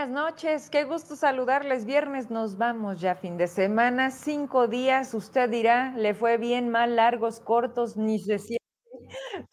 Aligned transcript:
Buenas 0.00 0.32
noches, 0.32 0.70
qué 0.70 0.84
gusto 0.84 1.14
saludarles. 1.14 1.84
Viernes 1.84 2.30
nos 2.30 2.56
vamos 2.56 3.02
ya 3.02 3.16
fin 3.16 3.36
de 3.36 3.46
semana, 3.46 4.10
cinco 4.10 4.66
días. 4.66 5.12
Usted 5.12 5.50
dirá, 5.50 5.92
le 5.94 6.14
fue 6.14 6.38
bien, 6.38 6.70
mal, 6.70 6.96
largos, 6.96 7.38
cortos, 7.38 7.98
ni 7.98 8.18
se 8.18 8.38
siente. 8.38 8.64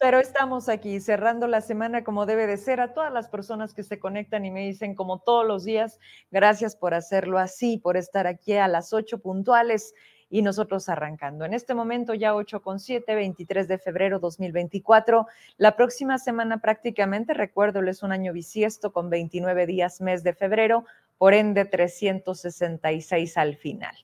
Pero 0.00 0.18
estamos 0.18 0.70
aquí 0.70 1.00
cerrando 1.00 1.48
la 1.48 1.60
semana 1.60 2.02
como 2.02 2.24
debe 2.24 2.46
de 2.46 2.56
ser. 2.56 2.80
A 2.80 2.94
todas 2.94 3.12
las 3.12 3.28
personas 3.28 3.74
que 3.74 3.82
se 3.82 3.98
conectan 3.98 4.46
y 4.46 4.50
me 4.50 4.64
dicen 4.64 4.94
como 4.94 5.20
todos 5.20 5.46
los 5.46 5.64
días, 5.64 5.98
gracias 6.30 6.76
por 6.76 6.94
hacerlo 6.94 7.38
así, 7.38 7.76
por 7.76 7.98
estar 7.98 8.26
aquí 8.26 8.54
a 8.54 8.68
las 8.68 8.94
ocho 8.94 9.18
puntuales 9.18 9.92
y 10.30 10.42
nosotros 10.42 10.88
arrancando. 10.88 11.44
En 11.44 11.54
este 11.54 11.74
momento 11.74 12.14
ya 12.14 12.34
8 12.34 12.60
con 12.60 12.80
7, 12.80 13.14
23 13.14 13.68
de 13.68 13.78
febrero 13.78 14.18
2024. 14.18 15.26
La 15.56 15.76
próxima 15.76 16.18
semana 16.18 16.58
prácticamente, 16.58 17.34
recuerdo, 17.34 17.80
es 17.80 18.02
un 18.02 18.12
año 18.12 18.32
bisiesto 18.32 18.92
con 18.92 19.10
29 19.10 19.66
días 19.66 20.00
mes 20.00 20.22
de 20.22 20.34
febrero, 20.34 20.84
por 21.16 21.34
ende 21.34 21.64
366 21.64 23.36
al 23.36 23.56
final. 23.56 23.96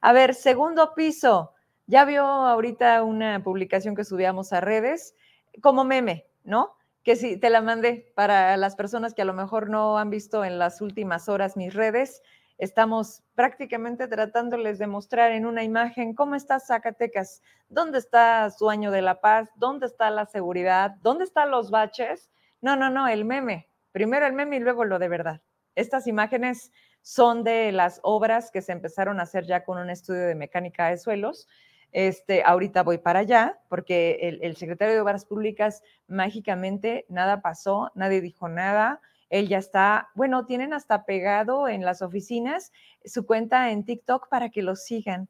A 0.00 0.12
ver, 0.12 0.34
segundo 0.34 0.94
piso. 0.94 1.52
Ya 1.86 2.04
vio 2.04 2.24
ahorita 2.24 3.02
una 3.04 3.42
publicación 3.44 3.94
que 3.94 4.04
subíamos 4.04 4.52
a 4.52 4.60
redes 4.60 5.14
como 5.62 5.84
meme, 5.84 6.26
¿no? 6.42 6.74
Que 7.04 7.14
sí, 7.14 7.36
te 7.36 7.50
la 7.50 7.60
mandé 7.60 8.12
para 8.16 8.56
las 8.56 8.74
personas 8.74 9.14
que 9.14 9.22
a 9.22 9.26
lo 9.26 9.34
mejor 9.34 9.70
no 9.70 9.96
han 9.98 10.10
visto 10.10 10.44
en 10.44 10.58
las 10.58 10.80
últimas 10.80 11.28
horas 11.28 11.56
mis 11.56 11.72
redes 11.72 12.22
estamos 12.58 13.22
prácticamente 13.34 14.08
tratándoles 14.08 14.78
de 14.78 14.86
mostrar 14.86 15.32
en 15.32 15.46
una 15.46 15.62
imagen 15.62 16.14
cómo 16.14 16.34
está 16.34 16.58
Zacatecas, 16.60 17.42
dónde 17.68 17.98
está 17.98 18.50
su 18.50 18.70
año 18.70 18.90
de 18.90 19.02
la 19.02 19.20
paz, 19.20 19.50
dónde 19.56 19.86
está 19.86 20.10
la 20.10 20.26
seguridad, 20.26 20.96
dónde 21.02 21.24
están 21.24 21.50
los 21.50 21.70
baches. 21.70 22.30
No, 22.60 22.76
no, 22.76 22.90
no, 22.90 23.08
el 23.08 23.24
meme. 23.24 23.68
Primero 23.92 24.26
el 24.26 24.32
meme 24.32 24.56
y 24.56 24.60
luego 24.60 24.84
lo 24.84 24.98
de 24.98 25.08
verdad. 25.08 25.42
Estas 25.74 26.06
imágenes 26.06 26.72
son 27.02 27.44
de 27.44 27.70
las 27.72 28.00
obras 28.02 28.50
que 28.50 28.62
se 28.62 28.72
empezaron 28.72 29.20
a 29.20 29.24
hacer 29.24 29.44
ya 29.44 29.64
con 29.64 29.78
un 29.78 29.90
estudio 29.90 30.26
de 30.26 30.34
mecánica 30.34 30.88
de 30.88 30.96
suelos. 30.96 31.46
Este, 31.92 32.42
ahorita 32.42 32.82
voy 32.82 32.98
para 32.98 33.20
allá 33.20 33.60
porque 33.68 34.18
el, 34.22 34.42
el 34.42 34.56
secretario 34.56 34.94
de 34.94 35.00
Obras 35.00 35.24
Públicas 35.24 35.82
mágicamente 36.08 37.06
nada 37.08 37.40
pasó, 37.42 37.92
nadie 37.94 38.20
dijo 38.20 38.48
nada 38.48 39.00
él 39.30 39.48
ya 39.48 39.58
está, 39.58 40.08
bueno, 40.14 40.46
tienen 40.46 40.72
hasta 40.72 41.04
pegado 41.04 41.68
en 41.68 41.84
las 41.84 42.02
oficinas 42.02 42.72
su 43.04 43.26
cuenta 43.26 43.70
en 43.70 43.84
TikTok 43.84 44.28
para 44.28 44.50
que 44.50 44.62
lo 44.62 44.76
sigan, 44.76 45.28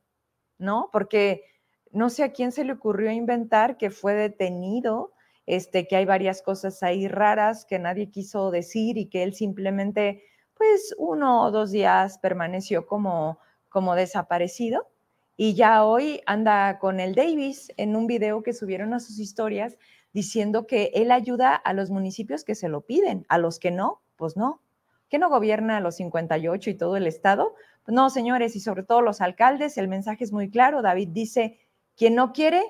¿no? 0.59 0.91
Porque 0.93 1.45
no 1.93 2.11
sé 2.11 2.25
a 2.25 2.33
quién 2.33 2.53
se 2.53 2.65
le 2.65 2.73
ocurrió 2.73 3.11
inventar 3.11 3.79
que 3.79 3.91
fue 3.91 4.15
detenido, 4.15 5.13
este, 5.47 5.87
que 5.87 5.97
hay 5.97 6.05
varias 6.05 6.43
cosas 6.43 6.83
ahí 6.83 7.09
raras 7.09 7.65
que 7.65 7.79
nadie 7.79 8.11
quiso 8.11 8.51
decir 8.51 8.99
y 8.99 9.09
que 9.09 9.23
él 9.23 9.35
simplemente, 9.35 10.23
pues, 10.55 10.95
uno 10.99 11.43
o 11.45 11.51
dos 11.51 11.71
días 11.71 12.19
permaneció 12.19 12.87
como, 12.87 13.39
como 13.69 13.95
desaparecido. 13.95 14.89
Y 15.37 15.55
ya 15.55 15.85
hoy 15.85 16.23
anda 16.27 16.79
con 16.79 16.99
el 16.99 17.15
Davis 17.15 17.71
en 17.77 17.95
un 17.95 18.07
video 18.07 18.43
que 18.43 18.55
subieron 18.55 18.95
a 18.95 19.01
sus 19.01 19.19
historias 19.19 19.77
diciendo 20.13 20.67
que 20.67 20.91
él 20.95 21.11
ayuda 21.11 21.55
a 21.55 21.73
los 21.73 21.91
municipios 21.91 22.45
que 22.45 22.55
se 22.55 22.69
lo 22.69 22.83
piden, 22.83 23.27
a 23.29 23.39
los 23.39 23.59
que 23.59 23.71
no, 23.71 24.03
pues 24.17 24.37
no. 24.37 24.63
¿Que 25.09 25.19
no 25.19 25.29
gobierna 25.29 25.77
a 25.77 25.81
los 25.81 25.97
58 25.97 26.71
y 26.71 26.75
todo 26.75 26.97
el 26.97 27.07
Estado? 27.07 27.55
Pues 27.85 27.95
no, 27.95 28.11
señores, 28.11 28.57
y 28.57 28.61
sobre 28.61 28.83
todo 28.83 29.03
los 29.03 29.21
alcaldes, 29.21 29.79
el 29.79 29.89
mensaje 29.89 30.25
es 30.25 30.33
muy 30.33 30.51
claro. 30.51 30.83
David 30.83 31.09
dice, 31.13 31.61
quien 31.97 32.15
no 32.15 32.33
quiere, 32.33 32.63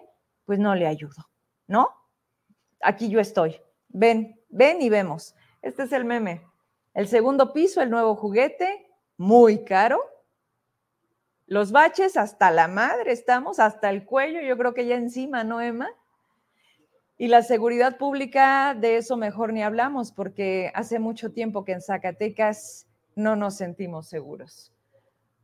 pues 0.44 0.58
no 0.58 0.74
le 0.74 0.86
ayudo, 0.86 1.30
¿no? 1.66 1.88
Aquí 2.82 3.08
yo 3.08 3.20
estoy. 3.20 3.60
Ven, 3.88 4.40
ven 4.50 4.82
y 4.82 4.90
vemos. 4.90 5.34
Este 5.62 5.84
es 5.84 5.92
el 5.92 6.04
meme. 6.04 6.42
El 6.92 7.08
segundo 7.08 7.52
piso, 7.52 7.80
el 7.80 7.90
nuevo 7.90 8.14
juguete, 8.14 8.86
muy 9.16 9.64
caro. 9.64 10.00
Los 11.46 11.72
baches 11.72 12.16
hasta 12.16 12.50
la 12.50 12.68
madre 12.68 13.12
estamos, 13.12 13.58
hasta 13.60 13.90
el 13.90 14.04
cuello, 14.04 14.40
yo 14.40 14.56
creo 14.58 14.74
que 14.74 14.86
ya 14.86 14.96
encima, 14.96 15.44
¿no, 15.44 15.60
Emma? 15.60 15.88
Y 17.18 17.28
la 17.28 17.42
seguridad 17.42 17.96
pública, 17.96 18.76
de 18.78 18.98
eso 18.98 19.16
mejor 19.16 19.52
ni 19.52 19.62
hablamos, 19.62 20.12
porque 20.12 20.70
hace 20.74 20.98
mucho 20.98 21.32
tiempo 21.32 21.64
que 21.64 21.72
en 21.72 21.80
Zacatecas 21.80 22.86
no 23.14 23.36
nos 23.36 23.56
sentimos 23.56 24.06
seguros. 24.06 24.72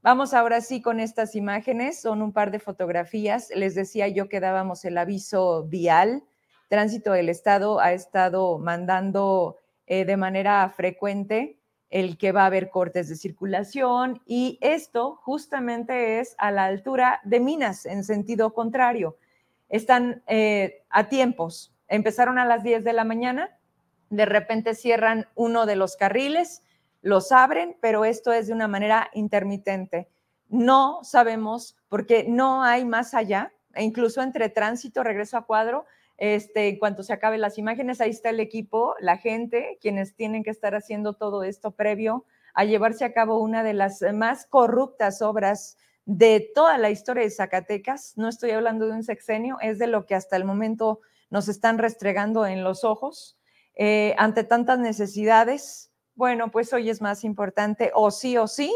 Vamos 0.02 0.34
ahora 0.34 0.60
sí 0.60 0.82
con 0.82 1.00
estas 1.00 1.34
imágenes, 1.34 2.00
son 2.00 2.20
un 2.20 2.32
par 2.32 2.50
de 2.50 2.58
fotografías. 2.58 3.50
Les 3.54 3.74
decía 3.74 4.08
yo 4.08 4.28
que 4.28 4.40
dábamos 4.40 4.84
el 4.84 4.98
aviso 4.98 5.64
vial. 5.64 6.24
Tránsito 6.68 7.12
del 7.12 7.30
Estado 7.30 7.80
ha 7.80 7.92
estado 7.92 8.58
mandando 8.58 9.56
eh, 9.86 10.04
de 10.04 10.16
manera 10.16 10.68
frecuente 10.68 11.58
el 11.88 12.18
que 12.18 12.32
va 12.32 12.42
a 12.42 12.46
haber 12.46 12.68
cortes 12.70 13.08
de 13.08 13.16
circulación 13.16 14.20
y 14.26 14.58
esto 14.62 15.16
justamente 15.22 16.20
es 16.20 16.34
a 16.38 16.50
la 16.50 16.64
altura 16.64 17.20
de 17.24 17.40
Minas 17.40 17.84
en 17.84 18.02
sentido 18.02 18.54
contrario 18.54 19.18
están 19.72 20.22
eh, 20.26 20.84
a 20.90 21.08
tiempos. 21.08 21.74
Empezaron 21.88 22.38
a 22.38 22.44
las 22.44 22.62
10 22.62 22.84
de 22.84 22.92
la 22.92 23.04
mañana, 23.04 23.58
de 24.10 24.26
repente 24.26 24.74
cierran 24.74 25.26
uno 25.34 25.66
de 25.66 25.76
los 25.76 25.96
carriles, 25.96 26.62
los 27.00 27.32
abren, 27.32 27.76
pero 27.80 28.04
esto 28.04 28.32
es 28.32 28.46
de 28.46 28.52
una 28.52 28.68
manera 28.68 29.10
intermitente. 29.14 30.08
No 30.48 31.00
sabemos 31.02 31.76
porque 31.88 32.26
no 32.28 32.62
hay 32.62 32.84
más 32.84 33.14
allá, 33.14 33.52
e 33.74 33.82
incluso 33.82 34.22
entre 34.22 34.50
tránsito, 34.50 35.02
regreso 35.02 35.38
a 35.38 35.46
cuadro, 35.46 35.86
este, 36.18 36.68
en 36.68 36.78
cuanto 36.78 37.02
se 37.02 37.14
acaben 37.14 37.40
las 37.40 37.56
imágenes, 37.56 38.02
ahí 38.02 38.10
está 38.10 38.28
el 38.28 38.40
equipo, 38.40 38.94
la 39.00 39.16
gente, 39.16 39.78
quienes 39.80 40.14
tienen 40.14 40.44
que 40.44 40.50
estar 40.50 40.74
haciendo 40.74 41.14
todo 41.14 41.42
esto 41.44 41.70
previo 41.70 42.26
a 42.52 42.64
llevarse 42.64 43.06
a 43.06 43.14
cabo 43.14 43.38
una 43.38 43.62
de 43.62 43.72
las 43.72 44.02
más 44.12 44.44
corruptas 44.44 45.22
obras 45.22 45.78
de 46.04 46.50
toda 46.54 46.78
la 46.78 46.90
historia 46.90 47.24
de 47.24 47.30
Zacatecas, 47.30 48.14
no 48.16 48.28
estoy 48.28 48.50
hablando 48.50 48.86
de 48.86 48.92
un 48.92 49.04
sexenio, 49.04 49.58
es 49.60 49.78
de 49.78 49.86
lo 49.86 50.06
que 50.06 50.14
hasta 50.14 50.36
el 50.36 50.44
momento 50.44 51.00
nos 51.30 51.48
están 51.48 51.78
restregando 51.78 52.46
en 52.46 52.64
los 52.64 52.84
ojos. 52.84 53.38
Eh, 53.74 54.14
ante 54.18 54.44
tantas 54.44 54.78
necesidades, 54.78 55.90
bueno, 56.14 56.50
pues 56.50 56.72
hoy 56.72 56.90
es 56.90 57.00
más 57.00 57.24
importante, 57.24 57.90
o 57.94 58.10
sí 58.10 58.36
o 58.36 58.46
sí, 58.46 58.72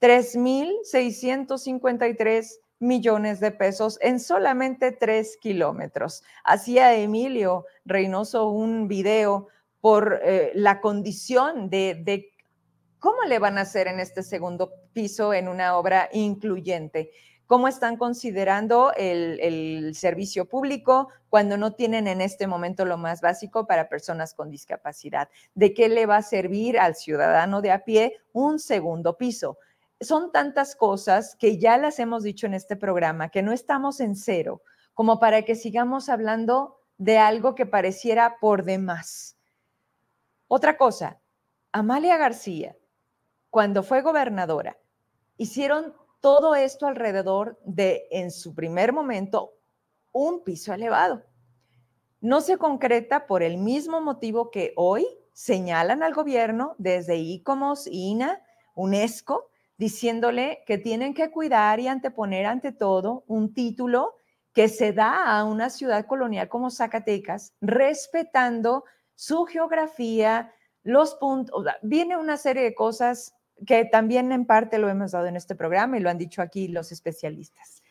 3.653 0.00 2.60
millones 2.78 3.40
de 3.40 3.50
pesos 3.50 3.98
en 4.00 4.20
solamente 4.20 4.92
tres 4.92 5.36
kilómetros. 5.36 6.22
Hacía 6.44 6.94
Emilio 6.94 7.66
Reynoso 7.84 8.48
un 8.48 8.88
video 8.88 9.48
por 9.80 10.20
eh, 10.22 10.52
la 10.54 10.80
condición 10.80 11.68
de, 11.70 12.00
de 12.02 12.29
¿Cómo 13.00 13.22
le 13.24 13.38
van 13.38 13.56
a 13.56 13.62
hacer 13.62 13.88
en 13.88 13.98
este 13.98 14.22
segundo 14.22 14.74
piso 14.92 15.32
en 15.32 15.48
una 15.48 15.78
obra 15.78 16.10
incluyente? 16.12 17.10
¿Cómo 17.46 17.66
están 17.66 17.96
considerando 17.96 18.92
el, 18.94 19.94
servicio 19.94 20.46
público 20.46 21.08
cuando 21.30 21.56
no 21.56 21.72
tienen 21.72 22.06
en 22.06 22.20
este 22.20 22.46
momento 22.46 22.84
lo 22.84 22.98
más 22.98 23.22
básico 23.22 23.66
para 23.66 23.88
personas 23.88 24.34
con 24.34 24.50
discapacidad? 24.50 25.30
¿De 25.54 25.72
qué 25.72 25.88
le 25.88 26.04
va 26.04 26.18
a 26.18 26.22
servir 26.22 26.78
al 26.78 26.94
ciudadano 26.94 27.62
de 27.62 27.72
a 27.72 27.84
pie 27.84 28.18
un 28.34 28.58
segundo 28.58 29.16
piso? 29.16 29.56
Son 29.98 30.30
tantas 30.30 30.76
cosas 30.76 31.36
que 31.36 31.56
ya 31.56 31.78
las 31.78 31.98
hemos 32.00 32.22
dicho 32.22 32.46
en 32.46 32.52
este 32.52 32.76
programa, 32.76 33.30
que 33.30 33.42
no 33.42 33.52
estamos 33.52 34.00
en 34.00 34.14
cero, 34.14 34.62
como 34.92 35.18
para 35.18 35.40
que 35.42 35.54
sigamos 35.54 36.10
hablando 36.10 36.76
de 36.98 37.16
algo 37.16 37.54
que 37.54 37.64
pareciera 37.64 38.36
por 38.40 38.62
demás. 38.62 39.38
Otra 40.48 40.76
cosa, 40.76 41.18
Amalia 41.72 42.18
García 42.18 42.76
cuando 43.50 43.82
fue 43.82 44.02
gobernadora, 44.02 44.78
hicieron 45.36 45.94
todo 46.20 46.54
esto 46.54 46.86
alrededor 46.86 47.58
de, 47.64 48.06
en 48.10 48.30
su 48.30 48.54
primer 48.54 48.92
momento, 48.92 49.54
un 50.12 50.42
piso 50.44 50.72
elevado. 50.72 51.22
No 52.20 52.40
se 52.40 52.58
concreta 52.58 53.26
por 53.26 53.42
el 53.42 53.56
mismo 53.58 54.00
motivo 54.00 54.50
que 54.50 54.72
hoy 54.76 55.06
señalan 55.32 56.02
al 56.02 56.12
gobierno 56.12 56.74
desde 56.78 57.16
ICOMOS, 57.16 57.86
INA, 57.86 58.42
UNESCO, 58.74 59.48
diciéndole 59.78 60.62
que 60.66 60.76
tienen 60.76 61.14
que 61.14 61.30
cuidar 61.30 61.80
y 61.80 61.88
anteponer 61.88 62.44
ante 62.44 62.72
todo 62.72 63.24
un 63.26 63.54
título 63.54 64.14
que 64.52 64.68
se 64.68 64.92
da 64.92 65.38
a 65.38 65.44
una 65.44 65.70
ciudad 65.70 66.04
colonial 66.06 66.48
como 66.48 66.70
Zacatecas, 66.70 67.54
respetando 67.60 68.84
su 69.14 69.46
geografía, 69.46 70.52
los 70.82 71.14
puntos, 71.14 71.64
viene 71.82 72.16
una 72.16 72.36
serie 72.36 72.62
de 72.62 72.74
cosas 72.74 73.34
que 73.66 73.84
también 73.84 74.32
en 74.32 74.46
parte 74.46 74.78
lo 74.78 74.88
hemos 74.88 75.12
dado 75.12 75.26
en 75.26 75.36
este 75.36 75.54
programa 75.54 75.96
y 75.96 76.00
lo 76.00 76.10
han 76.10 76.18
dicho 76.18 76.42
aquí 76.42 76.68
los 76.68 76.92
especialistas. 76.92 77.82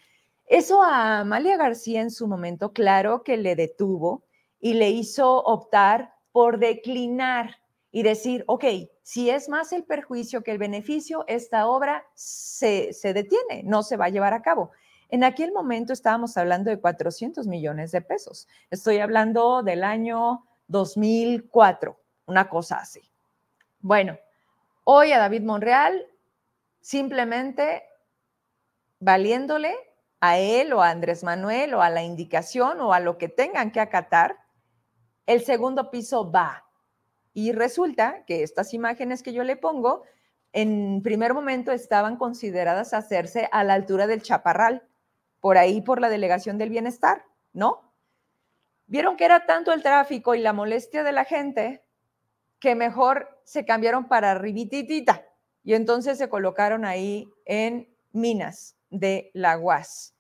Eso 0.46 0.82
a 0.82 1.20
Amalia 1.20 1.58
García 1.58 2.02
en 2.02 2.12
su 2.12 2.28
momento, 2.28 2.74
claro 2.74 3.24
que 3.24 3.38
le 3.38 3.56
detuvo 3.56 4.24
y 4.60 4.74
le 4.74 4.90
hizo 4.90 5.38
optar 5.44 6.14
por 6.32 6.60
declinar 6.60 7.58
y 7.92 8.04
decir, 8.04 8.44
ok, 8.48 8.66
si 9.04 9.30
es 9.30 9.50
más 9.50 9.72
el 9.74 9.84
perjuicio 9.84 10.44
que 10.44 10.52
el 10.52 10.58
beneficio, 10.58 11.24
esta 11.28 11.68
obra 11.68 12.06
se, 12.14 12.94
se 12.94 13.14
detiene, 13.14 13.64
no 13.64 13.84
se 13.84 13.98
va 13.98 14.06
a 14.06 14.10
llevar 14.10 14.34
a 14.34 14.42
cabo. 14.42 14.72
En 15.10 15.24
aquel 15.24 15.52
momento 15.52 15.94
estábamos 15.94 16.38
hablando 16.38 16.70
de 16.70 16.80
400 16.80 17.48
millones 17.48 17.92
de 17.92 18.02
pesos. 18.02 18.48
Estoy 18.70 19.00
hablando 19.00 19.64
del 19.64 19.84
año 19.84 20.46
2004, 20.68 22.00
una 22.28 22.48
cosa 22.48 22.78
así. 22.78 23.02
Bueno, 23.82 24.18
Hoy 24.92 25.12
a 25.12 25.20
David 25.20 25.44
Monreal 25.44 26.08
simplemente 26.82 27.84
valiéndole 29.00 29.76
a 30.20 30.40
él 30.40 30.74
o 30.74 30.82
a 30.82 30.90
Andrés 30.90 31.24
Manuel 31.24 31.76
o 31.76 31.84
a 31.84 31.92
la 31.92 32.02
indicación 32.02 32.82
o 32.82 32.92
a 32.92 33.00
lo 33.00 33.20
que 33.20 33.30
tengan 33.30 33.72
que 33.72 33.82
acatar, 33.82 34.40
el 35.28 35.46
segundo 35.46 35.92
piso 35.92 36.32
va. 36.32 36.66
Y 37.36 37.52
resulta 37.52 38.26
que 38.26 38.42
estas 38.42 38.74
imágenes 38.74 39.22
que 39.22 39.32
yo 39.32 39.44
le 39.44 39.58
pongo, 39.58 40.06
en 40.54 41.04
primer 41.04 41.36
momento 41.36 41.72
estaban 41.72 42.18
consideradas 42.18 42.96
hacerse 42.96 43.48
a 43.52 43.64
la 43.64 43.76
altura 43.76 44.08
del 44.08 44.24
chaparral, 44.24 44.88
por 45.40 45.60
ahí 45.60 45.82
por 45.82 46.02
la 46.02 46.10
delegación 46.10 46.58
del 46.58 46.72
bienestar, 46.72 47.26
¿no? 47.54 47.94
Vieron 48.88 49.18
que 49.18 49.26
era 49.26 49.46
tanto 49.46 49.72
el 49.72 49.84
tráfico 49.84 50.34
y 50.34 50.40
la 50.40 50.52
molestia 50.52 51.04
de 51.04 51.12
la 51.12 51.26
gente 51.26 51.84
que 52.60 52.76
mejor 52.76 53.40
se 53.44 53.66
cambiaron 53.66 54.08
para 54.08 54.36
Ribititita 54.36 55.26
y 55.64 55.74
entonces 55.74 56.18
se 56.18 56.30
colocaron 56.30 56.86
ahí 56.86 57.30
en 57.46 57.94
Minas 58.12 58.76
de 58.90 59.32
la 59.34 59.58
UAS, 59.58 60.16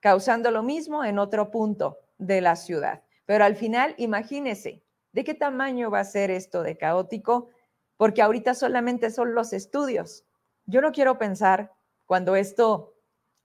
causando 0.00 0.50
lo 0.50 0.62
mismo 0.62 1.04
en 1.04 1.18
otro 1.18 1.50
punto 1.50 1.98
de 2.18 2.40
la 2.40 2.56
ciudad. 2.56 3.02
Pero 3.26 3.44
al 3.44 3.56
final, 3.56 3.94
imagínese, 3.98 4.82
¿de 5.12 5.24
qué 5.24 5.34
tamaño 5.34 5.90
va 5.90 6.00
a 6.00 6.04
ser 6.04 6.30
esto 6.30 6.62
de 6.62 6.76
caótico? 6.76 7.50
Porque 7.96 8.22
ahorita 8.22 8.54
solamente 8.54 9.10
son 9.10 9.34
los 9.34 9.52
estudios. 9.52 10.24
Yo 10.66 10.80
no 10.80 10.92
quiero 10.92 11.18
pensar 11.18 11.72
cuando 12.06 12.36
esto 12.36 12.94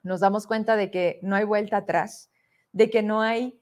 nos 0.04 0.22
damos 0.22 0.48
cuenta 0.48 0.76
de 0.76 0.92
que 0.92 1.20
no 1.22 1.36
hay 1.36 1.44
vuelta 1.44 1.78
atrás, 1.78 2.30
de 2.72 2.90
que 2.90 3.04
no 3.04 3.22
hay 3.22 3.60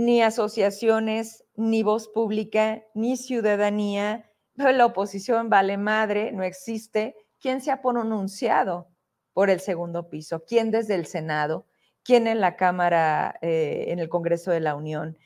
ni 0.00 0.22
asociaciones, 0.22 1.44
ni 1.56 1.82
voz 1.82 2.08
pública, 2.08 2.82
ni 2.94 3.18
ciudadanía, 3.18 4.30
la 4.54 4.86
oposición 4.86 5.50
vale 5.50 5.76
madre, 5.76 6.32
no 6.32 6.42
existe. 6.42 7.14
¿Quién 7.38 7.60
se 7.60 7.70
ha 7.70 7.82
pronunciado 7.82 8.88
por 9.34 9.50
el 9.50 9.60
segundo 9.60 10.08
piso? 10.08 10.42
¿Quién 10.46 10.70
desde 10.70 10.94
el 10.94 11.04
Senado? 11.04 11.66
¿Quién 12.02 12.26
en 12.28 12.40
la 12.40 12.56
Cámara, 12.56 13.38
eh, 13.42 13.86
en 13.88 13.98
el 13.98 14.08
Congreso 14.08 14.50
de 14.50 14.60
la 14.60 14.74
Unión? 14.74 15.18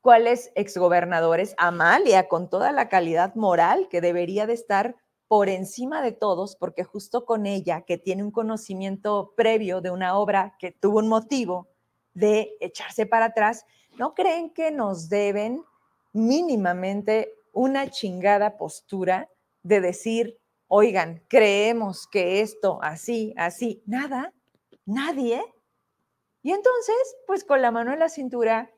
¿Cuáles 0.00 0.50
exgobernadores? 0.54 1.54
Amalia, 1.58 2.26
con 2.26 2.48
toda 2.48 2.72
la 2.72 2.88
calidad 2.88 3.34
moral 3.34 3.88
que 3.90 4.00
debería 4.00 4.46
de 4.46 4.54
estar 4.54 4.96
por 5.28 5.50
encima 5.50 6.00
de 6.00 6.12
todos, 6.12 6.56
porque 6.56 6.84
justo 6.84 7.26
con 7.26 7.44
ella, 7.44 7.82
que 7.82 7.98
tiene 7.98 8.22
un 8.22 8.30
conocimiento 8.30 9.34
previo 9.36 9.82
de 9.82 9.90
una 9.90 10.16
obra 10.16 10.56
que 10.58 10.72
tuvo 10.72 11.00
un 11.00 11.08
motivo 11.08 11.68
de 12.14 12.56
echarse 12.60 13.04
para 13.04 13.26
atrás, 13.26 13.66
¿no 13.98 14.14
creen 14.14 14.50
que 14.50 14.70
nos 14.70 15.08
deben 15.08 15.64
mínimamente 16.12 17.34
una 17.52 17.90
chingada 17.90 18.56
postura 18.56 19.28
de 19.62 19.80
decir, 19.80 20.38
oigan, 20.68 21.22
creemos 21.28 22.06
que 22.06 22.40
esto 22.40 22.78
así, 22.82 23.34
así, 23.36 23.82
nada, 23.86 24.32
nadie. 24.84 25.42
Y 26.42 26.50
entonces, 26.52 26.96
pues 27.26 27.44
con 27.44 27.62
la 27.62 27.70
mano 27.70 27.92
en 27.92 27.98
la 27.98 28.08
cintura, 28.08 28.70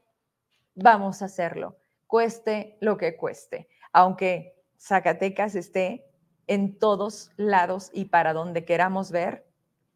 vamos 0.75 1.23
a 1.23 1.27
hacerlo, 1.27 1.77
cueste 2.07 2.77
lo 2.81 2.97
que 2.97 3.17
cueste, 3.17 3.69
aunque 3.93 4.55
Zacatecas 4.79 5.55
esté 5.55 6.05
en 6.47 6.79
todos 6.79 7.31
lados 7.37 7.91
y 7.93 8.07
para 8.07 8.33
donde 8.33 8.65
queramos 8.65 9.11
ver 9.11 9.47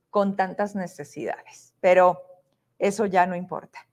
con 0.08 0.36
tantas 0.36 0.74
necesidades. 0.74 1.74
Pero 1.80 2.22
eso 2.78 3.04
ya 3.04 3.26
no 3.26 3.36
importa 3.36 3.87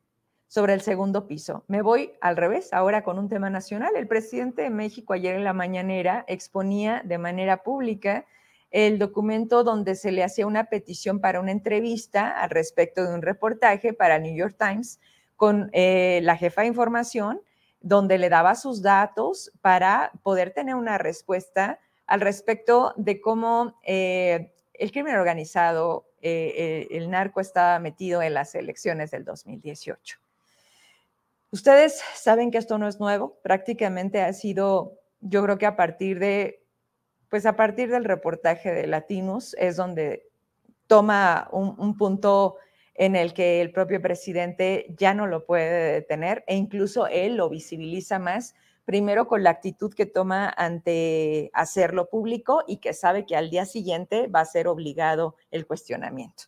sobre 0.55 0.73
el 0.73 0.79
segundo 0.79 1.27
piso. 1.27 1.65
Me 1.67 1.81
voy 1.81 2.13
al 2.21 2.37
revés, 2.37 2.71
ahora 2.71 3.03
con 3.03 3.19
un 3.19 3.27
tema 3.27 3.49
nacional. 3.49 3.93
El 3.97 4.07
presidente 4.07 4.61
de 4.61 4.69
México 4.69 5.11
ayer 5.11 5.35
en 5.35 5.43
la 5.43 5.51
mañanera 5.51 6.23
exponía 6.29 7.01
de 7.03 7.17
manera 7.17 7.61
pública 7.61 8.25
el 8.71 8.97
documento 8.97 9.65
donde 9.65 9.95
se 9.95 10.13
le 10.13 10.23
hacía 10.23 10.47
una 10.47 10.69
petición 10.69 11.19
para 11.19 11.41
una 11.41 11.51
entrevista 11.51 12.29
al 12.29 12.51
respecto 12.51 13.05
de 13.05 13.13
un 13.13 13.21
reportaje 13.21 13.91
para 13.91 14.17
New 14.17 14.33
York 14.33 14.55
Times 14.57 15.01
con 15.35 15.69
eh, 15.73 16.21
la 16.23 16.37
jefa 16.37 16.61
de 16.61 16.67
información, 16.67 17.41
donde 17.81 18.17
le 18.17 18.29
daba 18.29 18.55
sus 18.55 18.81
datos 18.81 19.51
para 19.59 20.13
poder 20.23 20.51
tener 20.51 20.75
una 20.75 20.97
respuesta 20.97 21.79
al 22.07 22.21
respecto 22.21 22.93
de 22.95 23.19
cómo 23.19 23.77
eh, 23.83 24.53
el 24.71 24.93
crimen 24.93 25.15
organizado, 25.15 26.05
eh, 26.21 26.87
el 26.91 27.09
narco 27.09 27.41
estaba 27.41 27.77
metido 27.79 28.21
en 28.21 28.33
las 28.33 28.55
elecciones 28.55 29.11
del 29.11 29.25
2018. 29.25 30.19
Ustedes 31.55 32.01
saben 32.15 32.51
que 32.51 32.57
esto 32.57 32.77
no 32.77 32.85
es 32.85 32.99
nuevo, 32.99 33.39
prácticamente 33.41 34.21
ha 34.21 34.33
sido, 34.33 34.99
yo 35.21 35.41
creo 35.41 35.57
que 35.57 35.65
a 35.65 35.77
partir 35.77 36.19
de, 36.19 36.61
pues 37.29 37.45
a 37.45 37.55
partir 37.55 37.89
del 37.89 38.03
reportaje 38.03 38.73
de 38.73 38.87
Latinos 38.87 39.55
es 39.57 39.77
donde 39.77 40.27
toma 40.85 41.47
un, 41.53 41.95
punto 41.95 42.57
en 42.93 43.15
el 43.15 43.33
que 43.33 43.61
el 43.61 43.71
propio 43.71 44.01
presidente 44.01 44.93
ya 44.97 45.13
no 45.13 45.27
lo 45.27 45.45
puede 45.45 45.93
detener 45.93 46.43
e 46.45 46.57
incluso 46.57 47.07
él 47.07 47.37
lo 47.37 47.49
visibiliza 47.49 48.19
más, 48.19 48.53
primero 48.83 49.25
con 49.29 49.41
la 49.41 49.51
actitud 49.51 49.93
que 49.93 50.05
toma 50.05 50.53
ante 50.57 51.51
hacerlo 51.53 52.09
público 52.09 52.65
y 52.67 52.79
que 52.81 52.91
sabe 52.91 53.25
que 53.25 53.37
al 53.37 53.49
día 53.49 53.65
siguiente 53.65 54.27
va 54.27 54.41
a 54.41 54.45
ser 54.45 54.67
obligado 54.67 55.37
el 55.51 55.65
cuestionamiento 55.65 56.47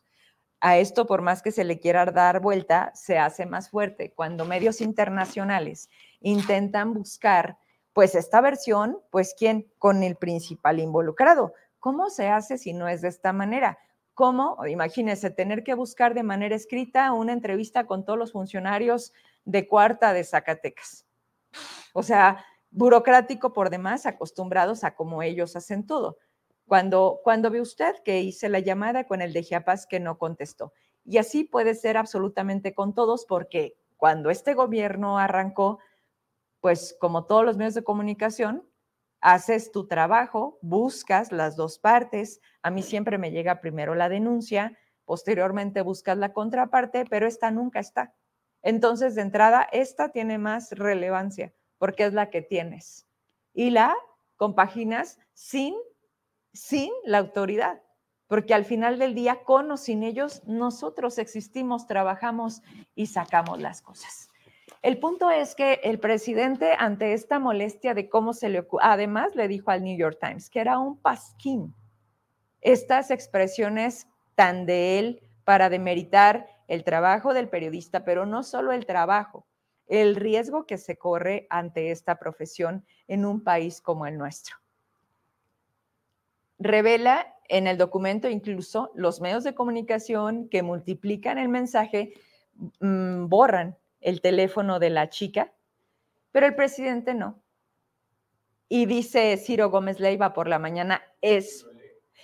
a 0.59 0.77
esto, 0.77 1.05
por 1.05 1.21
más 1.21 1.41
que 1.41 1.51
se 1.51 1.63
le 1.63 1.79
quiera 1.79 2.05
dar 2.05 2.41
vuelta, 2.41 2.91
se 2.95 3.19
hace 3.19 3.45
más 3.45 3.69
fuerte. 3.69 4.11
Cuando 4.15 4.45
medios 4.45 4.81
internacionales 4.81 5.89
intentan 6.19 6.93
buscar, 6.93 7.57
pues 7.93 8.15
esta 8.15 8.41
versión, 8.41 8.99
pues 9.11 9.35
quién, 9.37 9.71
con 9.77 10.03
el 10.03 10.15
principal 10.15 10.79
involucrado. 10.79 11.53
¿Cómo 11.79 12.09
se 12.09 12.29
hace 12.29 12.57
si 12.57 12.73
no 12.73 12.87
es 12.87 13.01
de 13.01 13.07
esta 13.07 13.33
manera? 13.33 13.77
¿Cómo? 14.13 14.57
Imagínense 14.65 15.29
tener 15.29 15.63
que 15.63 15.75
buscar 15.75 16.15
de 16.15 16.23
manera 16.23 16.55
escrita 16.55 17.11
una 17.11 17.33
entrevista 17.33 17.85
con 17.85 18.03
todos 18.03 18.17
los 18.17 18.31
funcionarios 18.31 19.13
de 19.45 19.67
cuarta 19.67 20.11
de 20.13 20.23
Zacatecas. 20.23 21.05
O 21.93 22.01
sea, 22.01 22.43
burocrático 22.71 23.53
por 23.53 23.69
demás, 23.69 24.05
acostumbrados 24.05 24.83
a 24.83 24.95
cómo 24.95 25.21
ellos 25.21 25.55
hacen 25.55 25.85
todo. 25.85 26.17
Cuando, 26.67 27.21
cuando 27.23 27.49
ve 27.49 27.61
usted 27.61 27.95
que 28.03 28.21
hice 28.21 28.49
la 28.49 28.59
llamada 28.59 29.05
con 29.05 29.21
el 29.21 29.33
de 29.33 29.43
Chiapas 29.43 29.87
que 29.87 29.99
no 29.99 30.17
contestó. 30.17 30.73
Y 31.05 31.17
así 31.17 31.45
puede 31.45 31.75
ser 31.75 31.97
absolutamente 31.97 32.73
con 32.75 32.93
todos, 32.93 33.25
porque 33.25 33.77
cuando 33.95 34.29
este 34.29 34.53
gobierno 34.53 35.17
arrancó, 35.17 35.79
pues 36.59 36.95
como 36.99 37.25
todos 37.25 37.45
los 37.45 37.57
medios 37.57 37.73
de 37.73 37.83
comunicación, 37.83 38.67
haces 39.21 39.71
tu 39.71 39.87
trabajo, 39.87 40.59
buscas 40.61 41.31
las 41.31 41.55
dos 41.55 41.79
partes. 41.79 42.41
A 42.61 42.69
mí 42.69 42.83
siempre 42.83 43.17
me 43.17 43.31
llega 43.31 43.61
primero 43.61 43.95
la 43.95 44.09
denuncia, 44.09 44.77
posteriormente 45.05 45.81
buscas 45.81 46.17
la 46.17 46.33
contraparte, 46.33 47.05
pero 47.05 47.25
esta 47.25 47.49
nunca 47.49 47.79
está. 47.79 48.13
Entonces, 48.61 49.15
de 49.15 49.21
entrada, 49.21 49.67
esta 49.71 50.09
tiene 50.09 50.37
más 50.37 50.71
relevancia 50.71 51.53
porque 51.77 52.05
es 52.05 52.13
la 52.13 52.29
que 52.29 52.41
tienes. 52.41 53.07
Y 53.53 53.69
la 53.69 53.95
compaginas 54.35 55.19
sin 55.33 55.73
sin 56.53 56.91
la 57.05 57.19
autoridad, 57.19 57.81
porque 58.27 58.53
al 58.53 58.65
final 58.65 58.99
del 58.99 59.15
día, 59.15 59.43
con 59.43 59.71
o 59.71 59.77
sin 59.77 60.03
ellos, 60.03 60.43
nosotros 60.45 61.17
existimos, 61.17 61.87
trabajamos 61.87 62.61
y 62.95 63.07
sacamos 63.07 63.61
las 63.61 63.81
cosas. 63.81 64.29
El 64.81 64.99
punto 64.99 65.31
es 65.31 65.55
que 65.55 65.79
el 65.83 65.99
presidente, 65.99 66.73
ante 66.77 67.13
esta 67.13 67.39
molestia 67.39 67.93
de 67.93 68.09
cómo 68.09 68.33
se 68.33 68.49
le 68.49 68.59
ocurre, 68.59 68.83
además 68.85 69.35
le 69.35 69.47
dijo 69.47 69.71
al 69.71 69.83
New 69.83 69.97
York 69.97 70.17
Times 70.21 70.49
que 70.49 70.59
era 70.59 70.77
un 70.77 71.01
pasquín. 71.01 71.73
Estas 72.61 73.11
expresiones 73.11 74.07
tan 74.35 74.65
de 74.65 74.99
él 74.99 75.21
para 75.45 75.69
demeritar 75.69 76.47
el 76.67 76.83
trabajo 76.83 77.33
del 77.33 77.49
periodista, 77.49 78.03
pero 78.03 78.25
no 78.25 78.43
solo 78.43 78.71
el 78.73 78.85
trabajo, 78.85 79.47
el 79.87 80.15
riesgo 80.15 80.65
que 80.65 80.77
se 80.77 80.97
corre 80.97 81.47
ante 81.49 81.91
esta 81.91 82.17
profesión 82.19 82.85
en 83.07 83.25
un 83.25 83.43
país 83.43 83.81
como 83.81 84.05
el 84.05 84.17
nuestro 84.17 84.57
revela 86.59 87.35
en 87.49 87.67
el 87.67 87.77
documento 87.77 88.29
incluso 88.29 88.91
los 88.95 89.21
medios 89.21 89.43
de 89.43 89.55
comunicación 89.55 90.49
que 90.49 90.63
multiplican 90.63 91.37
el 91.37 91.49
mensaje, 91.49 92.13
mm, 92.79 93.27
borran 93.27 93.77
el 94.01 94.21
teléfono 94.21 94.79
de 94.79 94.89
la 94.89 95.09
chica, 95.09 95.53
pero 96.31 96.45
el 96.45 96.55
presidente 96.55 97.13
no. 97.13 97.41
Y 98.69 98.85
dice 98.85 99.37
Ciro 99.37 99.69
Gómez 99.69 99.99
Leiva 99.99 100.33
por 100.33 100.47
la 100.47 100.59
mañana, 100.59 101.01
es, 101.21 101.65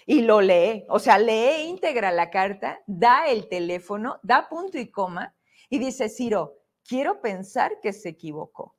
y 0.05 0.21
lo 0.21 0.41
lee, 0.41 0.85
o 0.89 0.99
sea, 0.99 1.17
lee 1.17 1.67
íntegra 1.67 2.11
la 2.11 2.29
carta, 2.29 2.81
da 2.85 3.27
el 3.27 3.47
teléfono, 3.47 4.19
da 4.23 4.49
punto 4.49 4.77
y 4.77 4.91
coma, 4.91 5.33
y 5.69 5.79
dice, 5.79 6.09
Ciro, 6.09 6.59
quiero 6.85 7.21
pensar 7.21 7.79
que 7.81 7.93
se 7.93 8.09
equivocó 8.09 8.75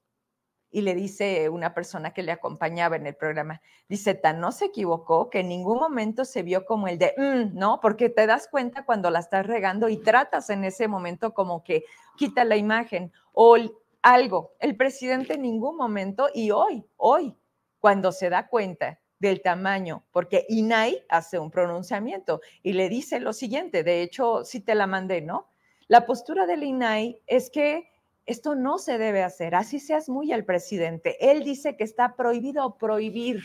y 0.74 0.80
le 0.80 0.96
dice 0.96 1.48
una 1.48 1.72
persona 1.72 2.12
que 2.12 2.24
le 2.24 2.32
acompañaba 2.32 2.96
en 2.96 3.06
el 3.06 3.14
programa, 3.14 3.62
dice, 3.88 4.14
tan 4.14 4.40
no 4.40 4.50
se 4.50 4.64
equivocó 4.66 5.30
que 5.30 5.38
en 5.40 5.48
ningún 5.48 5.78
momento 5.78 6.24
se 6.24 6.42
vio 6.42 6.66
como 6.66 6.88
el 6.88 6.98
de, 6.98 7.14
mm", 7.16 7.56
¿no? 7.56 7.78
Porque 7.80 8.08
te 8.10 8.26
das 8.26 8.48
cuenta 8.48 8.84
cuando 8.84 9.08
la 9.08 9.20
estás 9.20 9.46
regando 9.46 9.88
y 9.88 9.98
tratas 9.98 10.50
en 10.50 10.64
ese 10.64 10.88
momento 10.88 11.32
como 11.32 11.62
que 11.62 11.84
quita 12.16 12.42
la 12.44 12.56
imagen 12.56 13.12
o 13.32 13.56
algo. 14.02 14.54
El 14.58 14.76
presidente 14.76 15.34
en 15.34 15.42
ningún 15.42 15.76
momento 15.76 16.28
y 16.34 16.50
hoy, 16.50 16.84
hoy, 16.96 17.36
cuando 17.78 18.10
se 18.10 18.28
da 18.28 18.48
cuenta 18.48 18.98
del 19.20 19.42
tamaño, 19.42 20.04
porque 20.10 20.44
INAI 20.48 21.04
hace 21.08 21.38
un 21.38 21.52
pronunciamiento 21.52 22.40
y 22.64 22.72
le 22.72 22.88
dice 22.88 23.20
lo 23.20 23.32
siguiente, 23.32 23.84
de 23.84 24.02
hecho, 24.02 24.44
sí 24.44 24.58
te 24.58 24.74
la 24.74 24.88
mandé, 24.88 25.20
¿no? 25.22 25.52
La 25.86 26.04
postura 26.04 26.46
del 26.46 26.64
INAI 26.64 27.22
es 27.28 27.48
que 27.48 27.93
esto 28.26 28.54
no 28.54 28.78
se 28.78 28.98
debe 28.98 29.22
hacer, 29.22 29.54
así 29.54 29.80
seas 29.80 30.08
muy 30.08 30.32
el 30.32 30.44
presidente. 30.44 31.16
Él 31.30 31.44
dice 31.44 31.76
que 31.76 31.84
está 31.84 32.16
prohibido 32.16 32.76
prohibir, 32.76 33.42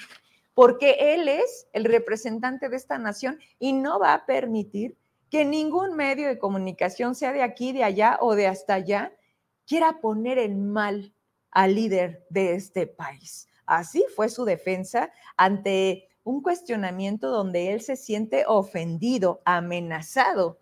porque 0.54 1.14
él 1.14 1.28
es 1.28 1.68
el 1.74 1.86
representante 1.86 2.70
de 2.70 2.78
esta 2.78 2.98
nación 2.98 3.40
y 3.60 3.74
no 3.74 4.00
va 4.00 4.14
a 4.14 4.26
permitir 4.26 4.98
que 5.30 5.46
ningún 5.46 5.96
medio 5.96 6.28
de 6.28 6.40
comunicación, 6.40 7.14
sea 7.14 7.34
de 7.34 7.44
aquí, 7.44 7.72
de 7.72 7.84
allá 7.84 8.18
o 8.22 8.36
de 8.36 8.48
hasta 8.48 8.74
allá, 8.74 9.14
quiera 9.68 10.00
poner 10.02 10.40
en 10.40 10.72
mal 10.72 11.14
al 11.52 11.76
líder 11.76 12.26
de 12.30 12.56
este 12.56 12.88
país. 12.88 13.48
Así 13.66 14.04
fue 14.16 14.30
su 14.30 14.46
defensa 14.46 15.12
ante 15.38 16.10
un 16.24 16.42
cuestionamiento 16.42 17.30
donde 17.30 17.72
él 17.74 17.82
se 17.82 17.96
siente 17.96 18.46
ofendido, 18.48 19.42
amenazado, 19.46 20.60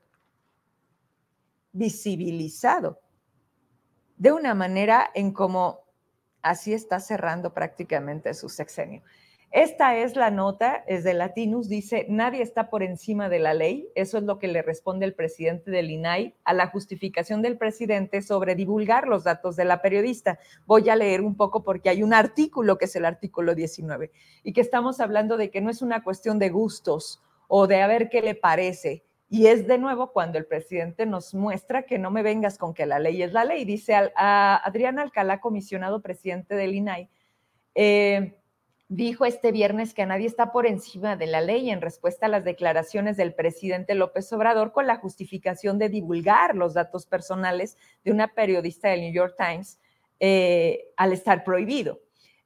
visibilizado, 1.72 3.00
de 4.18 4.32
una 4.32 4.54
manera 4.54 5.10
en 5.14 5.32
como 5.32 5.82
así 6.42 6.74
está 6.74 7.00
cerrando 7.00 7.54
prácticamente 7.54 8.34
su 8.34 8.50
sexenio. 8.50 9.04
Esta 9.52 9.96
es 9.98 10.18
la 10.18 10.30
nota, 10.30 10.84
es 10.88 11.06
de 11.06 11.14
Latinus, 11.14 11.70
dice, 11.70 12.06
nadie 12.10 12.42
está 12.42 12.70
por 12.70 12.84
encima 12.84 13.30
de 13.30 13.40
la 13.40 13.54
ley. 13.54 13.88
Eso 13.96 14.18
es 14.18 14.26
lo 14.26 14.40
que 14.40 14.50
le 14.50 14.62
responde 14.62 15.06
el 15.06 15.14
presidente 15.14 15.72
del 15.72 15.90
INAI 15.90 16.36
a 16.44 16.54
la 16.54 16.68
justificación 16.68 17.42
del 17.42 17.58
presidente 17.58 18.22
sobre 18.22 18.56
divulgar 18.56 19.08
los 19.08 19.24
datos 19.24 19.56
de 19.56 19.64
la 19.64 19.82
periodista. 19.82 20.38
Voy 20.66 20.90
a 20.90 20.98
leer 20.98 21.22
un 21.22 21.36
poco 21.36 21.64
porque 21.64 21.90
hay 21.90 22.04
un 22.04 22.14
artículo 22.14 22.78
que 22.78 22.86
es 22.86 22.96
el 22.98 23.06
artículo 23.06 23.56
19 23.56 24.12
y 24.44 24.52
que 24.52 24.62
estamos 24.62 25.00
hablando 25.00 25.38
de 25.38 25.50
que 25.50 25.62
no 25.62 25.70
es 25.70 25.82
una 25.82 26.04
cuestión 26.04 26.40
de 26.40 26.50
gustos 26.50 27.24
o 27.48 27.68
de 27.68 27.82
a 27.82 27.88
ver 27.88 28.10
qué 28.10 28.22
le 28.22 28.36
parece. 28.36 29.07
Y 29.30 29.48
es 29.48 29.68
de 29.68 29.78
nuevo 29.78 30.14
cuando 30.14 30.38
el 30.38 30.46
presidente 30.46 31.06
nos 31.06 31.34
muestra 31.34 31.84
que 31.84 32.00
no 32.00 32.12
me 32.12 32.24
vengas 32.24 32.58
con 32.58 32.74
que 32.74 32.86
la 32.86 33.00
ley 33.00 33.22
es 33.22 33.34
la 33.34 33.44
ley. 33.44 33.66
Dice 33.66 33.94
Adrián 34.16 35.00
Alcalá, 35.00 35.42
comisionado 35.42 36.02
presidente 36.02 36.56
del 36.56 36.76
INAI, 36.76 37.10
eh, 37.76 38.40
dijo 38.88 39.26
este 39.26 39.52
viernes 39.52 39.94
que 39.94 40.06
nadie 40.06 40.28
está 40.28 40.52
por 40.54 40.66
encima 40.66 41.18
de 41.18 41.28
la 41.28 41.42
ley 41.42 41.70
en 41.70 41.82
respuesta 41.82 42.28
a 42.28 42.30
las 42.30 42.46
declaraciones 42.46 43.18
del 43.18 43.34
presidente 43.34 43.96
López 43.96 44.32
Obrador 44.32 44.72
con 44.72 44.88
la 44.88 44.96
justificación 44.96 45.78
de 45.78 45.90
divulgar 45.90 46.56
los 46.56 46.74
datos 46.74 47.06
personales 47.06 47.78
de 48.06 48.12
una 48.12 48.30
periodista 48.30 48.90
del 48.90 49.02
New 49.02 49.14
York 49.14 49.36
Times 49.38 49.80
eh, 50.20 50.86
al 50.96 51.12
estar 51.12 51.44
prohibido. 51.44 52.00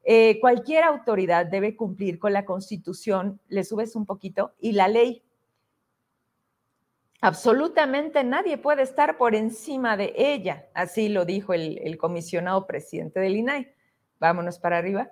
Eh, 0.04 0.40
cualquier 0.40 0.84
autoridad 0.84 1.46
debe 1.46 1.76
cumplir 1.76 2.18
con 2.18 2.34
la 2.34 2.44
constitución, 2.44 3.40
le 3.48 3.64
subes 3.64 3.96
un 3.96 4.08
poquito, 4.08 4.54
y 4.60 4.72
la 4.72 4.88
ley. 4.88 5.24
Absolutamente 7.24 8.24
nadie 8.24 8.58
puede 8.58 8.82
estar 8.82 9.16
por 9.18 9.36
encima 9.36 9.96
de 9.96 10.12
ella, 10.18 10.66
así 10.74 11.08
lo 11.08 11.24
dijo 11.24 11.54
el, 11.54 11.96
comisionado 12.00 12.66
presidente 12.66 13.20
del 13.20 13.36
INAI. 13.38 13.72
Vámonos 14.20 14.58
para 14.58 14.80
arriba. 14.80 15.12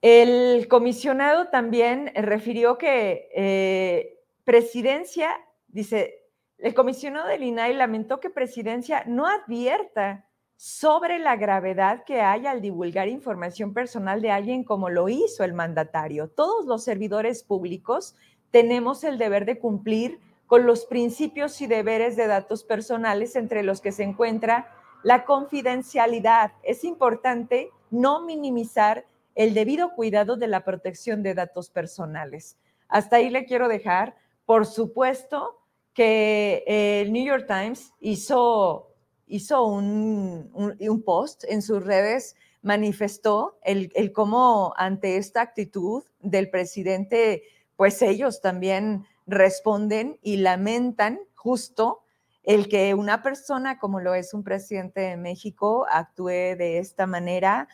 El 0.00 0.68
comisionado 0.68 1.48
también 1.48 2.12
refirió 2.14 2.78
que 2.78 3.28
eh, 3.34 4.20
presidencia, 4.44 5.30
dice, 5.66 6.22
el 6.58 6.74
comisionado 6.74 7.26
del 7.26 7.42
INAI 7.42 7.74
lamentó 7.74 8.20
que 8.20 8.30
presidencia 8.30 9.02
no 9.04 9.26
advierta 9.26 10.26
sobre 10.54 11.18
la 11.18 11.34
gravedad 11.34 12.04
que 12.04 12.20
hay 12.20 12.46
al 12.46 12.60
divulgar 12.60 13.08
información 13.08 13.74
personal 13.74 14.22
de 14.22 14.30
alguien 14.30 14.62
como 14.62 14.90
lo 14.90 15.08
hizo 15.08 15.42
el 15.42 15.54
mandatario. 15.54 16.28
Todos 16.28 16.66
los 16.66 16.84
servidores 16.84 17.42
públicos 17.42 18.14
tenemos 18.52 19.02
el 19.02 19.18
deber 19.18 19.44
de 19.44 19.58
cumplir 19.58 20.20
con 20.48 20.66
los 20.66 20.86
principios 20.86 21.60
y 21.60 21.66
deberes 21.66 22.16
de 22.16 22.26
datos 22.26 22.64
personales 22.64 23.36
entre 23.36 23.62
los 23.62 23.80
que 23.80 23.92
se 23.92 24.02
encuentra 24.02 24.74
la 25.04 25.24
confidencialidad. 25.24 26.52
Es 26.62 26.84
importante 26.84 27.70
no 27.90 28.24
minimizar 28.24 29.04
el 29.34 29.54
debido 29.54 29.94
cuidado 29.94 30.36
de 30.36 30.48
la 30.48 30.64
protección 30.64 31.22
de 31.22 31.34
datos 31.34 31.70
personales. 31.70 32.56
Hasta 32.88 33.16
ahí 33.16 33.28
le 33.28 33.44
quiero 33.44 33.68
dejar. 33.68 34.16
Por 34.46 34.64
supuesto 34.64 35.60
que 35.92 36.64
el 36.66 37.12
New 37.12 37.26
York 37.26 37.44
Times 37.46 37.92
hizo, 38.00 38.94
hizo 39.26 39.66
un, 39.66 41.02
post 41.04 41.44
en 41.44 41.60
sus 41.60 41.84
redes, 41.84 42.36
manifestó 42.62 43.58
el, 43.62 43.92
el 43.94 44.12
cómo 44.12 44.72
ante 44.78 45.18
esta 45.18 45.42
actitud 45.42 46.04
del 46.20 46.48
presidente, 46.48 47.42
pues 47.76 48.00
ellos 48.00 48.40
también 48.40 49.04
responden 49.28 50.18
y 50.22 50.38
lamentan 50.38 51.20
justo 51.34 52.00
el 52.42 52.68
que 52.68 52.94
una 52.94 53.22
persona 53.22 53.78
como 53.78 54.00
lo 54.00 54.14
es 54.14 54.32
un 54.32 54.42
presidente 54.42 55.02
de 55.02 55.16
México 55.16 55.86
actúe 55.90 56.56
de 56.56 56.78
esta 56.78 57.06
manera, 57.06 57.68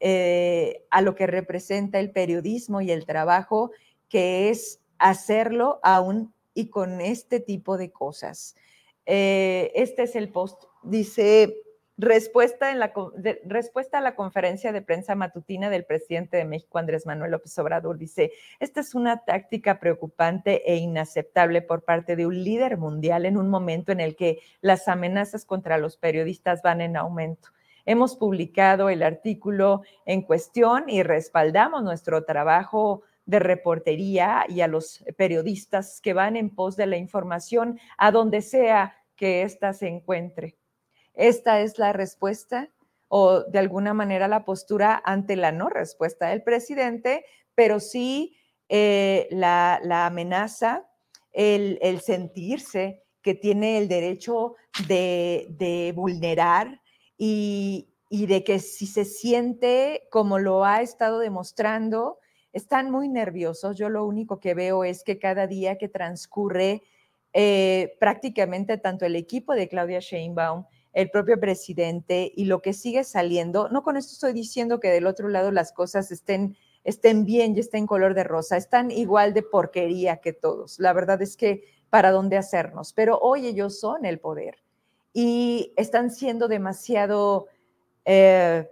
eh, 0.00 0.84
a 0.90 1.00
lo 1.00 1.14
que 1.14 1.26
representa 1.26 1.98
el 1.98 2.12
periodismo 2.12 2.80
y 2.82 2.90
el 2.90 3.06
trabajo, 3.06 3.70
que 4.08 4.50
es 4.50 4.80
hacerlo 4.98 5.80
aún 5.82 6.34
y 6.54 6.68
con 6.68 7.00
este 7.00 7.40
tipo 7.40 7.78
de 7.78 7.90
cosas. 7.90 8.54
Eh, 9.06 9.72
este 9.74 10.02
es 10.02 10.14
el 10.14 10.30
post. 10.30 10.64
Dice, 10.82 11.56
respuesta, 11.98 12.70
en 12.70 12.78
la, 12.78 12.92
respuesta 13.44 13.98
a 13.98 14.00
la 14.00 14.14
conferencia 14.14 14.72
de 14.72 14.82
prensa 14.82 15.16
matutina 15.16 15.68
del 15.68 15.84
presidente 15.84 16.36
de 16.36 16.44
México, 16.44 16.78
Andrés 16.78 17.04
Manuel 17.06 17.32
López 17.32 17.58
Obrador, 17.58 17.98
dice, 17.98 18.32
esta 18.60 18.80
es 18.80 18.94
una 18.94 19.24
táctica 19.24 19.80
preocupante 19.80 20.62
e 20.70 20.76
inaceptable 20.76 21.60
por 21.60 21.82
parte 21.82 22.14
de 22.14 22.26
un 22.26 22.42
líder 22.42 22.78
mundial 22.78 23.26
en 23.26 23.36
un 23.36 23.50
momento 23.50 23.90
en 23.90 23.98
el 23.98 24.14
que 24.14 24.38
las 24.60 24.86
amenazas 24.86 25.44
contra 25.44 25.76
los 25.76 25.96
periodistas 25.96 26.62
van 26.62 26.80
en 26.80 26.96
aumento. 26.96 27.48
Hemos 27.84 28.16
publicado 28.16 28.90
el 28.90 29.02
artículo 29.02 29.82
en 30.06 30.22
cuestión 30.22 30.84
y 30.88 31.02
respaldamos 31.02 31.82
nuestro 31.82 32.24
trabajo 32.24 33.02
de 33.24 33.40
reportería 33.40 34.44
y 34.48 34.60
a 34.60 34.68
los 34.68 35.04
periodistas 35.16 36.00
que 36.00 36.12
van 36.12 36.36
en 36.36 36.54
pos 36.54 36.76
de 36.76 36.86
la 36.86 36.96
información 36.96 37.80
a 37.96 38.12
donde 38.12 38.40
sea 38.40 38.96
que 39.16 39.42
ésta 39.42 39.72
se 39.72 39.88
encuentre. 39.88 40.56
Esta 41.18 41.62
es 41.62 41.80
la 41.80 41.92
respuesta 41.92 42.70
o 43.08 43.42
de 43.42 43.58
alguna 43.58 43.92
manera 43.92 44.28
la 44.28 44.44
postura 44.44 45.02
ante 45.04 45.34
la 45.34 45.50
no 45.50 45.68
respuesta 45.68 46.28
del 46.28 46.44
presidente, 46.44 47.24
pero 47.56 47.80
sí 47.80 48.36
eh, 48.68 49.26
la, 49.32 49.80
amenaza, 50.06 50.88
el, 51.32 52.00
sentirse 52.00 53.02
que 53.20 53.34
tiene 53.34 53.78
el 53.78 53.88
derecho 53.88 54.54
de, 54.86 55.92
vulnerar 55.96 56.80
y, 57.16 57.88
de 58.10 58.44
que 58.44 58.60
si 58.60 58.86
se 58.86 59.04
siente 59.04 60.06
como 60.12 60.38
lo 60.38 60.64
ha 60.64 60.82
estado 60.82 61.18
demostrando, 61.18 62.20
están 62.52 62.92
muy 62.92 63.08
nerviosos. 63.08 63.76
Yo 63.76 63.88
lo 63.88 64.06
único 64.06 64.38
que 64.38 64.54
veo 64.54 64.84
es 64.84 65.02
que 65.02 65.18
cada 65.18 65.48
día 65.48 65.78
que 65.78 65.88
transcurre, 65.88 66.82
eh, 67.32 67.96
prácticamente 67.98 68.78
tanto 68.78 69.04
el 69.04 69.16
equipo 69.16 69.54
de 69.54 69.68
Claudia 69.68 69.98
Sheinbaum, 69.98 70.64
el 70.92 71.10
propio 71.10 71.38
presidente 71.38 72.32
y 72.34 72.46
lo 72.46 72.60
que 72.60 72.72
sigue 72.72 73.04
saliendo, 73.04 73.68
no 73.68 73.82
con 73.82 73.96
esto 73.96 74.12
estoy 74.12 74.32
diciendo 74.32 74.80
que 74.80 74.88
del 74.88 75.06
otro 75.06 75.28
lado 75.28 75.50
las 75.52 75.72
cosas 75.72 76.10
estén, 76.10 76.56
estén 76.84 77.24
bien 77.24 77.56
y 77.56 77.60
estén 77.60 77.86
color 77.86 78.14
de 78.14 78.24
rosa, 78.24 78.56
están 78.56 78.90
igual 78.90 79.34
de 79.34 79.42
porquería 79.42 80.18
que 80.18 80.32
todos. 80.32 80.78
La 80.78 80.92
verdad 80.92 81.20
es 81.22 81.36
que 81.36 81.62
para 81.90 82.10
dónde 82.10 82.36
hacernos, 82.36 82.92
pero 82.92 83.18
hoy 83.18 83.46
ellos 83.46 83.78
son 83.78 84.04
el 84.04 84.18
poder 84.18 84.56
y 85.12 85.72
están 85.76 86.10
siendo 86.10 86.48
demasiado, 86.48 87.46
eh, 88.04 88.70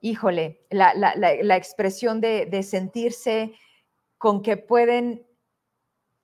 híjole, 0.00 0.60
la, 0.70 1.56
expresión 1.56 2.20
de, 2.20 2.62
sentirse 2.62 3.52
con 4.18 4.42
que 4.42 4.56
pueden 4.56 5.26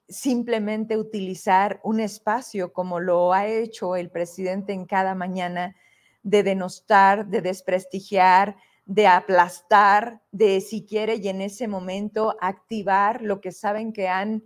simplemente 0.08 0.96
utilizar 0.96 1.80
un 1.82 2.00
espacio 2.00 2.72
como 2.72 3.00
lo 3.00 3.32
ha 3.32 3.46
hecho 3.46 3.96
el 3.96 4.10
presidente 4.10 4.72
en 4.72 4.86
cada 4.86 5.14
mañana, 5.14 5.76
de 6.22 6.42
denostar, 6.42 7.26
de 7.26 7.40
desprestigiar, 7.40 8.56
de 8.84 9.06
aplastar, 9.06 10.22
de 10.30 10.60
si 10.60 10.84
quiere 10.84 11.16
y 11.16 11.28
en 11.28 11.40
ese 11.40 11.68
momento 11.68 12.36
activar 12.40 13.22
lo 13.22 13.40
que 13.40 13.52
saben 13.52 13.92
que 13.92 14.08
han 14.08 14.44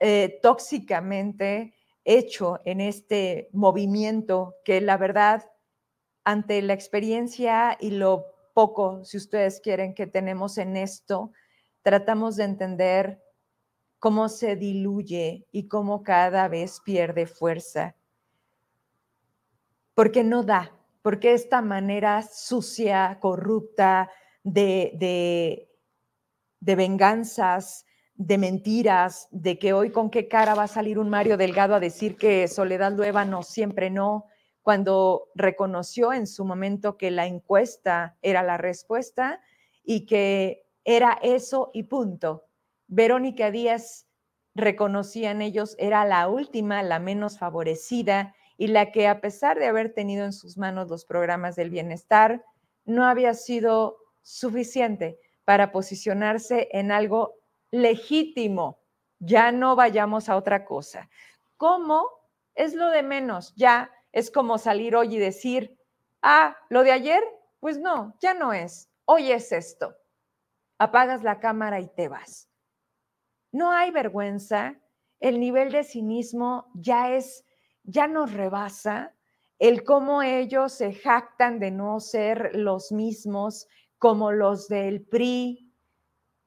eh, 0.00 0.38
tóxicamente 0.42 1.74
hecho 2.04 2.60
en 2.64 2.80
este 2.80 3.48
movimiento 3.52 4.56
que 4.64 4.80
la 4.80 4.96
verdad, 4.96 5.50
ante 6.24 6.60
la 6.62 6.74
experiencia 6.74 7.76
y 7.80 7.90
lo 7.90 8.26
poco, 8.54 9.04
si 9.04 9.16
ustedes 9.16 9.60
quieren, 9.60 9.94
que 9.94 10.06
tenemos 10.06 10.58
en 10.58 10.76
esto, 10.76 11.32
tratamos 11.82 12.36
de 12.36 12.44
entender 12.44 13.23
cómo 14.04 14.28
se 14.28 14.54
diluye 14.54 15.46
y 15.50 15.66
cómo 15.66 16.02
cada 16.02 16.46
vez 16.48 16.82
pierde 16.84 17.26
fuerza. 17.26 17.96
Porque 19.94 20.22
no 20.22 20.42
da, 20.42 20.76
porque 21.00 21.32
esta 21.32 21.62
manera 21.62 22.20
sucia, 22.20 23.16
corrupta 23.18 24.10
de, 24.42 25.70
de 26.60 26.74
venganzas, 26.76 27.86
de 28.14 28.36
mentiras, 28.36 29.26
de 29.30 29.58
que 29.58 29.72
hoy 29.72 29.90
con 29.90 30.10
qué 30.10 30.28
cara 30.28 30.54
va 30.54 30.64
a 30.64 30.68
salir 30.68 30.98
un 30.98 31.08
Mario 31.08 31.38
Delgado 31.38 31.74
a 31.74 31.80
decir 31.80 32.18
que 32.18 32.46
Soledad 32.46 32.92
no 33.24 33.42
siempre 33.42 33.88
no, 33.88 34.26
cuando 34.60 35.30
reconoció 35.34 36.12
en 36.12 36.26
su 36.26 36.44
momento 36.44 36.98
que 36.98 37.10
la 37.10 37.24
encuesta 37.24 38.18
era 38.20 38.42
la 38.42 38.58
respuesta 38.58 39.40
y 39.82 40.04
que 40.04 40.66
era 40.84 41.18
eso 41.22 41.70
y 41.72 41.84
punto. 41.84 42.43
Verónica 42.86 43.50
Díaz 43.50 44.06
reconocía 44.54 45.30
en 45.30 45.42
ellos 45.42 45.74
era 45.78 46.04
la 46.04 46.28
última, 46.28 46.82
la 46.82 46.98
menos 46.98 47.38
favorecida 47.38 48.34
y 48.56 48.68
la 48.68 48.92
que 48.92 49.08
a 49.08 49.20
pesar 49.20 49.58
de 49.58 49.66
haber 49.66 49.92
tenido 49.92 50.24
en 50.24 50.32
sus 50.32 50.56
manos 50.56 50.88
los 50.88 51.04
programas 51.04 51.56
del 51.56 51.70
bienestar, 51.70 52.44
no 52.84 53.04
había 53.04 53.34
sido 53.34 53.98
suficiente 54.22 55.18
para 55.44 55.72
posicionarse 55.72 56.68
en 56.72 56.92
algo 56.92 57.34
legítimo. 57.70 58.80
Ya 59.18 59.52
no 59.52 59.74
vayamos 59.74 60.28
a 60.28 60.36
otra 60.36 60.64
cosa. 60.64 61.08
¿Cómo? 61.56 62.06
Es 62.54 62.74
lo 62.74 62.90
de 62.90 63.02
menos. 63.02 63.54
Ya 63.56 63.90
es 64.12 64.30
como 64.30 64.58
salir 64.58 64.94
hoy 64.94 65.16
y 65.16 65.18
decir, 65.18 65.76
ah, 66.22 66.56
lo 66.68 66.84
de 66.84 66.92
ayer, 66.92 67.22
pues 67.58 67.78
no, 67.78 68.16
ya 68.20 68.34
no 68.34 68.52
es. 68.52 68.88
Hoy 69.04 69.32
es 69.32 69.50
esto. 69.50 69.96
Apagas 70.78 71.22
la 71.22 71.40
cámara 71.40 71.80
y 71.80 71.88
te 71.88 72.08
vas. 72.08 72.48
No 73.54 73.70
hay 73.70 73.92
vergüenza. 73.92 74.80
El 75.20 75.38
nivel 75.38 75.70
de 75.70 75.84
cinismo 75.84 76.72
ya 76.74 77.14
es, 77.14 77.44
ya 77.84 78.08
nos 78.08 78.32
rebasa. 78.32 79.14
El 79.60 79.84
cómo 79.84 80.22
ellos 80.22 80.72
se 80.72 80.92
jactan 80.92 81.60
de 81.60 81.70
no 81.70 82.00
ser 82.00 82.50
los 82.56 82.90
mismos 82.90 83.68
como 83.96 84.32
los 84.32 84.66
del 84.66 85.02
PRI, 85.02 85.72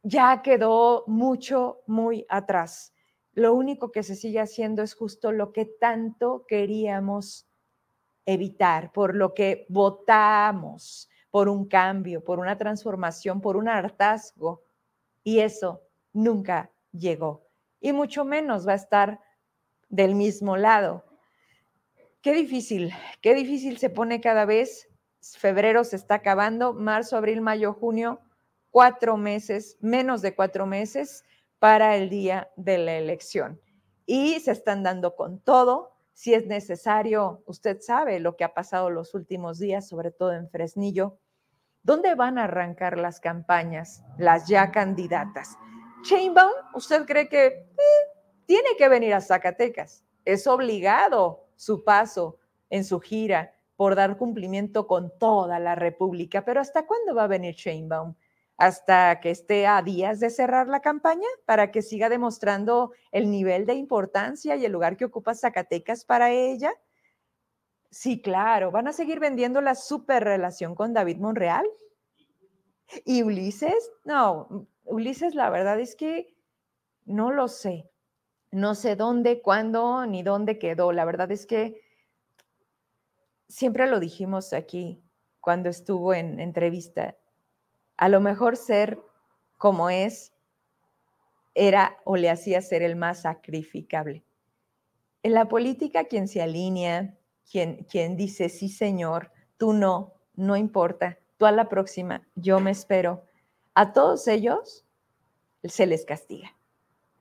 ya 0.04 0.42
quedó 0.42 1.06
mucho, 1.08 1.80
muy 1.88 2.26
atrás. 2.28 2.94
Lo 3.32 3.54
único 3.54 3.90
que 3.90 4.04
se 4.04 4.16
sigue 4.16 4.42
haciendo 4.42 4.84
es 4.84 4.94
justo 4.94 5.32
lo 5.32 5.54
que 5.54 5.64
tanto 5.64 6.44
queríamos 6.46 7.48
evitar, 8.26 8.92
por 8.92 9.16
lo 9.16 9.34
que 9.34 9.66
votamos 9.70 11.08
por 11.32 11.48
un 11.48 11.70
cambio, 11.70 12.22
por 12.22 12.38
una 12.38 12.58
transformación, 12.58 13.40
por 13.40 13.56
un 13.56 13.70
hartazgo. 13.70 14.66
Y 15.24 15.40
eso 15.40 15.84
nunca 16.12 16.70
llegó. 16.92 17.48
Y 17.80 17.94
mucho 17.94 18.26
menos 18.26 18.68
va 18.68 18.74
a 18.74 18.76
estar 18.76 19.20
del 19.90 20.16
mismo 20.16 20.58
lado. 20.58 21.06
Qué 22.22 22.34
difícil, 22.34 22.92
qué 23.22 23.34
difícil 23.34 23.78
se 23.78 23.90
pone 23.90 24.20
cada 24.20 24.46
vez. 24.46 24.90
Febrero 25.22 25.84
se 25.84 25.96
está 25.96 26.16
acabando, 26.16 26.74
marzo, 26.74 27.18
abril, 27.18 27.42
mayo, 27.42 27.74
junio, 27.74 28.20
cuatro 28.70 29.18
meses, 29.18 29.78
menos 29.82 30.22
de 30.22 30.36
cuatro 30.36 30.66
meses 30.66 31.24
para 31.60 31.96
el 31.96 32.10
día 32.10 32.52
de 32.56 32.78
la 32.78 32.96
elección. 32.96 33.60
Y 34.06 34.40
se 34.40 34.52
están 34.52 34.84
dando 34.84 35.16
con 35.16 35.40
todo. 35.40 35.94
Si 36.14 36.34
es 36.34 36.48
necesario, 36.48 37.44
usted 37.46 37.80
sabe 37.82 38.20
lo 38.20 38.36
que 38.36 38.44
ha 38.44 38.54
pasado 38.54 38.90
los 38.90 39.14
últimos 39.14 39.60
días, 39.60 39.88
sobre 39.88 40.12
todo 40.12 40.34
en 40.34 40.50
Fresnillo. 40.50 41.20
¿Dónde 41.84 42.16
van 42.16 42.38
a 42.38 42.46
arrancar 42.46 42.98
las 42.98 43.20
campañas, 43.20 44.04
las 44.18 44.48
ya 44.48 44.72
candidatas? 44.72 45.58
Chainbaum, 46.04 46.52
¿usted 46.74 47.06
cree 47.06 47.28
que 47.28 47.46
eh, 47.46 47.76
tiene 48.46 48.70
que 48.78 48.88
venir 48.88 49.14
a 49.14 49.22
Zacatecas? 49.22 50.04
Es 50.26 50.48
obligado 50.48 51.46
su 51.56 51.84
paso 51.84 52.38
en 52.70 52.84
su 52.84 53.00
gira 53.00 53.54
por 53.76 53.96
dar 53.96 54.18
cumplimiento 54.18 54.88
con 54.88 55.12
toda 55.18 55.60
la 55.60 55.76
República. 55.76 56.44
Pero 56.44 56.62
¿hasta 56.62 56.86
cuándo 56.86 57.16
va 57.16 57.24
a 57.24 57.28
venir 57.28 57.56
Sheinbaum? 57.56 58.16
¿Hasta 58.58 59.20
que 59.20 59.30
esté 59.30 59.68
a 59.68 59.82
días 59.84 60.20
de 60.20 60.32
cerrar 60.32 60.68
la 60.68 60.82
campaña 60.82 61.28
para 61.46 61.72
que 61.72 61.84
siga 61.84 62.10
demostrando 62.10 62.92
el 63.12 63.30
nivel 63.30 63.68
de 63.68 63.76
importancia 63.76 64.56
y 64.56 64.66
el 64.66 64.72
lugar 64.72 64.98
que 64.98 65.06
ocupa 65.06 65.36
Zacatecas 65.36 66.06
para 66.06 66.32
ella? 66.32 66.74
Sí, 67.92 68.22
claro, 68.22 68.72
van 68.72 68.88
a 68.88 68.94
seguir 68.94 69.20
vendiendo 69.20 69.62
la 69.62 69.76
super 69.76 70.24
relación 70.24 70.74
con 70.74 70.94
David 70.94 71.18
Monreal. 71.18 71.66
¿Y 73.06 73.24
Ulises? 73.24 73.92
No, 74.04 74.68
Ulises 74.84 75.36
la 75.36 75.50
verdad 75.50 75.80
es 75.80 75.96
que 75.96 76.36
no 77.06 77.32
lo 77.32 77.48
sé. 77.48 77.90
No 78.52 78.76
sé 78.76 78.96
dónde, 78.96 79.42
cuándo, 79.42 80.06
ni 80.06 80.24
dónde 80.24 80.58
quedó. 80.58 80.92
La 80.92 81.06
verdad 81.06 81.32
es 81.32 81.46
que 81.46 81.82
siempre 83.48 83.88
lo 83.88 84.00
dijimos 84.00 84.54
aquí 84.54 85.04
cuando 85.42 85.70
estuvo 85.70 86.14
en 86.14 86.40
entrevista, 86.40 87.18
a 87.98 88.10
lo 88.10 88.20
mejor 88.20 88.58
ser 88.58 89.00
como 89.58 89.90
es 89.90 90.34
era 91.56 91.98
o 92.04 92.18
le 92.18 92.30
hacía 92.30 92.62
ser 92.62 92.84
el 92.84 92.96
más 92.96 93.22
sacrificable. 93.22 94.24
En 95.24 95.34
la 95.34 95.48
política, 95.48 96.04
quien 96.04 96.28
se 96.28 96.42
alinea, 96.42 97.18
quien, 97.50 97.84
quien 97.86 98.16
dice, 98.16 98.50
sí, 98.50 98.70
señor, 98.70 99.32
tú 99.58 99.74
no, 99.74 100.14
no 100.36 100.56
importa, 100.56 101.18
tú 101.38 101.46
a 101.46 101.52
la 101.52 101.70
próxima, 101.70 102.28
yo 102.36 102.60
me 102.60 102.72
espero, 102.72 103.24
a 103.74 103.94
todos 103.94 104.28
ellos 104.28 104.86
se 105.64 105.86
les 105.86 106.06
castiga. 106.06 106.56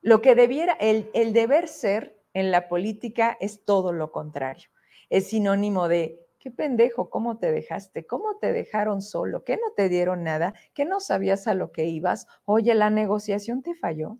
Lo 0.02 0.20
que 0.22 0.34
debiera, 0.34 0.74
el, 0.74 1.10
el 1.14 1.32
deber 1.32 1.68
ser 1.68 2.18
en 2.32 2.50
la 2.50 2.68
política 2.68 3.36
es 3.40 3.64
todo 3.64 3.92
lo 3.92 4.12
contrario 4.12 4.68
es 5.10 5.28
sinónimo 5.28 5.88
de, 5.88 6.26
qué 6.38 6.50
pendejo, 6.50 7.10
¿cómo 7.10 7.38
te 7.38 7.52
dejaste? 7.52 8.06
¿Cómo 8.06 8.36
te 8.36 8.52
dejaron 8.52 9.02
solo? 9.02 9.44
¿Qué 9.44 9.56
no 9.56 9.72
te 9.76 9.88
dieron 9.88 10.24
nada? 10.24 10.54
¿Qué 10.74 10.84
no 10.84 11.00
sabías 11.00 11.46
a 11.46 11.54
lo 11.54 11.72
que 11.72 11.86
ibas? 11.86 12.26
Oye, 12.44 12.74
la 12.74 12.90
negociación 12.90 13.62
te 13.62 13.74
falló. 13.74 14.18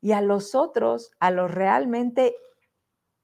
Y 0.00 0.12
a 0.12 0.22
los 0.22 0.54
otros, 0.54 1.12
a 1.18 1.30
los 1.30 1.50
realmente 1.50 2.34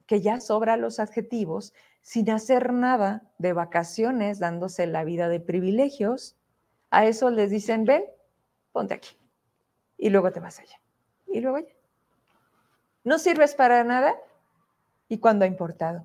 que 0.07 0.21
ya 0.21 0.41
sobra 0.41 0.77
los 0.77 1.01
adjetivos, 1.01 1.73
sin 2.07 2.31
hacer 2.31 2.73
nada 2.73 3.25
de 3.39 3.53
vacaciones, 3.53 4.39
dándose 4.39 4.87
la 4.87 5.03
vida 5.03 5.29
de 5.29 5.41
privilegios, 5.41 6.37
a 6.89 7.05
eso 7.05 7.31
les 7.31 7.51
dicen, 7.51 7.85
ven, 7.85 8.05
ponte 8.71 8.95
aquí. 8.95 9.19
Y 9.99 10.11
luego 10.11 10.31
te 10.31 10.39
vas 10.39 10.61
allá. 10.61 10.81
Y 11.27 11.41
luego 11.41 11.57
allá. 11.57 11.75
No 13.03 13.19
sirves 13.19 13.57
para 13.57 13.83
nada. 13.83 14.15
¿Y 15.09 15.19
cuándo 15.19 15.45
ha 15.45 15.49
importado? 15.49 16.05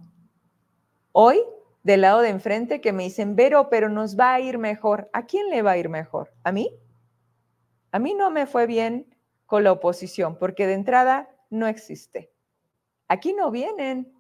Hoy, 1.12 1.40
del 1.84 2.02
lado 2.02 2.22
de 2.22 2.30
enfrente, 2.30 2.82
que 2.82 2.94
me 2.94 3.04
dicen, 3.04 3.36
Vero, 3.36 3.70
pero 3.70 3.88
nos 3.88 4.20
va 4.20 4.34
a 4.34 4.40
ir 4.40 4.58
mejor. 4.58 5.08
¿A 5.14 5.28
quién 5.28 5.52
le 5.52 5.62
va 5.62 5.74
a 5.74 5.78
ir 5.78 5.88
mejor? 5.88 6.34
¿A 6.44 6.52
mí? 6.52 6.76
A 7.92 8.00
mí 8.00 8.16
no 8.16 8.32
me 8.32 8.48
fue 8.48 8.66
bien 8.66 9.16
con 9.46 9.64
la 9.64 9.72
oposición, 9.72 10.36
porque 10.40 10.66
de 10.66 10.74
entrada 10.74 11.30
no 11.52 11.68
existe. 11.68 12.34
Aquí 13.08 13.34
no 13.34 13.52
vienen, 13.52 14.20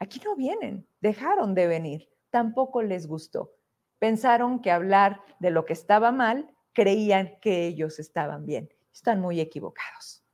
aquí 0.00 0.20
no 0.24 0.34
vienen, 0.34 0.86
dejaron 1.00 1.54
de 1.54 1.68
venir, 1.68 2.08
tampoco 2.30 2.82
les 2.82 3.06
gustó. 3.06 3.52
Pensaron 4.00 4.60
que 4.60 4.72
hablar 4.72 5.20
de 5.38 5.50
lo 5.50 5.64
que 5.64 5.74
estaba 5.74 6.10
mal, 6.10 6.52
creían 6.72 7.38
que 7.40 7.66
ellos 7.66 7.98
estaban 7.98 8.46
bien. 8.46 8.68
Están 8.92 9.20
muy 9.20 9.40
equivocados. 9.40 10.24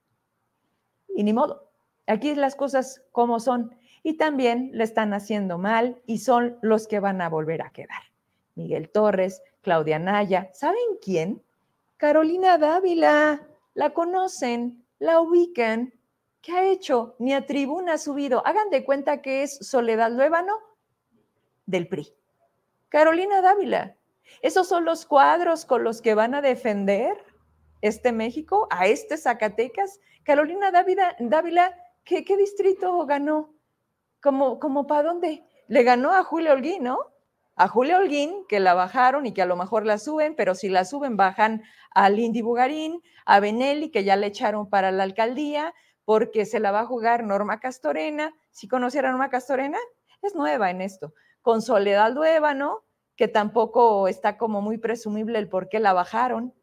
Y 1.15 1.25
ni 1.25 1.33
modo, 1.33 1.71
aquí 2.07 2.35
las 2.35 2.55
cosas 2.55 3.03
como 3.13 3.41
son 3.41 3.77
y 4.03 4.17
también 4.17 4.71
le 4.73 4.85
están 4.85 5.13
haciendo 5.13 5.59
mal 5.59 6.01
y 6.07 6.19
son 6.19 6.59
los 6.63 6.87
que 6.87 7.01
van 7.01 7.21
a 7.21 7.29
volver 7.29 7.63
a 7.63 7.71
quedar. 7.71 8.03
Miguel 8.55 8.89
Torres, 8.89 9.43
Claudia 9.63 9.99
Naya, 9.99 10.49
¿saben 10.53 10.99
quién? 11.03 11.43
Carolina 11.97 12.57
Dávila, 12.57 13.49
la 13.75 13.91
conocen, 13.93 14.85
la 15.01 15.21
ubican. 15.21 15.93
¿Qué 16.47 16.53
ha 16.53 16.65
hecho? 16.65 17.17
Ni 17.19 17.35
a 17.35 17.45
tribuna 17.45 17.95
ha 17.95 17.99
subido. 17.99 18.47
Hagan 18.47 18.71
de 18.71 18.85
cuenta 18.85 19.21
que 19.21 19.43
es 19.43 19.59
Soledad 19.67 20.13
Luébano 20.13 20.57
del 21.67 21.89
PRI. 21.89 22.15
Carolina 22.89 23.41
Dávila. 23.41 23.97
Esos 24.43 24.69
son 24.69 24.85
los 24.85 25.07
cuadros 25.07 25.65
con 25.65 25.83
los 25.83 26.01
que 26.01 26.15
van 26.15 26.37
a 26.37 26.43
defender 26.43 27.17
este 27.81 28.13
México, 28.13 28.69
a 28.71 28.87
este 28.87 29.17
Zacatecas. 29.17 29.99
Carolina 30.23 30.71
Dávila, 30.71 31.17
Dávila 31.19 31.75
¿qué, 32.05 32.23
distrito 32.39 33.05
ganó? 33.07 33.53
como, 34.23 34.61
como 34.61 34.87
para 34.87 35.03
dónde. 35.03 35.43
Le 35.67 35.83
ganó 35.83 36.13
a 36.13 36.23
Julio 36.23 36.53
Holguín, 36.53 36.85
¿no? 36.85 37.01
A 37.57 37.67
Julio 37.67 37.97
Holguín, 37.97 38.47
que 38.49 38.61
la 38.61 38.75
bajaron 38.75 39.27
y 39.27 39.35
que 39.35 39.43
a 39.43 39.47
lo 39.47 39.57
mejor 39.57 39.85
la 39.85 39.99
suben, 39.99 40.37
pero 40.37 40.55
si 40.55 40.69
la 40.69 40.85
suben, 40.85 41.17
bajan 41.17 41.65
a 41.91 42.09
Lindy 42.09 42.41
Bugarín, 42.41 43.03
a 43.25 43.41
Benelli, 43.41 43.91
que 43.91 44.05
ya 44.05 44.15
le 44.15 44.29
echaron 44.29 44.71
para 44.71 44.93
la 44.93 45.03
alcaldía, 45.03 45.75
porque 46.07 46.47
se 46.47 46.61
la 46.61 46.71
va 46.71 46.81
a 46.81 46.87
jugar 46.87 47.25
Norma 47.25 47.61
Castorena. 47.61 48.33
Si 48.51 48.69
conociera 48.69 49.11
Norma 49.11 49.29
Castorena, 49.29 49.79
es 50.23 50.35
nueva 50.35 50.71
en 50.71 50.81
esto. 50.81 51.13
Con 51.43 51.61
Soledad 51.61 52.15
¿no? 52.55 52.85
que 53.17 53.29
tampoco 53.29 54.09
está 54.09 54.39
como 54.39 54.63
muy 54.63 54.79
presumible 54.79 55.39
el 55.39 55.49
por 55.49 55.69
qué 55.69 55.81
la 55.81 55.93
bajaron. 55.93 56.55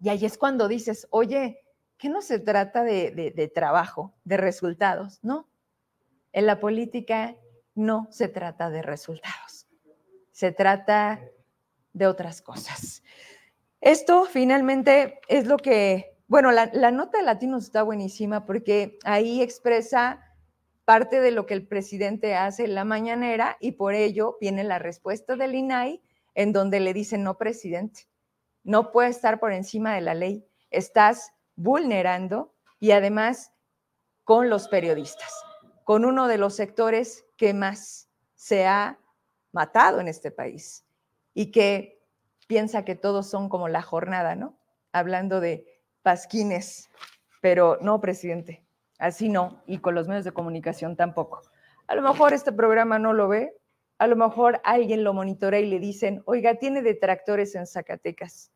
Y 0.00 0.08
ahí 0.08 0.24
es 0.24 0.38
cuando 0.38 0.68
dices, 0.68 1.08
oye, 1.10 1.60
que 1.98 2.08
no 2.08 2.22
se 2.22 2.38
trata 2.38 2.84
de, 2.84 3.32
de 3.34 3.48
trabajo, 3.48 4.14
de 4.24 4.36
resultados, 4.36 5.18
¿no? 5.22 5.48
En 6.32 6.46
la 6.46 6.60
política 6.60 7.36
no 7.74 8.06
se 8.10 8.28
trata 8.28 8.70
de 8.70 8.82
resultados, 8.82 9.66
se 10.30 10.52
trata 10.52 11.20
de 11.92 12.06
otras 12.06 12.42
cosas. 12.42 13.02
Esto 13.80 14.24
finalmente 14.24 15.20
es 15.28 15.46
lo 15.46 15.56
que 15.56 16.11
Bueno, 16.32 16.50
la, 16.50 16.90
nota 16.90 17.18
de 17.18 17.24
Latinos 17.24 17.64
está 17.64 17.82
buenísima 17.82 18.46
porque 18.46 18.98
ahí 19.04 19.42
expresa 19.42 20.24
parte 20.86 21.20
de 21.20 21.30
lo 21.30 21.44
que 21.44 21.52
el 21.52 21.68
presidente 21.68 22.34
hace 22.34 22.64
en 22.64 22.74
la 22.74 22.86
mañanera 22.86 23.58
y 23.60 23.72
por 23.72 23.92
ello 23.92 24.38
viene 24.40 24.64
la 24.64 24.78
respuesta 24.78 25.36
del 25.36 25.54
INAI 25.54 26.00
en 26.34 26.54
donde 26.54 26.80
le 26.80 26.94
dicen, 26.94 27.22
no, 27.22 27.36
presidente, 27.36 28.08
no 28.64 28.92
puede 28.92 29.10
estar 29.10 29.40
por 29.40 29.52
encima 29.52 29.94
de 29.94 30.00
la 30.00 30.14
ley, 30.14 30.48
estás 30.70 31.34
vulnerando 31.54 32.54
y 32.80 32.92
además 32.92 33.52
con 34.24 34.48
los 34.48 34.68
periodistas, 34.68 35.34
con 35.84 36.06
uno 36.06 36.28
de 36.28 36.38
los 36.38 36.56
sectores 36.56 37.26
que 37.36 37.52
más 37.52 38.08
se 38.36 38.66
ha 38.66 38.98
matado 39.52 40.00
en 40.00 40.08
este 40.08 40.30
país 40.30 40.86
y 41.34 41.50
que 41.50 42.02
piensa 42.46 42.86
que 42.86 42.94
todos 42.94 43.28
son 43.28 43.50
como 43.50 43.68
la 43.68 43.82
jornada, 43.82 44.34
¿no? 44.34 44.56
Hablando 44.92 45.38
de 45.38 45.71
pasquines, 46.02 46.90
pero 47.40 47.78
no, 47.80 48.00
presidente, 48.00 48.64
así 48.98 49.28
no, 49.28 49.62
y 49.66 49.78
con 49.78 49.94
los 49.94 50.08
medios 50.08 50.24
de 50.24 50.32
comunicación 50.32 50.96
tampoco. 50.96 51.42
A 51.86 51.94
lo 51.94 52.02
mejor 52.02 52.32
este 52.32 52.52
programa 52.52 52.98
no 52.98 53.12
lo 53.12 53.28
ve, 53.28 53.56
a 53.98 54.06
lo 54.06 54.16
mejor 54.16 54.60
alguien 54.64 55.04
lo 55.04 55.14
monitorea 55.14 55.60
y 55.60 55.66
le 55.66 55.78
dicen, 55.78 56.22
oiga, 56.26 56.56
tiene 56.56 56.82
detractores 56.82 57.54
en 57.54 57.66
Zacatecas, 57.66 58.52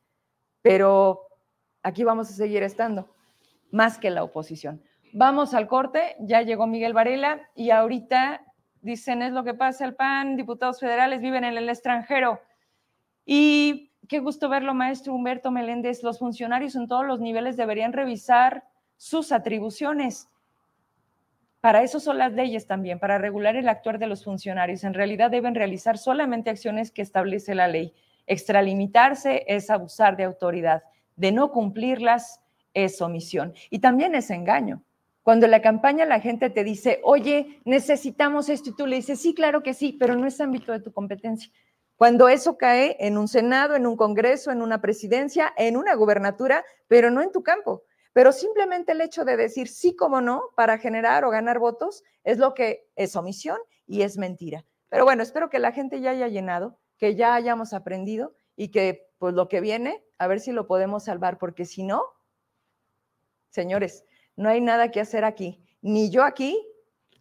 pero 0.63 1.29
aquí 1.83 2.05
vamos 2.05 2.31
a 2.31 2.33
seguir 2.33 2.63
estando, 2.63 3.15
más 3.71 3.99
que 3.99 4.11
la 4.11 4.25
oposición. 4.25 4.83
Vamos 5.13 5.55
al 5.55 5.69
corte, 5.69 6.17
ya 6.21 6.43
llegó 6.43 6.67
Miguel 6.67 6.93
Varela 6.93 7.49
y 7.55 7.71
ahorita 7.71 8.45
dicen 8.81 9.23
es 9.23 9.33
lo 9.33 9.45
que 9.45 9.55
pasa 9.55 9.85
el 9.85 9.95
PAN, 9.95 10.37
diputados 10.37 10.81
federales 10.81 11.21
viven 11.21 11.45
en 11.45 11.57
el 11.57 11.69
extranjero. 11.69 12.41
Y 13.25 13.93
qué 14.09 14.21
gusto 14.21 14.49
verlo, 14.49 14.75
maestro 14.75 15.15
Humberto 15.15 15.51
Meléndez. 15.51 16.03
Los 16.03 16.19
funcionarios 16.19 16.75
en 16.75 16.89
todos 16.89 17.07
los 17.07 17.21
niveles 17.21 17.57
deberían 17.57 17.93
revisar 17.93 18.65
sus 18.97 19.33
atribuciones. 19.33 20.29
Para 21.61 21.83
eso 21.83 21.99
son 21.99 22.19
las 22.19 22.33
leyes 22.33 22.67
también, 22.67 22.99
para 22.99 23.19
regular 23.19 23.57
el 23.57 23.69
actuar 23.69 23.99
de 23.99 24.07
los 24.07 24.25
funcionarios. 24.25 24.85
En 24.85 24.95
realidad 24.95 25.31
deben 25.31 25.55
realizar 25.55 25.99
solamente 25.99 26.51
acciones 26.51 26.91
que 26.91 27.03
establece 27.03 27.55
la 27.55 27.67
ley. 27.67 27.93
Extralimitarse 28.27 29.45
es 29.49 29.71
abusar 29.71 30.17
de 30.17 30.25
autoridad. 30.25 30.83
De 31.17 31.33
no 31.33 31.51
cumplirlas 31.51 32.41
es 32.75 33.01
omisión. 33.01 33.55
Y 33.71 33.81
también 33.81 34.15
es 34.15 34.31
engaño. 34.31 34.83
Cuando 35.23 35.47
en 35.47 35.51
la 35.51 35.61
campaña 35.61 36.05
la 36.05 36.21
gente 36.21 36.51
te 36.51 36.63
dice, 36.63 37.01
oye, 37.03 37.61
necesitamos 37.65 38.49
esto, 38.49 38.71
y 38.71 38.77
tú 38.77 38.87
le 38.87 38.95
dices, 38.95 39.21
sí, 39.21 39.35
claro 39.35 39.61
que 39.65 39.75
sí, 39.75 39.93
pero 39.99 40.15
no 40.15 40.25
es 40.25 40.41
ámbito 40.41 40.71
de 40.71 40.79
tu 40.79 40.93
competencia. 40.93 41.51
Cuando 41.97 42.29
eso 42.29 42.59
cae 42.59 42.97
en 43.01 43.17
un 43.17 43.27
Senado, 43.27 43.75
en 43.75 43.87
un 43.87 43.97
Congreso, 43.97 44.51
en 44.51 44.61
una 44.61 44.81
presidencia, 44.81 45.53
en 45.57 45.77
una 45.77 45.95
gubernatura, 45.95 46.65
pero 46.89 47.11
no 47.11 47.23
en 47.23 47.33
tu 47.33 47.43
campo. 47.43 47.85
Pero 48.13 48.33
simplemente 48.33 48.93
el 48.93 49.01
hecho 49.01 49.25
de 49.25 49.37
decir 49.37 49.69
sí 49.69 49.97
como 49.97 50.21
no 50.21 50.51
para 50.57 50.79
generar 50.79 51.25
o 51.25 51.31
ganar 51.31 51.59
votos 51.59 52.03
es 52.23 52.39
lo 52.39 52.55
que 52.55 52.89
es 52.97 53.17
omisión 53.17 53.59
y 53.87 54.03
es 54.03 54.19
mentira. 54.19 54.65
Pero 54.89 55.05
bueno, 55.05 55.23
espero 55.23 55.51
que 55.51 55.59
la 55.59 55.73
gente 55.73 56.01
ya 56.01 56.11
haya 56.11 56.29
llenado, 56.29 56.79
que 56.99 57.15
ya 57.15 57.35
hayamos 57.35 57.73
aprendido 57.73 58.35
y 58.57 58.71
que 58.71 59.09
pues 59.19 59.35
lo 59.35 59.49
que 59.49 59.61
viene, 59.61 60.05
a 60.19 60.27
ver 60.27 60.41
si 60.41 60.53
lo 60.53 60.67
podemos 60.67 61.05
salvar, 61.05 61.39
porque 61.39 61.65
si 61.65 61.83
no, 61.83 62.05
señores, 63.51 64.05
no 64.37 64.49
hay 64.49 64.61
nada 64.61 64.91
que 64.91 65.01
hacer 65.01 65.25
aquí, 65.25 65.65
ni 65.81 66.11
yo 66.11 66.25
aquí, 66.25 66.63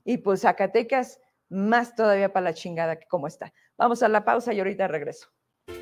y 0.03 0.17
pues 0.17 0.41
Zacatecas 0.41 1.19
más 1.49 1.95
todavía 1.95 2.33
para 2.33 2.45
la 2.45 2.53
chingada 2.53 2.97
que 2.99 3.07
como 3.07 3.27
está. 3.27 3.53
Vamos 3.77 4.03
a 4.03 4.07
la 4.07 4.23
pausa 4.23 4.53
y 4.53 4.59
ahorita 4.59 4.88
regreso. 4.88 5.27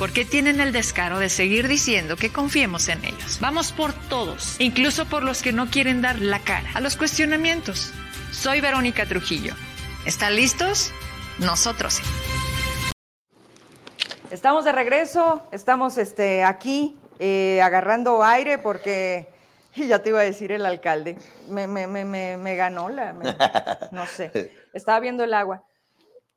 porque 0.00 0.24
tienen 0.24 0.62
el 0.62 0.72
descaro 0.72 1.18
de 1.18 1.28
seguir 1.28 1.68
diciendo 1.68 2.16
que 2.16 2.32
confiemos 2.32 2.88
en 2.88 3.04
ellos. 3.04 3.38
Vamos 3.38 3.70
por 3.70 3.92
todos, 4.08 4.58
incluso 4.58 5.04
por 5.04 5.22
los 5.22 5.42
que 5.42 5.52
no 5.52 5.66
quieren 5.66 6.00
dar 6.00 6.20
la 6.20 6.38
cara 6.38 6.70
a 6.72 6.80
los 6.80 6.96
cuestionamientos. 6.96 7.92
Soy 8.32 8.62
Verónica 8.62 9.04
Trujillo. 9.04 9.52
¿Están 10.06 10.36
listos? 10.36 10.90
Nosotros 11.38 11.92
sí. 11.92 12.02
Estamos 14.30 14.64
de 14.64 14.72
regreso, 14.72 15.46
estamos 15.52 15.98
este, 15.98 16.44
aquí 16.44 16.98
eh, 17.18 17.60
agarrando 17.60 18.24
aire 18.24 18.56
porque, 18.56 19.28
ya 19.76 19.98
te 19.98 20.08
iba 20.08 20.20
a 20.20 20.24
decir 20.24 20.50
el 20.50 20.64
alcalde, 20.64 21.18
me, 21.46 21.66
me, 21.66 21.86
me, 21.86 22.38
me 22.38 22.56
ganó 22.56 22.88
la, 22.88 23.12
no 23.92 24.06
sé, 24.06 24.50
estaba 24.72 24.98
viendo 24.98 25.24
el 25.24 25.34
agua. 25.34 25.62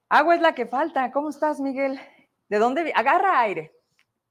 Agua 0.10 0.36
es 0.36 0.41
la 0.41 0.54
que 0.54 0.65
falta. 0.65 1.12
¿Cómo 1.12 1.30
estás, 1.30 1.62
Miguel? 1.62 1.97
¿De 2.54 2.60
dónde? 2.60 2.94
Agarra 2.94 3.39
aire, 3.39 3.76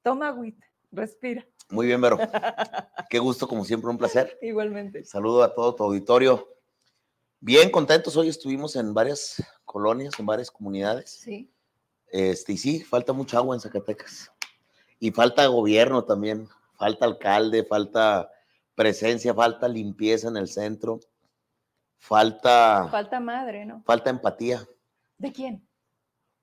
toma 0.01 0.29
agüita, 0.29 0.65
respira. 0.93 1.45
Muy 1.69 1.89
bien, 1.89 2.01
Vero. 2.01 2.19
Qué 3.11 3.19
gusto, 3.19 3.49
como 3.49 3.65
siempre, 3.65 3.91
un 3.91 3.99
placer. 3.99 4.39
Igualmente. 4.41 5.05
Saludo 5.05 5.43
a 5.43 5.53
todo 5.53 5.75
tu 5.75 5.83
auditorio. 5.83 6.49
Bien 7.41 7.69
contentos, 7.69 8.17
hoy 8.17 8.29
estuvimos 8.29 8.77
en 8.77 8.95
varias 8.95 9.43
colonias, 9.65 10.15
en 10.21 10.27
varias 10.27 10.53
comunidades. 10.53 11.11
Sí. 11.11 11.53
Este, 12.13 12.53
y 12.53 12.59
sí, 12.59 12.85
falta 12.85 13.13
mucha 13.13 13.39
agua 13.39 13.57
en 13.57 13.61
Zacatecas. 13.61 14.31
Y 15.01 15.11
falta 15.11 15.45
gobierno 15.49 16.05
también, 16.05 16.49
falta 16.75 17.07
alcalde, 17.07 17.65
falta 17.65 18.31
presencia, 18.77 19.35
falta 19.35 19.67
limpieza 19.67 20.29
en 20.29 20.37
el 20.37 20.47
centro, 20.47 21.01
falta... 21.99 22.87
Falta 22.89 23.19
madre, 23.19 23.67
¿no? 23.67 23.83
Falta 23.85 24.11
empatía. 24.11 24.65
¿De 25.19 25.33
quién? 25.33 25.69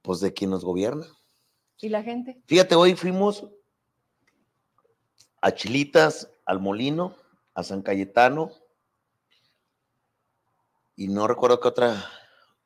Pues 0.01 0.19
de 0.19 0.33
quien 0.33 0.49
nos 0.49 0.65
gobierna. 0.65 1.05
¿Y 1.81 1.89
la 1.89 2.03
gente? 2.03 2.41
Fíjate, 2.45 2.75
hoy 2.75 2.95
fuimos 2.95 3.47
a 5.41 5.51
Chilitas, 5.53 6.29
al 6.45 6.59
Molino, 6.59 7.15
a 7.53 7.63
San 7.63 7.81
Cayetano 7.81 8.51
y 10.95 11.07
no 11.07 11.27
recuerdo 11.27 11.59
qué 11.59 11.67
otra 11.69 12.03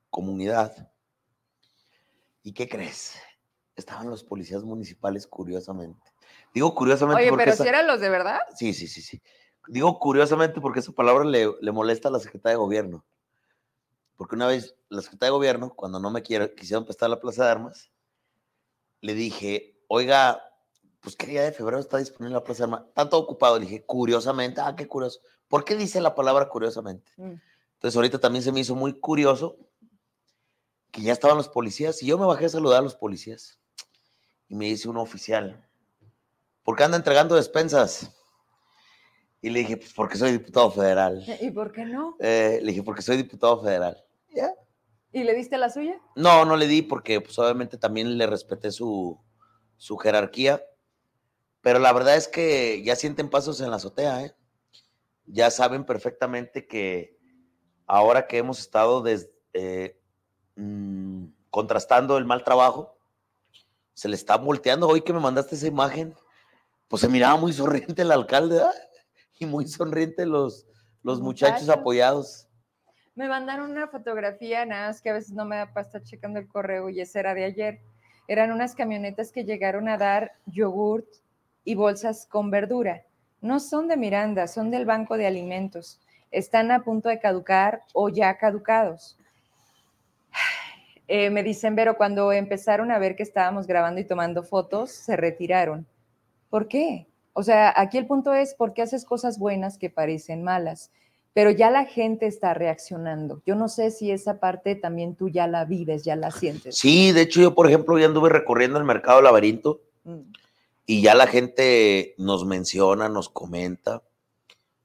comunidad. 0.10 0.91
¿Y 2.41 2.54
qué 2.54 2.67
crees? 2.67 3.15
Estaban 3.76 4.10
los 4.10 4.23
policías 4.23 4.63
municipales, 4.63 5.28
curiosamente. 5.28 6.02
Digo 6.54 6.73
curiosamente 6.73 7.21
Oye, 7.21 7.30
porque. 7.30 7.43
pero 7.43 7.54
esa- 7.54 7.63
si 7.63 7.69
eran 7.69 7.88
los 7.88 7.99
de 7.99 8.10
verdad. 8.10 8.39
Sí, 8.56 8.73
sí, 8.73 8.88
sí, 8.88 9.02
sí. 9.02 9.21
Digo 9.67 9.97
curiosamente 9.99 10.60
porque 10.60 10.80
esa 10.80 10.91
palabra 10.91 11.23
le, 11.23 11.47
le 11.62 11.71
molesta 11.71 12.10
a 12.10 12.12
la 12.12 12.19
secretaria 12.19 12.54
de 12.58 12.63
gobierno. 12.63 13.06
Porque 14.17 14.36
una 14.36 14.47
vez 14.47 14.76
la 14.89 15.02
secretaria 15.02 15.32
de 15.32 15.38
gobierno, 15.38 15.73
cuando 15.73 15.99
no 15.99 16.12
me 16.12 16.21
quiero, 16.21 16.54
quisieron 16.54 16.84
prestar 16.86 17.10
la 17.10 17.19
plaza 17.19 17.45
de 17.45 17.52
armas, 17.52 17.91
le 19.03 19.13
dije, 19.13 19.75
oiga, 19.89 20.41
pues 21.01 21.17
qué 21.17 21.27
día 21.27 21.43
de 21.43 21.51
febrero 21.51 21.81
está 21.81 21.97
disponible 21.97 22.35
la 22.35 22.43
Plaza 22.43 22.63
Armas. 22.63 22.83
Tanto 22.93 23.17
ocupado, 23.17 23.59
le 23.59 23.65
dije, 23.65 23.83
curiosamente, 23.83 24.61
ah, 24.61 24.73
qué 24.77 24.87
curioso. 24.87 25.19
¿Por 25.49 25.65
qué 25.65 25.75
dice 25.75 25.99
la 25.99 26.15
palabra 26.15 26.47
curiosamente? 26.47 27.11
Mm. 27.17 27.33
Entonces 27.73 27.95
ahorita 27.97 28.17
también 28.17 28.43
se 28.43 28.53
me 28.53 28.61
hizo 28.61 28.75
muy 28.75 28.93
curioso 28.93 29.57
que 30.89 31.01
ya 31.01 31.11
estaban 31.11 31.35
los 31.35 31.49
policías 31.49 32.01
y 32.01 32.05
yo 32.05 32.17
me 32.17 32.25
bajé 32.25 32.45
a 32.45 32.49
saludar 32.49 32.79
a 32.79 32.81
los 32.81 32.95
policías. 32.95 33.59
Y 34.47 34.55
me 34.55 34.65
dice 34.67 34.87
un 34.87 34.95
oficial, 34.95 35.67
¿por 36.63 36.77
qué 36.77 36.85
anda 36.85 36.95
entregando 36.95 37.35
despensas? 37.35 38.09
Y 39.41 39.49
le 39.49 39.59
dije, 39.59 39.75
pues 39.75 39.91
porque 39.91 40.17
soy 40.17 40.31
diputado 40.31 40.71
federal. 40.71 41.25
¿Y 41.41 41.51
por 41.51 41.73
qué 41.73 41.83
no? 41.83 42.15
Eh, 42.19 42.61
le 42.63 42.71
dije, 42.71 42.83
porque 42.83 43.01
soy 43.01 43.17
diputado 43.17 43.61
federal. 43.61 44.01
¿Ya? 44.33 44.49
¿Y 45.13 45.23
le 45.23 45.34
diste 45.36 45.58
la 45.58 45.69
suya? 45.69 46.02
No, 46.15 46.43
no 46.43 46.58
le 46.58 46.67
di 46.67 46.82
porque 46.82 47.21
pues 47.21 47.38
obviamente 47.39 47.78
también 47.78 48.17
le 48.17 48.26
respeté 48.28 48.71
su, 48.71 49.19
su 49.78 49.97
jerarquía. 49.97 50.63
Pero 51.62 51.80
la 51.80 51.93
verdad 51.93 52.15
es 52.17 52.28
que 52.28 52.82
ya 52.84 52.95
sienten 52.95 53.30
pasos 53.30 53.62
en 53.62 53.69
la 53.69 53.78
azotea, 53.78 54.23
¿eh? 54.26 54.36
Ya 55.26 55.49
saben 55.52 55.86
perfectamente 55.86 56.67
que 56.67 57.17
ahora 57.86 58.28
que 58.28 58.38
hemos 58.39 58.60
estado 58.60 59.02
des- 59.02 59.30
eh, 59.54 59.97
mm, 60.56 61.26
contrastando 61.49 62.17
el 62.17 62.26
mal 62.26 62.43
trabajo, 62.43 62.97
se 63.93 64.10
le 64.10 64.15
está 64.15 64.36
volteando. 64.38 64.88
Hoy 64.89 65.02
que 65.02 65.13
me 65.13 65.19
mandaste 65.19 65.56
esa 65.56 65.67
imagen, 65.67 66.15
pues 66.88 67.02
se 67.02 67.08
miraba 67.08 67.38
muy 67.38 67.54
sonriente 67.54 68.02
el 68.02 68.12
alcalde 68.12 68.62
y 69.39 69.45
muy 69.45 69.67
sonriente 69.67 70.26
los, 70.26 70.65
los 71.04 71.21
muchachos 71.21 71.62
Muchachos. 71.67 71.69
apoyados. 71.82 72.47
Me 73.15 73.28
mandaron 73.28 73.69
una 73.69 73.88
fotografía, 73.88 74.65
nada 74.65 74.88
más 74.88 75.02
que 75.02 75.12
a 75.12 75.13
veces 75.13 75.34
no 75.34 75.45
me 75.45 75.58
da 75.58 75.71
para 75.71 75.86
estar 75.86 76.02
checando 76.02 76.39
el 76.39 76.47
correo 76.47 76.89
y 76.89 76.99
esa 76.99 77.19
era 77.19 77.36
de 77.36 77.43
ayer. 77.43 77.80
Eran 78.28 78.52
unas 78.52 78.73
camionetas 78.73 79.32
que 79.32 79.43
llegaron 79.43 79.88
a 79.88 79.97
dar 79.97 80.32
yogurt 80.47 81.06
y 81.63 81.76
bolsas 81.76 82.26
con 82.26 82.49
verdura. 82.49 83.04
No 83.39 83.60
son 83.60 83.88
de 83.88 83.97
Miranda, 83.97 84.47
son 84.47 84.71
del 84.71 84.86
Banco 84.86 85.15
de 85.15 85.28
Alimentos. 85.28 85.99
Están 86.32 86.71
a 86.71 86.84
punto 86.84 87.10
de 87.10 87.19
caducar 87.19 87.84
o 87.93 88.10
ya 88.10 88.38
caducados. 88.38 89.17
Eh, 91.10 91.30
me 91.30 91.43
dicen, 91.43 91.76
pero 91.76 91.97
cuando 91.97 92.32
empezaron 92.32 92.89
a 92.89 92.97
ver 92.97 93.17
que 93.17 93.23
estábamos 93.23 93.67
grabando 93.67 93.99
y 93.99 94.06
tomando 94.06 94.41
fotos, 94.41 94.89
se 94.89 95.17
retiraron. 95.17 95.86
¿Por 96.49 96.69
qué? 96.69 97.08
O 97.34 97.43
sea, 97.43 97.73
aquí 97.76 97.97
el 97.97 98.08
punto 98.08 98.34
es, 98.34 98.56
¿por 98.56 98.73
qué 98.73 98.84
haces 98.84 99.04
cosas 99.04 99.38
buenas 99.38 99.78
que 99.78 99.89
parecen 99.89 100.43
malas? 100.43 100.91
Pero 101.34 101.52
ya 101.52 101.69
la 101.72 101.86
gente 101.86 102.28
está 102.28 102.54
reaccionando. 102.54 103.41
Yo 103.46 103.56
no 103.56 103.67
sé 103.67 103.91
si 103.91 104.12
esa 104.12 104.39
parte 104.39 104.76
también 104.76 105.15
tú 105.15 105.30
ya 105.30 105.48
la 105.48 105.65
vives, 105.65 106.04
ya 106.04 106.15
la 106.15 106.32
sientes. 106.32 106.78
Sí, 106.78 107.12
de 107.12 107.22
hecho 107.22 107.41
yo, 107.41 107.56
por 107.56 107.67
ejemplo, 107.67 107.98
ya 107.98 108.06
anduve 108.06 108.30
recorriendo 108.30 108.78
el 108.78 108.86
mercado 108.86 109.22
laberinto 109.22 109.82
Mm. 110.04 110.34
y 110.86 111.02
ya 111.02 111.15
la 111.15 111.28
gente 111.28 112.13
nos 112.17 112.46
menciona, 112.46 113.10
nos 113.10 113.30
comenta, 113.30 114.04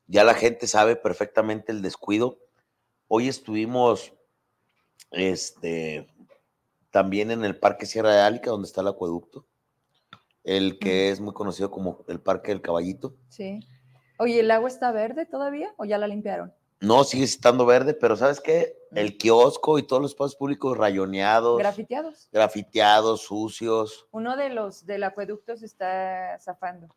ya 0.07 0.25
la 0.25 0.35
gente 0.35 0.67
sabe 0.67 0.97
perfectamente 0.97 1.73
el 1.73 1.83
descuido. 1.83 2.39
Hoy 3.09 3.29
estuvimos 3.29 4.13
este, 5.11 6.07
también 6.91 7.31
en 7.31 7.45
el 7.45 7.59
Parque 7.59 7.87
Sierra 7.87 8.13
de 8.15 8.21
Álica, 8.21 8.51
donde 8.51 8.69
está 8.69 8.81
el 8.81 8.89
acueducto, 8.89 9.45
el 10.45 10.79
que 10.79 11.11
es 11.11 11.21
muy 11.21 11.35
conocido 11.35 11.71
como 11.71 12.05
el 12.09 12.21
Parque 12.21 12.53
del 12.53 12.63
Caballito. 12.63 13.17
Sí. 13.29 13.61
Oye, 14.19 14.41
¿el 14.41 14.51
agua 14.51 14.69
está 14.69 14.93
verde 14.93 15.27
todavía 15.27 15.73
o 15.77 15.85
ya 15.85 15.97
la 15.97 16.09
limpiaron? 16.09 16.53
No, 16.81 17.03
sigue 17.05 17.25
estando 17.25 17.67
verde, 17.67 17.95
pero 17.95 18.17
¿sabes 18.17 18.41
qué? 18.41 18.77
El 18.93 19.17
kiosco 19.17 19.79
y 19.79 19.83
todos 19.83 20.01
los 20.03 20.13
espacios 20.13 20.37
públicos 20.37 20.77
rayoneados, 20.77 21.59
Grafiteados. 21.59 22.29
grafiteados, 22.33 23.23
sucios. 23.23 24.07
Uno 24.13 24.37
de 24.37 24.49
los 24.51 24.87
del 24.87 25.05
acueducto 25.05 25.57
se 25.57 25.67
está 25.67 26.39
zafando. 26.41 26.95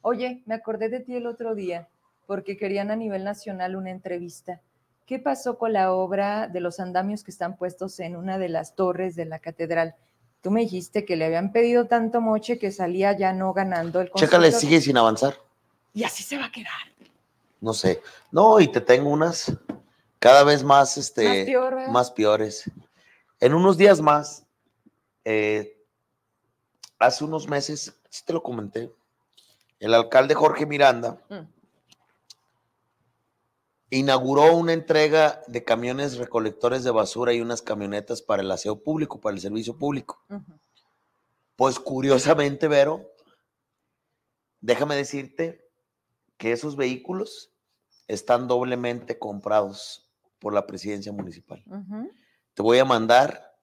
Oye, 0.00 0.42
me 0.46 0.54
acordé 0.54 0.88
de 0.88 1.00
ti 1.00 1.14
el 1.16 1.26
otro 1.26 1.54
día 1.54 1.88
porque 2.26 2.56
querían 2.56 2.90
a 2.90 2.96
nivel 2.96 3.24
nacional 3.24 3.76
una 3.76 3.90
entrevista. 3.90 4.60
¿Qué 5.06 5.18
pasó 5.18 5.56
con 5.56 5.72
la 5.72 5.92
obra 5.92 6.48
de 6.48 6.60
los 6.60 6.80
andamios 6.80 7.24
que 7.24 7.30
están 7.30 7.56
puestos 7.56 7.98
en 8.00 8.16
una 8.16 8.38
de 8.38 8.50
las 8.50 8.74
torres 8.74 9.16
de 9.16 9.24
la 9.24 9.38
catedral? 9.38 9.94
Tú 10.42 10.50
me 10.50 10.60
dijiste 10.60 11.04
que 11.04 11.16
le 11.16 11.24
habían 11.24 11.52
pedido 11.52 11.86
tanto 11.86 12.20
moche 12.20 12.58
que 12.58 12.70
salía 12.70 13.16
ya 13.16 13.32
no 13.32 13.52
ganando 13.54 14.00
el 14.00 14.10
Chécale, 14.12 14.52
sigue 14.52 14.80
sin 14.80 14.98
avanzar. 14.98 15.34
Y 15.98 16.04
así 16.04 16.22
se 16.22 16.38
va 16.38 16.44
a 16.44 16.52
quedar. 16.52 16.70
No 17.60 17.72
sé. 17.72 18.00
No, 18.30 18.60
y 18.60 18.68
te 18.68 18.80
tengo 18.80 19.10
unas 19.10 19.52
cada 20.20 20.44
vez 20.44 20.62
más, 20.62 20.96
este, 20.96 21.52
Más 21.52 21.88
más 21.88 22.10
peores. 22.12 22.70
En 23.40 23.52
unos 23.52 23.76
días 23.76 24.00
más, 24.00 24.46
eh, 25.24 25.76
hace 27.00 27.24
unos 27.24 27.48
meses, 27.48 28.00
sí 28.10 28.22
te 28.24 28.32
lo 28.32 28.44
comenté, 28.44 28.92
el 29.80 29.92
alcalde 29.92 30.36
Jorge 30.36 30.66
Miranda 30.66 31.20
Mm. 31.30 31.48
inauguró 33.90 34.54
una 34.54 34.74
entrega 34.74 35.42
de 35.48 35.64
camiones 35.64 36.16
recolectores 36.16 36.84
de 36.84 36.92
basura 36.92 37.32
y 37.32 37.40
unas 37.40 37.60
camionetas 37.60 38.22
para 38.22 38.42
el 38.42 38.50
aseo 38.52 38.84
público, 38.84 39.20
para 39.20 39.34
el 39.34 39.40
servicio 39.40 39.76
público. 39.76 40.22
Pues 41.56 41.80
curiosamente, 41.80 42.68
Vero, 42.68 43.04
déjame 44.60 44.94
decirte 44.94 45.67
que 46.38 46.52
esos 46.52 46.76
vehículos 46.76 47.52
están 48.06 48.48
doblemente 48.48 49.18
comprados 49.18 50.10
por 50.38 50.54
la 50.54 50.66
presidencia 50.66 51.12
municipal. 51.12 51.62
Te 52.54 52.62
voy 52.62 52.78
a 52.78 52.84
mandar 52.84 53.54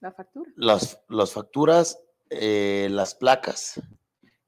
La 0.00 0.12
factura. 0.12 0.50
las, 0.56 1.02
las 1.08 1.32
facturas, 1.32 2.00
eh, 2.30 2.88
las 2.90 3.14
placas, 3.14 3.80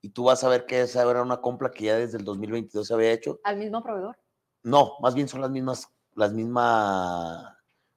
y 0.00 0.10
tú 0.10 0.24
vas 0.24 0.42
a 0.42 0.48
ver 0.48 0.64
que 0.66 0.80
esa 0.80 1.08
era 1.08 1.22
una 1.22 1.40
compra 1.40 1.70
que 1.70 1.84
ya 1.84 1.96
desde 1.96 2.18
el 2.18 2.24
2022 2.24 2.86
se 2.86 2.94
había 2.94 3.12
hecho. 3.12 3.40
Al 3.44 3.58
mismo 3.58 3.82
proveedor. 3.82 4.18
No, 4.62 4.94
más 5.00 5.14
bien 5.14 5.28
son 5.28 5.40
las 5.40 5.50
mismas, 5.50 5.88
las 6.14 6.32
mismas, 6.32 7.54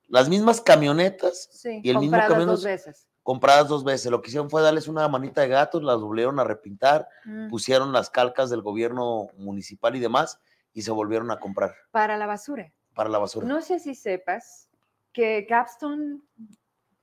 las 0.08 0.30
mismas 0.30 0.62
camionetas 0.62 1.48
Sí, 1.52 1.80
Y 1.84 1.90
el 1.92 2.00
mismo 2.00 2.18
camión 2.18 2.48
dos 2.48 2.64
veces. 2.64 3.08
Compradas 3.26 3.68
dos 3.68 3.84
veces. 3.84 4.12
Lo 4.12 4.22
que 4.22 4.28
hicieron 4.28 4.52
fue 4.52 4.62
darles 4.62 4.88
una 4.88 5.08
manita 5.08 5.42
de 5.42 5.48
gatos, 5.48 5.82
las 5.82 6.00
volvieron 6.00 6.40
a 6.40 6.44
repintar, 6.44 7.10
Mm. 7.26 7.50
pusieron 7.50 7.92
las 7.92 8.12
calcas 8.12 8.52
del 8.52 8.62
gobierno 8.62 9.30
municipal 9.36 9.96
y 9.96 10.00
demás, 10.00 10.40
y 10.74 10.84
se 10.84 10.92
volvieron 10.92 11.32
a 11.32 11.40
comprar 11.40 11.74
Para 11.90 12.18
la 12.18 12.28
basura. 12.28 12.72
para 12.94 13.10
la 13.10 13.18
basura. 13.18 13.48
No 13.48 13.62
sé 13.62 13.80
si 13.80 13.96
sepas 13.96 14.70
que 15.12 15.48
Capstone 15.50 16.20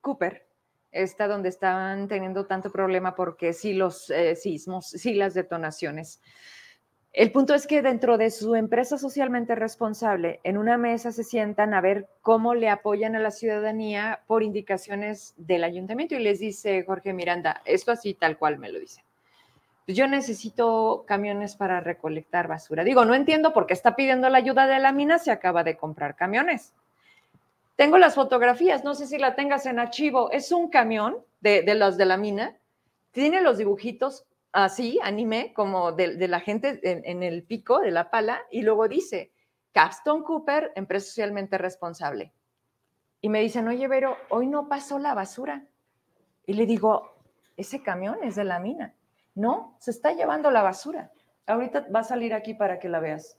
Cooper 0.00 0.46
está 0.92 1.26
donde 1.26 1.48
estaban 1.48 2.06
teniendo 2.06 2.46
tanto 2.46 2.70
problema 2.70 3.14
porque 3.16 3.52
sí 3.52 3.72
los 3.72 4.08
eh, 4.10 4.36
sismos, 4.36 4.86
sí 4.90 5.14
las 5.14 5.34
detonaciones. 5.34 6.20
El 7.12 7.30
punto 7.30 7.54
es 7.54 7.66
que 7.66 7.82
dentro 7.82 8.16
de 8.16 8.30
su 8.30 8.54
empresa 8.54 8.96
socialmente 8.96 9.54
responsable, 9.54 10.40
en 10.44 10.56
una 10.56 10.78
mesa 10.78 11.12
se 11.12 11.24
sientan 11.24 11.74
a 11.74 11.82
ver 11.82 12.08
cómo 12.22 12.54
le 12.54 12.70
apoyan 12.70 13.14
a 13.14 13.18
la 13.18 13.30
ciudadanía 13.30 14.20
por 14.26 14.42
indicaciones 14.42 15.34
del 15.36 15.64
ayuntamiento 15.64 16.14
y 16.14 16.20
les 16.20 16.40
dice 16.40 16.82
Jorge 16.86 17.12
Miranda, 17.12 17.60
esto 17.66 17.92
así 17.92 18.14
tal 18.14 18.38
cual 18.38 18.58
me 18.58 18.72
lo 18.72 18.80
dice. 18.80 19.04
Pues 19.84 19.98
yo 19.98 20.06
necesito 20.06 21.04
camiones 21.06 21.54
para 21.54 21.80
recolectar 21.80 22.48
basura. 22.48 22.82
Digo, 22.82 23.04
no 23.04 23.14
entiendo 23.14 23.52
por 23.52 23.66
qué 23.66 23.74
está 23.74 23.94
pidiendo 23.94 24.30
la 24.30 24.38
ayuda 24.38 24.66
de 24.66 24.78
la 24.78 24.92
mina, 24.92 25.18
se 25.18 25.32
acaba 25.32 25.64
de 25.64 25.76
comprar 25.76 26.16
camiones. 26.16 26.72
Tengo 27.76 27.98
las 27.98 28.14
fotografías, 28.14 28.84
no 28.84 28.94
sé 28.94 29.06
si 29.06 29.18
la 29.18 29.34
tengas 29.34 29.66
en 29.66 29.78
archivo. 29.78 30.30
Es 30.30 30.50
un 30.50 30.70
camión 30.70 31.18
de, 31.42 31.60
de 31.60 31.74
los 31.74 31.98
de 31.98 32.06
la 32.06 32.16
mina, 32.16 32.56
tiene 33.10 33.42
los 33.42 33.58
dibujitos 33.58 34.24
así, 34.52 34.98
anime, 35.02 35.52
como 35.54 35.92
de, 35.92 36.16
de 36.16 36.28
la 36.28 36.40
gente 36.40 36.80
en, 36.82 37.02
en 37.04 37.22
el 37.22 37.42
pico 37.44 37.80
de 37.80 37.90
la 37.90 38.10
pala, 38.10 38.42
y 38.50 38.62
luego 38.62 38.88
dice, 38.88 39.32
Capstone 39.72 40.22
Cooper, 40.22 40.72
empresa 40.74 41.06
socialmente 41.06 41.58
responsable. 41.58 42.32
Y 43.20 43.28
me 43.28 43.40
dicen, 43.40 43.68
oye, 43.68 43.88
Vero, 43.88 44.16
hoy 44.30 44.46
no 44.46 44.68
pasó 44.68 44.98
la 44.98 45.14
basura. 45.14 45.64
Y 46.44 46.54
le 46.54 46.66
digo, 46.66 47.14
ese 47.56 47.82
camión 47.82 48.18
es 48.22 48.34
de 48.34 48.44
la 48.44 48.58
mina. 48.58 48.94
No, 49.34 49.76
se 49.78 49.92
está 49.92 50.12
llevando 50.12 50.50
la 50.50 50.62
basura. 50.62 51.10
Ahorita 51.46 51.86
va 51.94 52.00
a 52.00 52.04
salir 52.04 52.34
aquí 52.34 52.54
para 52.54 52.78
que 52.78 52.88
la 52.88 53.00
veas. 53.00 53.38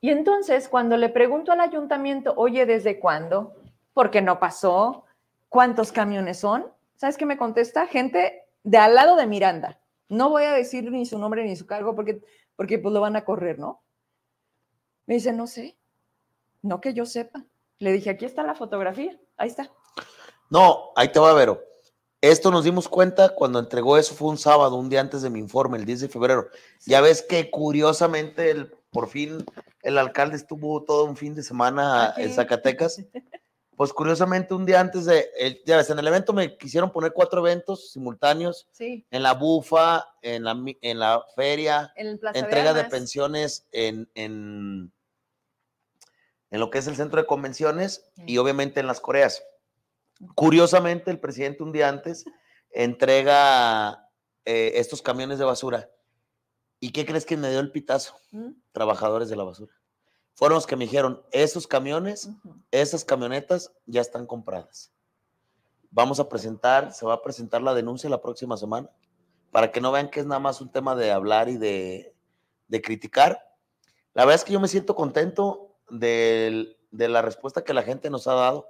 Y 0.00 0.10
entonces, 0.10 0.68
cuando 0.68 0.96
le 0.96 1.08
pregunto 1.08 1.52
al 1.52 1.60
ayuntamiento, 1.60 2.34
oye, 2.36 2.66
¿desde 2.66 2.98
cuándo? 2.98 3.54
¿Por 3.92 4.10
qué 4.10 4.22
no 4.22 4.38
pasó? 4.38 5.04
¿Cuántos 5.48 5.92
camiones 5.92 6.38
son? 6.38 6.66
¿Sabes 6.96 7.16
qué 7.16 7.26
me 7.26 7.36
contesta? 7.36 7.86
Gente 7.86 8.47
de 8.62 8.78
al 8.78 8.94
lado 8.94 9.16
de 9.16 9.26
Miranda. 9.26 9.80
No 10.08 10.30
voy 10.30 10.44
a 10.44 10.52
decir 10.52 10.90
ni 10.90 11.06
su 11.06 11.18
nombre 11.18 11.44
ni 11.44 11.56
su 11.56 11.66
cargo 11.66 11.94
porque, 11.94 12.22
porque 12.56 12.78
pues 12.78 12.92
lo 12.92 13.00
van 13.00 13.16
a 13.16 13.24
correr, 13.24 13.58
¿no? 13.58 13.82
Me 15.06 15.14
dice, 15.14 15.32
no 15.32 15.46
sé. 15.46 15.76
No 16.62 16.80
que 16.80 16.94
yo 16.94 17.06
sepa. 17.06 17.44
Le 17.78 17.92
dije, 17.92 18.10
aquí 18.10 18.24
está 18.24 18.42
la 18.42 18.54
fotografía. 18.54 19.18
Ahí 19.36 19.48
está. 19.48 19.70
No, 20.50 20.90
ahí 20.96 21.12
te 21.12 21.20
va, 21.20 21.32
Vero. 21.34 21.62
Esto 22.20 22.50
nos 22.50 22.64
dimos 22.64 22.88
cuenta 22.88 23.28
cuando 23.28 23.60
entregó 23.60 23.96
eso, 23.96 24.14
fue 24.14 24.28
un 24.28 24.38
sábado, 24.38 24.74
un 24.74 24.88
día 24.88 25.00
antes 25.00 25.22
de 25.22 25.30
mi 25.30 25.38
informe, 25.38 25.78
el 25.78 25.84
10 25.84 26.00
de 26.00 26.08
febrero. 26.08 26.48
Ya 26.84 27.00
ves 27.00 27.22
que 27.22 27.48
curiosamente, 27.48 28.50
el, 28.50 28.72
por 28.90 29.08
fin, 29.08 29.44
el 29.82 29.98
alcalde 29.98 30.36
estuvo 30.36 30.82
todo 30.82 31.04
un 31.04 31.16
fin 31.16 31.34
de 31.36 31.44
semana 31.44 32.08
Aquí. 32.08 32.22
en 32.22 32.32
Zacatecas. 32.32 33.00
Pues 33.78 33.92
curiosamente, 33.92 34.54
un 34.54 34.66
día 34.66 34.80
antes 34.80 35.04
de, 35.04 35.30
el- 35.38 35.62
ya 35.64 35.76
ves, 35.76 35.88
en 35.88 36.00
el 36.00 36.06
evento 36.08 36.32
me 36.32 36.58
quisieron 36.58 36.90
poner 36.90 37.12
cuatro 37.12 37.38
eventos 37.46 37.92
simultáneos, 37.92 38.66
Sí, 38.72 39.06
en 39.08 39.22
la 39.22 39.34
bufa, 39.34 40.04
en 40.20 40.42
la, 40.42 40.56
en 40.82 40.98
la 40.98 41.24
feria, 41.36 41.92
en 42.34 42.44
entrega 42.44 42.74
de 42.74 42.80
pensiones 42.90 43.68
en, 43.70 44.10
en, 44.16 44.92
en 46.50 46.60
lo 46.60 46.70
que 46.70 46.78
es 46.78 46.88
el 46.88 46.96
centro 46.96 47.20
de 47.20 47.26
convenciones 47.28 48.10
y 48.26 48.38
obviamente 48.38 48.80
en 48.80 48.88
las 48.88 48.98
Coreas. 48.98 49.44
Curiosamente, 50.34 51.12
el 51.12 51.20
presidente 51.20 51.62
un 51.62 51.70
día 51.70 51.88
antes 51.88 52.24
entrega 52.72 54.10
eh, 54.44 54.72
estos 54.74 55.02
camiones 55.02 55.38
de 55.38 55.44
basura. 55.44 55.88
¿Y 56.80 56.90
qué 56.90 57.06
crees 57.06 57.24
que 57.24 57.36
me 57.36 57.48
dio 57.50 57.60
el 57.60 57.70
pitazo? 57.70 58.16
¿Mm? 58.32 58.50
Trabajadores 58.72 59.28
de 59.28 59.36
la 59.36 59.44
basura. 59.44 59.72
Fueron 60.38 60.54
los 60.54 60.68
que 60.68 60.76
me 60.76 60.84
dijeron, 60.84 61.20
esos 61.32 61.66
camiones, 61.66 62.30
esas 62.70 63.04
camionetas 63.04 63.72
ya 63.86 64.00
están 64.00 64.24
compradas. 64.24 64.92
Vamos 65.90 66.20
a 66.20 66.28
presentar, 66.28 66.92
se 66.92 67.04
va 67.04 67.14
a 67.14 67.22
presentar 67.22 67.60
la 67.60 67.74
denuncia 67.74 68.08
la 68.08 68.22
próxima 68.22 68.56
semana, 68.56 68.88
para 69.50 69.72
que 69.72 69.80
no 69.80 69.90
vean 69.90 70.08
que 70.08 70.20
es 70.20 70.26
nada 70.26 70.38
más 70.38 70.60
un 70.60 70.70
tema 70.70 70.94
de 70.94 71.10
hablar 71.10 71.48
y 71.48 71.56
de, 71.56 72.14
de 72.68 72.80
criticar. 72.80 73.42
La 74.14 74.24
verdad 74.24 74.36
es 74.36 74.44
que 74.44 74.52
yo 74.52 74.60
me 74.60 74.68
siento 74.68 74.94
contento 74.94 75.74
del- 75.90 76.76
de 76.92 77.08
la 77.08 77.20
respuesta 77.20 77.64
que 77.64 77.74
la 77.74 77.82
gente 77.82 78.08
nos 78.08 78.28
ha 78.28 78.34
dado. 78.34 78.68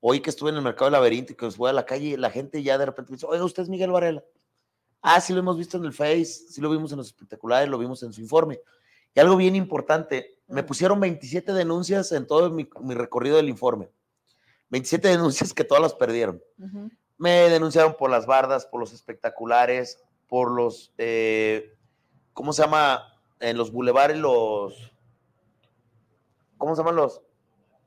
Hoy 0.00 0.20
que 0.20 0.30
estuve 0.30 0.48
en 0.48 0.56
el 0.56 0.62
mercado 0.62 0.86
del 0.86 0.92
laberinto 0.92 1.34
y 1.34 1.36
que 1.36 1.50
fui 1.50 1.68
a 1.68 1.74
la 1.74 1.84
calle, 1.84 2.16
la 2.16 2.30
gente 2.30 2.62
ya 2.62 2.78
de 2.78 2.86
repente 2.86 3.10
me 3.12 3.16
dice, 3.16 3.26
oiga, 3.26 3.44
usted 3.44 3.62
es 3.64 3.68
Miguel 3.68 3.90
Varela. 3.90 4.24
Ah, 5.02 5.20
sí 5.20 5.34
lo 5.34 5.40
hemos 5.40 5.58
visto 5.58 5.76
en 5.76 5.84
el 5.84 5.92
Face, 5.92 6.24
sí 6.24 6.62
lo 6.62 6.70
vimos 6.70 6.92
en 6.92 6.96
los 6.96 7.08
espectaculares, 7.08 7.68
lo 7.68 7.76
vimos 7.76 8.02
en 8.04 8.14
su 8.14 8.22
informe. 8.22 8.58
Y 9.14 9.20
algo 9.20 9.36
bien 9.36 9.54
importante, 9.54 10.39
me 10.50 10.62
pusieron 10.62 11.00
27 11.00 11.52
denuncias 11.52 12.12
en 12.12 12.26
todo 12.26 12.50
mi, 12.50 12.68
mi 12.80 12.94
recorrido 12.94 13.36
del 13.36 13.48
informe. 13.48 13.90
27 14.70 15.08
denuncias 15.08 15.52
que 15.52 15.64
todas 15.64 15.82
las 15.82 15.94
perdieron. 15.94 16.42
Me 17.18 17.48
denunciaron 17.50 17.96
por 17.96 18.10
las 18.10 18.26
bardas, 18.26 18.66
por 18.66 18.80
los 18.80 18.92
espectaculares, 18.92 20.02
por 20.28 20.50
los, 20.50 20.92
eh, 20.96 21.76
¿cómo 22.32 22.52
se 22.52 22.62
llama? 22.62 23.04
En 23.40 23.56
los 23.56 23.72
bulevares, 23.72 24.18
los, 24.18 24.92
¿cómo 26.56 26.74
se 26.74 26.80
llaman 26.80 26.96
los? 26.96 27.22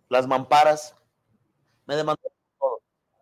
Las 0.09 0.27
mamparas. 0.27 0.95
Me 1.85 1.95
demandaron 1.95 2.37
todo. 2.59 2.81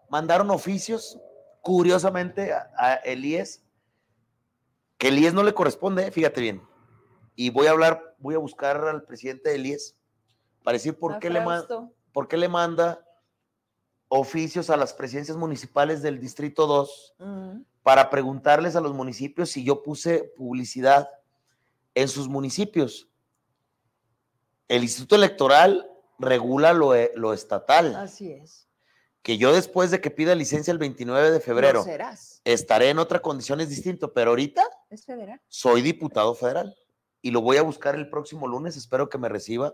Mandaron 0.09 0.49
oficios, 0.51 1.19
curiosamente, 1.61 2.53
a, 2.53 2.71
a 2.77 2.93
Elías, 2.95 3.63
que 4.97 5.09
Elías 5.09 5.33
no 5.33 5.43
le 5.43 5.53
corresponde, 5.53 6.11
fíjate 6.11 6.41
bien. 6.41 6.70
Y 7.35 7.49
voy 7.49 7.67
a 7.67 7.71
hablar, 7.71 8.15
voy 8.19 8.35
a 8.35 8.39
buscar 8.39 8.77
al 8.87 9.03
presidente 9.03 9.49
de 9.49 9.55
Elías 9.55 9.95
para 10.63 10.73
decir 10.73 10.97
por 10.97 11.19
qué, 11.19 11.29
le 11.29 11.41
por 12.11 12.27
qué 12.27 12.37
le 12.37 12.47
manda 12.49 13.03
oficios 14.09 14.69
a 14.69 14.77
las 14.77 14.93
presidencias 14.93 15.37
municipales 15.37 16.01
del 16.01 16.19
Distrito 16.19 16.67
2 16.67 17.15
Mm. 17.19 17.61
para 17.83 18.09
preguntarles 18.09 18.75
a 18.75 18.81
los 18.81 18.93
municipios 18.93 19.49
si 19.49 19.63
yo 19.63 19.81
puse 19.83 20.33
publicidad 20.35 21.09
en 21.95 22.07
sus 22.09 22.27
municipios. 22.27 23.07
El 24.67 24.83
Instituto 24.83 25.15
Electoral 25.15 25.89
regula 26.19 26.73
lo, 26.73 26.93
e- 26.95 27.11
lo 27.15 27.33
estatal, 27.33 27.95
Así 27.95 28.31
es. 28.31 28.67
que 29.23 29.37
yo 29.37 29.53
después 29.53 29.91
de 29.91 29.99
que 30.01 30.11
pida 30.11 30.35
licencia 30.35 30.71
el 30.71 30.77
29 30.77 31.31
de 31.31 31.39
febrero 31.39 31.83
estaré 32.43 32.89
en 32.89 32.99
otra 32.99 33.19
condición 33.21 33.61
es 33.61 33.69
distinto, 33.69 34.13
pero 34.13 34.31
ahorita 34.31 34.63
Es 34.89 35.05
federal. 35.05 35.41
soy 35.47 35.81
diputado 35.81 36.35
federal 36.35 36.75
y 37.21 37.31
lo 37.31 37.41
voy 37.41 37.57
a 37.57 37.61
buscar 37.61 37.95
el 37.95 38.09
próximo 38.09 38.47
lunes, 38.47 38.75
espero 38.77 39.09
que 39.09 39.17
me 39.17 39.29
reciba. 39.29 39.73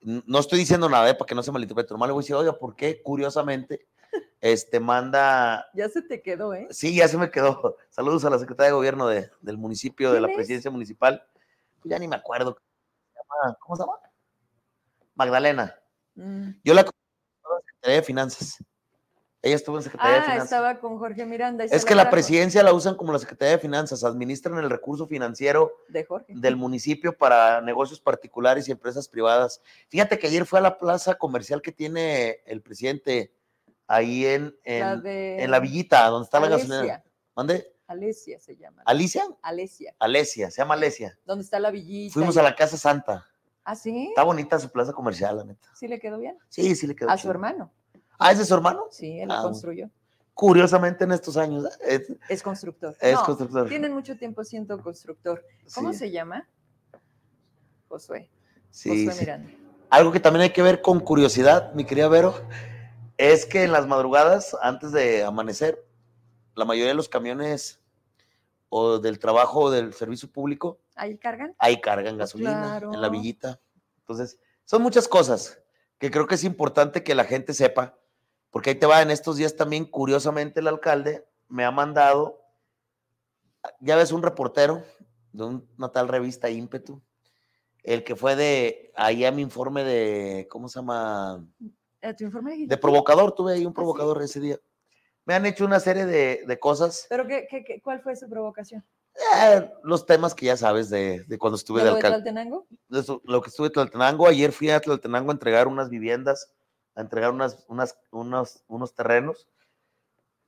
No 0.00 0.38
estoy 0.40 0.58
diciendo 0.58 0.88
nada 0.88 1.08
eh, 1.10 1.14
para 1.14 1.26
que 1.26 1.34
no 1.34 1.42
se 1.42 1.52
malinterprete, 1.52 1.92
nomás 1.94 2.08
le 2.08 2.12
voy 2.12 2.22
a 2.22 2.24
decir, 2.24 2.34
oiga, 2.36 2.58
¿por 2.58 2.74
qué? 2.74 3.00
Curiosamente, 3.02 3.86
este 4.40 4.80
manda, 4.80 5.66
Ya 5.74 5.88
se 5.88 6.02
te 6.02 6.22
quedó, 6.22 6.54
¿eh? 6.54 6.66
sí, 6.70 6.96
ya 6.96 7.06
se 7.08 7.16
me 7.18 7.30
quedó. 7.30 7.76
Saludos 7.90 8.24
a 8.24 8.30
la 8.30 8.38
secretaria 8.38 8.70
de 8.70 8.74
gobierno 8.76 9.06
de- 9.06 9.30
del 9.40 9.58
municipio, 9.58 10.12
de 10.12 10.20
la 10.20 10.26
¿Quién 10.26 10.30
es? 10.30 10.36
presidencia 10.38 10.70
municipal. 10.70 11.22
Pues 11.80 11.90
ya 11.90 11.98
ni 11.98 12.08
me 12.08 12.16
acuerdo. 12.16 12.56
¿Cómo 13.60 13.76
se 13.76 13.82
llama? 13.82 13.92
Magdalena. 15.14 15.74
Mm. 16.14 16.50
Yo 16.64 16.74
la 16.74 16.82
Secretaría 17.66 17.96
de 17.96 18.02
Finanzas. 18.02 18.62
Ella 19.44 19.56
estuvo 19.56 19.76
en 19.76 19.82
Secretaría 19.82 20.14
de 20.14 20.20
Ah, 20.20 20.24
Finanzas. 20.24 20.44
estaba 20.44 20.78
con 20.78 20.98
Jorge 20.98 21.26
Miranda. 21.26 21.64
Es 21.64 21.84
que 21.84 21.96
la 21.96 22.10
presidencia 22.10 22.62
la 22.62 22.72
usan 22.72 22.94
como 22.94 23.12
la 23.12 23.18
Secretaría 23.18 23.56
de 23.56 23.58
Finanzas, 23.58 24.04
administran 24.04 24.56
el 24.58 24.70
recurso 24.70 25.08
financiero 25.08 25.72
De 25.88 26.04
Jorge. 26.04 26.32
del 26.36 26.54
municipio 26.56 27.16
para 27.16 27.60
negocios 27.60 27.98
particulares 28.00 28.68
y 28.68 28.72
empresas 28.72 29.08
privadas. 29.08 29.60
Fíjate 29.88 30.16
que 30.20 30.28
ayer 30.28 30.46
fue 30.46 30.60
a 30.60 30.62
la 30.62 30.78
plaza 30.78 31.16
comercial 31.16 31.60
que 31.60 31.72
tiene 31.72 32.38
el 32.46 32.62
presidente 32.62 33.34
ahí 33.88 34.24
en, 34.26 34.56
en, 34.62 34.80
La 34.80 34.94
la, 34.94 35.00
de 35.02 35.42
en 35.42 35.50
la 35.50 35.58
villita, 35.58 36.06
donde 36.06 36.24
está 36.24 36.38
la 36.38 36.48
gasolinera. 36.48 37.02
¿Dónde? 37.34 37.74
Alesia 37.88 38.38
se 38.38 38.56
llama. 38.56 38.82
¿Alicia? 38.86 39.24
Alesia. 39.42 39.92
Alesia, 39.98 40.50
se 40.52 40.58
llama 40.62 40.74
Alesia. 40.74 41.18
¿Dónde 41.26 41.42
está 41.44 41.58
la 41.58 41.72
villita? 41.72 42.14
Fuimos 42.14 42.36
y- 42.36 42.38
a 42.38 42.42
la 42.42 42.54
Casa 42.54 42.76
Santa. 42.78 43.26
¿Ah, 43.64 43.74
sí? 43.74 44.06
Está 44.08 44.22
bonita 44.22 44.58
su 44.60 44.70
plaza 44.70 44.92
comercial, 44.92 45.36
la 45.38 45.44
neta. 45.44 45.68
¿Sí 45.74 45.88
le 45.88 45.98
quedó 45.98 46.18
bien? 46.20 46.38
Sí, 46.48 46.74
sí 46.76 46.86
le 46.86 46.94
quedó. 46.96 47.10
A 47.10 47.18
su 47.18 47.28
hermano. 47.30 47.72
Ah, 48.22 48.32
¿es 48.32 48.38
de 48.38 48.44
su 48.44 48.54
hermano? 48.54 48.84
Sí, 48.90 49.18
él 49.20 49.30
Ah, 49.30 49.34
lo 49.34 49.40
bueno. 49.42 49.48
construyó. 49.52 49.90
Curiosamente 50.34 51.04
en 51.04 51.12
estos 51.12 51.36
años. 51.36 51.64
Es, 51.86 52.10
Es 52.28 52.42
constructor. 52.42 52.96
es 53.00 53.14
No, 53.14 53.22
constructor. 53.24 53.68
Tienen 53.68 53.92
mucho 53.92 54.16
tiempo 54.16 54.42
siendo 54.44 54.80
constructor. 54.82 55.44
¿Cómo 55.74 55.92
Sí, 55.92 55.98
se 55.98 56.10
llama? 56.10 56.48
Josué. 57.88 58.30
sí, 58.70 58.88
Josué 58.88 59.12
sí. 59.12 59.20
Miranda. 59.20 59.50
Algo 59.90 60.10
que 60.10 60.20
también 60.20 60.42
hay 60.44 60.50
que 60.50 60.62
ver 60.62 60.80
con 60.80 61.00
curiosidad, 61.00 61.74
mi 61.74 61.84
querida 61.84 62.08
Vero, 62.08 62.34
es 63.18 63.44
que 63.44 63.62
en 63.64 63.72
las 63.72 63.86
madrugadas, 63.86 64.56
antes 64.62 64.90
de 64.92 65.22
amanecer, 65.22 65.84
la 66.54 66.64
mayoría 66.64 66.88
de 66.88 66.94
los 66.94 67.10
camiones 67.10 67.78
o 68.70 68.98
del 68.98 69.18
trabajo 69.18 69.60
o 69.64 69.70
del 69.70 69.92
servicio 69.92 70.30
público, 70.32 70.80
¿Ahí 70.94 71.18
cargan? 71.18 71.54
ahí 71.58 71.78
cargan 71.80 72.16
gasolina 72.16 72.78
en 72.78 72.90
la 72.90 72.90
claro. 72.98 73.10
villita. 73.10 73.60
Entonces, 73.98 74.38
son 74.64 74.80
muchas 74.82 75.06
cosas 75.08 75.58
que 75.98 76.10
creo 76.10 76.26
que 76.26 76.36
es 76.36 76.44
importante 76.44 77.04
que 77.04 77.14
la 77.14 77.24
gente 77.24 77.52
sepa, 77.52 77.98
porque 78.52 78.70
ahí 78.70 78.76
te 78.76 78.86
va, 78.86 79.02
en 79.02 79.10
estos 79.10 79.36
días 79.38 79.56
también, 79.56 79.84
curiosamente, 79.86 80.60
el 80.60 80.68
alcalde 80.68 81.26
me 81.48 81.64
ha 81.64 81.70
mandado, 81.72 82.40
ya 83.80 83.96
ves, 83.96 84.12
un 84.12 84.22
reportero 84.22 84.84
de 85.32 85.44
un- 85.44 85.68
una 85.78 85.90
tal 85.90 86.06
revista 86.08 86.50
Ímpetu, 86.50 87.02
el 87.82 88.04
que 88.04 88.14
fue 88.14 88.36
de, 88.36 88.92
ahí 88.94 89.24
a 89.24 89.32
mi 89.32 89.42
informe 89.42 89.82
de, 89.84 90.46
¿cómo 90.50 90.68
se 90.68 90.78
llama? 90.78 91.44
¿A 92.02 92.14
tu 92.14 92.24
informe? 92.24 92.66
De 92.66 92.76
provocador, 92.76 93.32
tuve 93.34 93.52
¿Ah, 93.52 93.54
ahí 93.56 93.66
un 93.66 93.72
provocador 93.74 94.22
ese 94.22 94.38
día. 94.38 94.58
Me 95.24 95.34
han 95.34 95.46
hecho 95.46 95.64
una 95.64 95.80
serie 95.80 96.04
de, 96.04 96.44
de 96.46 96.58
cosas, 96.58 97.06
¿Pero 97.08 97.26
qué, 97.26 97.46
qué- 97.48 97.64
qué- 97.64 97.80
cuál 97.80 98.00
fue 98.02 98.14
su 98.16 98.28
provocación? 98.28 98.84
eh, 99.38 99.70
los 99.82 100.04
temas 100.06 100.34
que 100.34 100.46
ya 100.46 100.56
sabes 100.56 100.88
de, 100.90 101.24
de 101.24 101.38
cuando 101.38 101.56
estuve 101.56 101.80
¿De 101.80 101.84
de 101.84 101.90
alcalde. 101.94 102.16
Tlaltenango? 102.22 102.66
de 102.88 103.00
eso- 103.00 103.20
lo 103.24 103.40
que 103.40 103.50
estuve 103.50 103.68
en 103.68 103.72
Tlaltenango. 103.74 104.26
Ayer 104.26 104.52
fui 104.52 104.70
a 104.70 104.80
Tlaltenango 104.80 105.30
a 105.30 105.34
entregar 105.34 105.68
unas 105.68 105.88
viviendas, 105.90 106.50
a 106.94 107.00
entregar 107.00 107.30
unas, 107.30 107.64
unas, 107.68 107.98
unos, 108.10 108.64
unos 108.68 108.94
terrenos. 108.94 109.48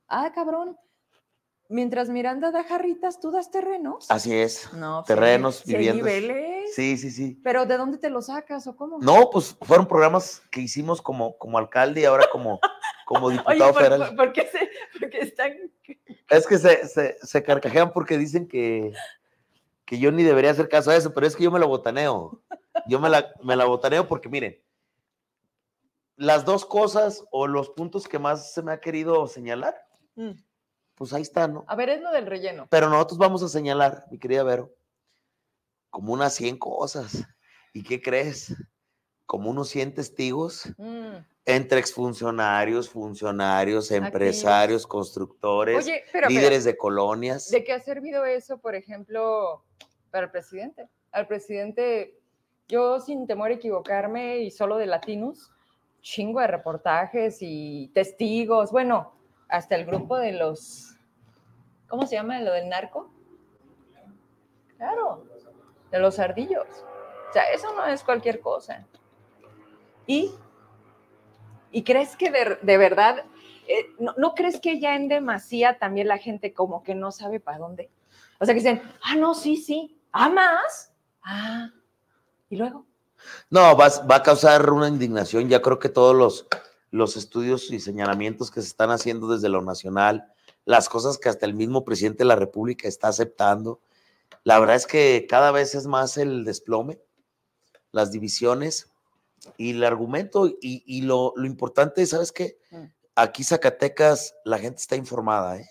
Ah, 0.07 0.31
cabrón. 0.33 0.77
Mientras 1.67 2.09
Miranda 2.09 2.51
da 2.51 2.63
jarritas, 2.63 3.19
¿tú 3.19 3.31
das 3.31 3.49
terrenos? 3.49 4.05
Así 4.11 4.31
es. 4.35 4.71
No, 4.73 5.03
terrenos, 5.03 5.63
sí 5.65 5.73
viviendas. 5.73 6.05
niveles. 6.05 6.75
Sí, 6.75 6.95
sí, 6.97 7.09
sí. 7.09 7.39
¿Pero 7.43 7.65
de 7.65 7.77
dónde 7.77 7.97
te 7.97 8.11
los 8.11 8.27
sacas 8.27 8.67
o 8.67 8.75
cómo? 8.75 8.99
No, 8.99 9.31
pues 9.31 9.57
fueron 9.61 9.87
programas 9.87 10.43
que 10.51 10.61
hicimos 10.61 11.01
como, 11.01 11.35
como 11.39 11.57
alcalde 11.57 12.01
y 12.01 12.05
ahora 12.05 12.27
como, 12.31 12.59
como 13.07 13.27
Oye, 13.27 13.37
diputado 13.39 13.73
¿por, 13.73 13.81
federal. 13.81 14.07
por- 14.09 14.15
por 14.15 14.33
qué 14.33 14.45
se, 14.45 14.69
porque 14.99 15.17
están... 15.21 15.53
Es 16.29 16.45
que 16.45 16.59
se, 16.59 16.87
se, 16.87 17.17
se 17.19 17.43
carcajean 17.43 17.91
porque 17.91 18.19
dicen 18.19 18.47
que, 18.47 18.93
que 19.85 19.97
yo 19.97 20.11
ni 20.11 20.21
debería 20.21 20.51
hacer 20.51 20.69
caso 20.69 20.91
a 20.91 20.95
eso, 20.95 21.15
pero 21.15 21.25
es 21.25 21.35
que 21.35 21.43
yo 21.45 21.51
me 21.51 21.59
la 21.59 21.65
botaneo. 21.65 22.43
Yo 22.87 22.99
me 22.99 23.09
la, 23.09 23.33
me 23.43 23.55
la 23.55 23.65
botaneo 23.65 24.07
porque, 24.07 24.29
miren, 24.29 24.61
las 26.17 26.45
dos 26.45 26.65
cosas 26.65 27.23
o 27.31 27.47
los 27.47 27.69
puntos 27.69 28.07
que 28.07 28.19
más 28.19 28.53
se 28.53 28.61
me 28.61 28.71
ha 28.73 28.79
querido 28.79 29.27
señalar, 29.27 29.75
Mm. 30.15 30.31
pues 30.95 31.11
ahí 31.13 31.21
están, 31.23 31.53
¿no? 31.53 31.65
A 31.67 31.75
ver, 31.75 31.89
es 31.89 32.01
lo 32.01 32.11
del 32.11 32.25
relleno. 32.25 32.67
Pero 32.69 32.89
nosotros 32.89 33.17
vamos 33.17 33.43
a 33.43 33.49
señalar, 33.49 34.05
mi 34.11 34.17
querida 34.17 34.43
Vero, 34.43 34.73
como 35.89 36.13
unas 36.13 36.33
100 36.33 36.57
cosas. 36.57 37.23
¿Y 37.73 37.83
qué 37.83 38.01
crees? 38.01 38.55
Como 39.25 39.49
unos 39.49 39.67
100 39.69 39.93
testigos 39.93 40.65
Mm. 40.77 41.17
entre 41.45 41.79
exfuncionarios, 41.79 42.89
funcionarios, 42.89 43.91
empresarios, 43.91 44.87
constructores, 44.87 45.77
Oye, 45.77 46.03
pero, 46.13 46.27
pero, 46.27 46.29
líderes 46.29 46.63
de 46.63 46.77
colonias. 46.77 47.49
¿de 47.51 47.63
qué 47.63 47.73
ha 47.73 47.79
servido 47.81 48.23
eso, 48.25 48.57
por 48.59 48.73
ejemplo, 48.75 49.65
para 50.11 50.25
el 50.27 50.31
presidente? 50.31 50.87
Al 51.11 51.27
presidente, 51.27 52.17
yo 52.69 52.99
sin 53.01 53.27
temor 53.27 53.51
a 53.51 53.55
equivocarme 53.55 54.39
y 54.39 54.51
solo 54.51 54.77
de 54.77 54.85
latinos, 54.87 55.51
chingo 56.05 56.39
de 56.39 56.45
reportajes 56.45 57.39
y 57.41 57.89
testigos, 57.95 58.71
bueno, 58.71 59.11
hasta 59.49 59.75
el 59.75 59.85
grupo 59.85 60.17
de 60.17 60.33
los, 60.33 60.95
¿cómo 61.87 62.05
se 62.05 62.15
llama 62.15 62.39
lo 62.41 62.53
del 62.53 62.69
narco? 62.69 63.11
Claro, 64.77 65.25
de 65.89 65.99
los 65.99 66.19
ardillos. 66.19 66.67
O 67.29 67.33
sea, 67.33 67.49
eso 67.51 67.73
no 67.73 67.87
es 67.87 68.03
cualquier 68.03 68.39
cosa. 68.39 68.85
Y, 70.05 70.31
¿Y 71.71 71.83
crees 71.83 72.15
que 72.15 72.29
de, 72.29 72.59
de 72.61 72.77
verdad, 72.77 73.25
eh, 73.67 73.87
no, 73.97 74.13
no, 74.15 74.35
crees 74.35 74.59
que 74.59 74.79
ya 74.79 74.95
en 74.95 75.07
demasía 75.07 75.79
también 75.79 76.07
la 76.07 76.19
gente 76.19 76.53
como 76.53 76.83
que 76.83 76.93
no 76.93 77.11
sabe 77.11 77.39
para 77.39 77.57
dónde? 77.57 77.89
O 78.39 78.45
sea, 78.45 78.53
que 78.53 78.59
dicen, 78.59 78.79
ah, 79.01 79.15
no, 79.15 79.33
sí, 79.33 79.57
sí, 79.57 79.99
ah, 80.11 80.29
más, 80.29 80.93
ah, 81.23 81.71
y 82.47 82.57
luego. 82.57 82.85
No, 83.49 83.75
va, 83.75 83.89
va 84.09 84.15
a 84.15 84.23
causar 84.23 84.69
una 84.71 84.87
indignación. 84.87 85.49
Ya 85.49 85.61
creo 85.61 85.79
que 85.79 85.89
todos 85.89 86.15
los, 86.15 86.47
los 86.91 87.17
estudios 87.17 87.71
y 87.71 87.79
señalamientos 87.79 88.51
que 88.51 88.61
se 88.61 88.67
están 88.67 88.91
haciendo 88.91 89.27
desde 89.27 89.49
lo 89.49 89.61
nacional, 89.61 90.31
las 90.65 90.89
cosas 90.89 91.17
que 91.17 91.29
hasta 91.29 91.45
el 91.45 91.53
mismo 91.53 91.83
presidente 91.83 92.19
de 92.19 92.27
la 92.27 92.35
República 92.35 92.87
está 92.87 93.09
aceptando, 93.09 93.81
la 94.43 94.59
verdad 94.59 94.75
es 94.75 94.87
que 94.87 95.25
cada 95.29 95.51
vez 95.51 95.75
es 95.75 95.87
más 95.87 96.17
el 96.17 96.45
desplome, 96.45 96.99
las 97.91 98.11
divisiones 98.11 98.91
y 99.57 99.71
el 99.71 99.83
argumento 99.83 100.47
y, 100.47 100.83
y 100.85 101.01
lo, 101.01 101.33
lo, 101.35 101.45
importante, 101.45 102.05
¿sabes 102.05 102.31
qué? 102.31 102.57
Mm. 102.71 102.85
Aquí 103.15 103.43
Zacatecas 103.43 104.35
la 104.43 104.59
gente 104.59 104.81
está 104.81 104.95
informada, 104.95 105.57
¿eh? 105.57 105.69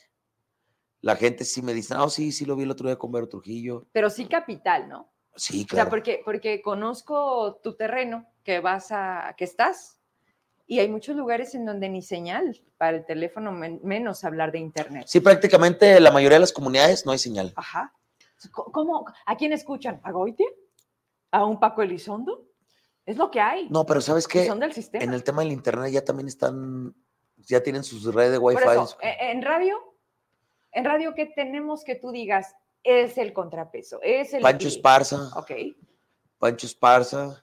La 1.00 1.16
gente 1.16 1.44
sí 1.44 1.61
me 1.61 1.74
dice, 1.74 1.94
oh, 1.96 2.09
sí, 2.09 2.32
sí 2.32 2.46
lo 2.46 2.57
vi 2.57 2.62
el 2.62 2.70
otro 2.70 2.88
día 2.88 2.96
con 2.96 3.12
Vero 3.12 3.28
Trujillo. 3.28 3.86
Pero 3.92 4.09
sí 4.09 4.26
capital, 4.26 4.88
¿no? 4.88 5.12
Sí, 5.37 5.66
claro. 5.66 5.82
O 5.82 5.85
sea, 5.85 5.91
porque, 5.91 6.22
porque 6.24 6.62
conozco 6.62 7.61
tu 7.62 7.74
terreno, 7.76 8.26
que 8.45 8.61
vas 8.61 8.93
a, 8.93 9.35
que 9.37 9.45
estás, 9.45 9.99
y 10.66 10.78
hay 10.78 10.89
muchos 10.89 11.16
lugares 11.16 11.55
en 11.55 11.66
donde 11.66 11.89
ni 11.89 12.03
señal 12.03 12.61
para 12.78 12.97
el 12.97 13.05
teléfono, 13.05 13.53
men 13.53 13.80
menos 13.82 14.24
hablar 14.24 14.51
de 14.53 14.59
internet. 14.59 15.05
Sí, 15.07 15.20
prácticamente 15.20 16.01
la 16.01 16.11
mayoría 16.11 16.37
de 16.37 16.41
las 16.41 16.53
comunidades 16.53 17.05
no 17.05 17.12
hay 17.12 17.18
señal. 17.18 17.53
Ajá. 17.57 17.93
¿Cómo? 18.51 19.07
¿A 19.26 19.37
quién 19.37 19.53
escuchan? 19.53 20.01
¿A 20.03 20.12
Goite? 20.12 20.45
¿A 21.30 21.45
un 21.45 21.59
Paco 21.59 21.82
Elizondo? 21.82 22.47
Es 23.05 23.16
lo 23.16 23.30
que 23.30 23.41
hay. 23.41 23.68
No, 23.68 23.85
pero 23.85 24.01
¿sabes 24.01 24.26
qué? 24.26 24.47
Son 24.47 24.61
del 24.61 24.72
sistema. 24.72 25.05
En 25.05 25.12
el 25.12 25.22
tema 25.22 25.43
del 25.43 25.53
internet 25.53 25.93
ya 25.93 26.05
también 26.05 26.28
están, 26.28 26.95
ya 27.39 27.62
tienen 27.62 27.85
sus 27.85 28.05
redes 28.14 28.32
de 28.32 28.39
Wi-Fi. 28.39 28.62
Eso, 28.62 28.97
e, 29.01 29.30
en 29.30 29.43
radio, 29.43 29.76
en 30.72 30.85
radio, 30.85 31.14
¿qué 31.14 31.26
tenemos 31.26 31.85
que 31.85 31.97
tú 31.97 32.11
digas? 32.11 32.55
Es 32.85 33.18
el 33.18 33.32
contrapeso, 33.32 33.99
es 34.03 34.35
el... 34.35 34.43
Pancho 34.43 34.68
Esparza. 34.68 35.30
Ok. 35.37 35.51
Pancho 36.39 36.66
Esparza. 36.66 37.43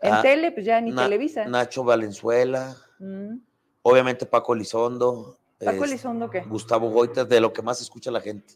En 0.00 0.12
ah, 0.12 0.22
tele, 0.22 0.52
pues 0.52 0.66
ya 0.66 0.80
ni 0.80 0.90
Na 0.90 1.04
Televisa. 1.04 1.44
Nacho 1.46 1.84
Valenzuela. 1.84 2.76
Mm. 2.98 3.36
Obviamente 3.82 4.26
Paco 4.26 4.54
Elizondo. 4.54 5.38
¿Paco 5.62 5.84
Elizondo 5.84 6.28
qué? 6.30 6.40
Gustavo 6.40 6.90
Goita, 6.90 7.24
de 7.24 7.40
lo 7.40 7.52
que 7.52 7.62
más 7.62 7.80
escucha 7.80 8.10
la 8.10 8.20
gente. 8.20 8.54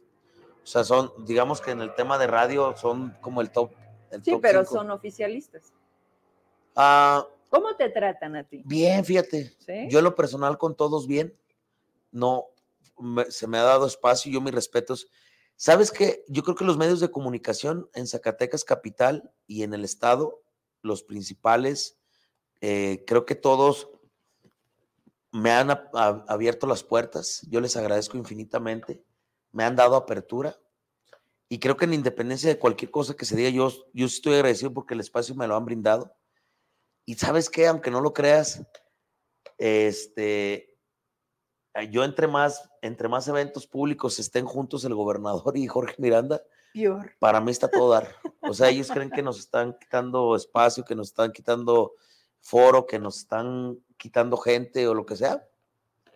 O 0.63 0.67
sea, 0.67 0.85
son, 0.85 1.11
digamos 1.25 1.61
que 1.61 1.71
en 1.71 1.81
el 1.81 1.95
tema 1.95 2.19
de 2.19 2.27
radio 2.27 2.75
son 2.77 3.17
como 3.21 3.41
el 3.41 3.51
top. 3.51 3.73
El 4.11 4.23
sí, 4.23 4.33
top 4.33 4.43
pero 4.43 4.65
cinco. 4.65 4.75
son 4.75 4.91
oficialistas. 4.91 5.73
Ah, 6.77 7.27
¿Cómo 7.49 7.75
te 7.77 7.89
tratan 7.89 8.37
a 8.37 8.45
ti? 8.45 8.63
Bien, 8.65 9.05
fíjate. 9.05 9.55
¿Sí? 9.59 9.89
Yo 9.89 10.01
en 10.01 10.05
lo 10.05 10.15
personal 10.15 10.59
con 10.59 10.75
todos 10.75 11.07
bien. 11.07 11.35
No, 12.11 12.47
me, 12.99 13.31
se 13.31 13.47
me 13.47 13.59
ha 13.59 13.63
dado 13.63 13.87
espacio, 13.87 14.31
yo 14.31 14.41
mis 14.41 14.55
respetos. 14.55 15.09
¿Sabes 15.61 15.91
qué? 15.91 16.25
Yo 16.29 16.45
creo 16.45 16.55
que 16.55 16.65
los 16.65 16.79
medios 16.79 17.01
de 17.01 17.11
comunicación 17.11 17.91
en 17.93 18.07
Zacatecas 18.07 18.65
Capital 18.65 19.33
y 19.49 19.65
en 19.65 19.75
el 19.75 19.85
Estado, 19.85 20.41
los 20.83 21.03
principales, 21.03 21.99
eh, 22.61 23.03
creo 23.09 23.27
que 23.27 23.35
todos 23.35 23.91
me 25.33 25.51
han 25.51 25.71
abierto 26.29 26.69
las 26.69 26.85
puertas. 26.85 27.45
Yo 27.51 27.61
les 27.61 27.77
agradezco 27.77 28.17
infinitamente. 28.17 29.03
Me 29.51 29.65
han 29.65 29.75
dado 29.75 29.97
apertura. 29.97 30.57
Y 31.49 31.59
creo 31.59 31.77
que 31.77 31.87
en 31.87 31.95
independencia 31.95 32.49
de 32.49 32.61
cualquier 32.61 32.93
cosa 32.93 33.17
que 33.17 33.25
se 33.25 33.35
diga, 33.35 33.51
yo, 33.51 33.73
yo 33.93 34.07
estoy 34.07 34.35
agradecido 34.35 34.73
porque 34.73 34.95
el 34.95 35.01
espacio 35.01 35.35
me 35.35 35.49
lo 35.49 35.57
han 35.57 35.65
brindado. 35.65 36.15
Y 37.05 37.17
sabes 37.17 37.51
qué, 37.51 37.67
aunque 37.67 37.91
no 37.91 38.01
lo 38.01 38.13
creas, 38.13 38.63
este, 39.57 40.68
yo 41.85 42.05
entre 42.05 42.26
más, 42.26 42.70
entre 42.83 43.09
más 43.09 43.29
eventos 43.29 43.66
públicos 43.66 44.18
estén 44.18 44.47
juntos 44.47 44.85
el 44.85 44.95
gobernador 44.95 45.57
y 45.57 45.66
Jorge 45.66 45.95
Miranda, 45.99 46.43
para 47.18 47.41
mí 47.41 47.51
está 47.51 47.68
todo 47.68 47.91
dar. 47.91 48.09
O 48.41 48.55
sea, 48.55 48.70
ellos 48.70 48.91
creen 48.91 49.11
que 49.11 49.22
nos 49.22 49.39
están 49.39 49.76
quitando 49.79 50.35
espacio, 50.35 50.83
que 50.83 50.95
nos 50.95 51.09
están 51.09 51.33
quitando 51.33 51.93
foro, 52.41 52.87
que 52.87 52.99
nos 52.99 53.18
están 53.18 53.79
quitando 53.99 54.39
gente 54.39 54.89
o 54.89 54.95
lo 54.95 55.05
que 55.05 55.16
sea. 55.16 55.45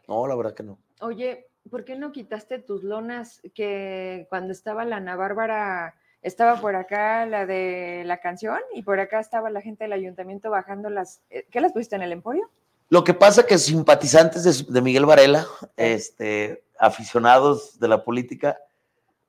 No, 0.08 0.26
la 0.26 0.34
verdad 0.34 0.54
que 0.54 0.62
no. 0.62 0.78
Oye, 1.00 1.48
¿por 1.70 1.84
qué 1.84 1.96
no 1.96 2.10
quitaste 2.10 2.58
tus 2.58 2.84
lonas 2.84 3.42
que 3.54 4.26
cuando 4.30 4.52
estaba 4.52 4.86
la 4.86 4.96
Ana 4.96 5.16
Bárbara 5.16 5.94
estaba 6.22 6.58
por 6.58 6.74
acá 6.74 7.26
la 7.26 7.44
de 7.44 8.04
la 8.06 8.18
canción 8.20 8.60
y 8.72 8.82
por 8.82 8.98
acá 8.98 9.20
estaba 9.20 9.50
la 9.50 9.60
gente 9.60 9.84
del 9.84 9.92
ayuntamiento 9.92 10.48
bajando 10.48 10.88
las... 10.88 11.20
eh, 11.28 11.46
¿Qué 11.50 11.60
las 11.60 11.72
pusiste 11.72 11.96
en 11.96 12.02
el 12.02 12.12
emporio? 12.12 12.48
Lo 12.93 13.05
que 13.05 13.14
pasa 13.14 13.47
que 13.47 13.57
simpatizantes 13.57 14.45
de, 14.45 14.70
de 14.70 14.82
Miguel 14.82 15.07
Varela, 15.07 15.47
este, 15.78 16.62
aficionados 16.78 17.78
de 17.80 17.88
la 17.88 18.05
política, 18.05 18.59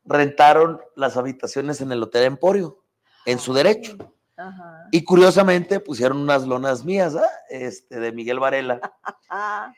rentaron 0.03 0.81
las 0.97 1.15
habitaciones 1.15 1.79
en 1.79 1.89
el 1.93 2.03
Hotel 2.03 2.23
Emporio, 2.23 2.83
en 3.25 3.39
su 3.39 3.53
derecho. 3.53 3.95
Ajá. 4.35 4.89
Y 4.91 5.05
curiosamente 5.05 5.79
pusieron 5.79 6.17
unas 6.17 6.45
lonas 6.45 6.83
mías, 6.83 7.15
¿eh? 7.15 7.21
este, 7.51 8.01
de 8.01 8.11
Miguel 8.11 8.41
Varela. 8.41 8.81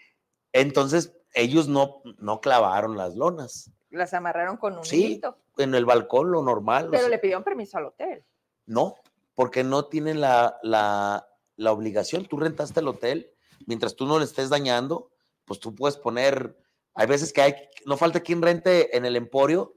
Entonces, 0.51 1.15
ellos 1.35 1.67
no, 1.67 2.01
no 2.17 2.41
clavaron 2.41 2.97
las 2.97 3.15
lonas. 3.15 3.69
Las 3.91 4.15
amarraron 4.15 4.57
con 4.57 4.79
un 4.79 4.83
Sí, 4.83 5.03
hilito, 5.05 5.37
en 5.59 5.75
el 5.75 5.85
balcón, 5.85 6.31
lo 6.31 6.41
normal. 6.41 6.87
o 6.87 6.89
pero 6.89 7.03
sea, 7.03 7.09
le 7.11 7.19
pidieron 7.19 7.43
permiso 7.43 7.77
al 7.77 7.85
hotel. 7.85 8.25
No, 8.65 8.95
porque 9.35 9.63
no 9.63 9.85
tienen 9.85 10.21
la, 10.21 10.57
la, 10.63 11.27
la 11.55 11.71
obligación. 11.71 12.25
Tú 12.25 12.37
rentaste 12.37 12.79
el 12.79 12.87
hotel, 12.87 13.31
mientras 13.65 13.95
tú 13.95 14.05
no 14.05 14.19
le 14.19 14.25
estés 14.25 14.49
dañando, 14.49 15.11
pues 15.45 15.59
tú 15.59 15.73
puedes 15.73 15.97
poner. 15.97 16.57
Hay 16.93 17.07
veces 17.07 17.33
que 17.33 17.41
hay, 17.41 17.55
no 17.85 17.97
falta 17.97 18.19
quien 18.19 18.41
rente 18.41 18.95
en 18.95 19.05
el 19.05 19.15
emporio 19.15 19.75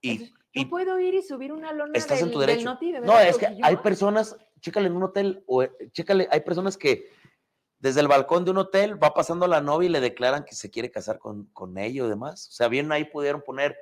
y, 0.00 0.18
Yo 0.18 0.36
y 0.52 0.64
puedo 0.66 0.98
ir 0.98 1.14
y 1.14 1.22
subir 1.22 1.52
una 1.52 1.72
lona 1.72 1.92
estás 1.94 2.18
del, 2.18 2.28
en 2.28 2.32
tu 2.32 2.38
derecho. 2.38 2.64
Noti 2.64 2.92
de 2.92 3.00
No, 3.00 3.18
es 3.18 3.36
que 3.36 3.46
Trujillo? 3.46 3.66
hay 3.66 3.76
personas, 3.76 4.36
chécale 4.60 4.86
en 4.86 4.96
un 4.96 5.02
hotel, 5.02 5.44
o 5.46 5.64
chécale, 5.92 6.28
hay 6.30 6.40
personas 6.40 6.76
que 6.76 7.10
desde 7.78 8.00
el 8.00 8.08
balcón 8.08 8.44
de 8.44 8.52
un 8.52 8.58
hotel 8.58 9.02
va 9.02 9.12
pasando 9.12 9.46
la 9.46 9.60
novia 9.60 9.86
y 9.86 9.92
le 9.92 10.00
declaran 10.00 10.44
que 10.44 10.54
se 10.54 10.70
quiere 10.70 10.90
casar 10.90 11.18
con, 11.18 11.46
con 11.52 11.76
ella 11.76 12.04
y 12.04 12.08
demás. 12.08 12.48
O 12.48 12.52
sea, 12.52 12.68
bien 12.68 12.90
ahí 12.90 13.04
pudieron 13.04 13.42
poner, 13.42 13.76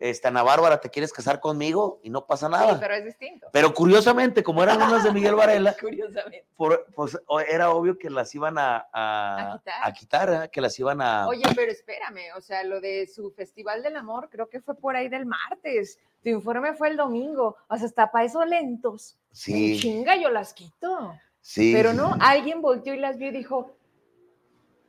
este, 0.00 0.26
Ana 0.28 0.42
Bárbara, 0.42 0.80
¿te 0.80 0.90
quieres 0.90 1.12
casar 1.12 1.38
conmigo? 1.40 2.00
Y 2.02 2.10
no 2.10 2.26
pasa 2.26 2.48
nada. 2.48 2.72
Sí, 2.72 2.78
pero 2.80 2.94
es 2.94 3.04
distinto. 3.04 3.46
Pero 3.52 3.72
curiosamente, 3.74 4.42
como 4.42 4.62
eran 4.62 4.80
unas 4.82 5.04
de 5.04 5.12
Miguel 5.12 5.34
Varela, 5.36 5.76
Curiosamente. 5.80 6.46
por- 6.56 6.86
pues 6.94 7.18
era 7.48 7.70
obvio 7.70 7.96
que 7.98 8.10
las 8.10 8.34
iban 8.34 8.56
a, 8.58 8.88
¿A 8.92 9.52
a, 9.52 9.58
quitar? 9.58 9.74
a 9.84 9.92
quitar, 9.92 10.44
¿eh? 10.44 10.50
que 10.50 10.60
las 10.60 10.78
iban 10.78 11.00
a... 11.02 11.28
Oye, 11.28 11.44
pero 11.54 11.70
espérame, 11.70 12.34
o 12.36 12.40
sea, 12.40 12.64
lo 12.64 12.80
de 12.80 13.06
su 13.06 13.30
Festival 13.30 13.82
del 13.82 13.96
Amor 13.96 14.28
creo 14.30 14.48
que 14.48 14.60
fue 14.60 14.74
por 14.74 14.96
ahí 14.96 15.08
del 15.08 15.26
martes. 15.26 15.98
Tu 16.22 16.30
informe 16.30 16.72
fue 16.74 16.88
el 16.88 16.96
domingo. 16.96 17.56
O 17.68 17.76
sea, 17.76 17.86
hasta 17.86 18.10
para 18.10 18.24
eso 18.24 18.44
lentos. 18.44 19.18
En 19.30 19.36
sí, 19.36 19.78
Chinga, 19.80 20.16
yo 20.16 20.30
las 20.30 20.54
quito. 20.54 21.14
sí. 21.40 21.72
Pero 21.74 21.92
no, 21.92 22.16
alguien 22.20 22.62
volteó 22.62 22.94
y 22.94 22.98
las 22.98 23.18
vio 23.18 23.28
y 23.28 23.32
dijo, 23.32 23.76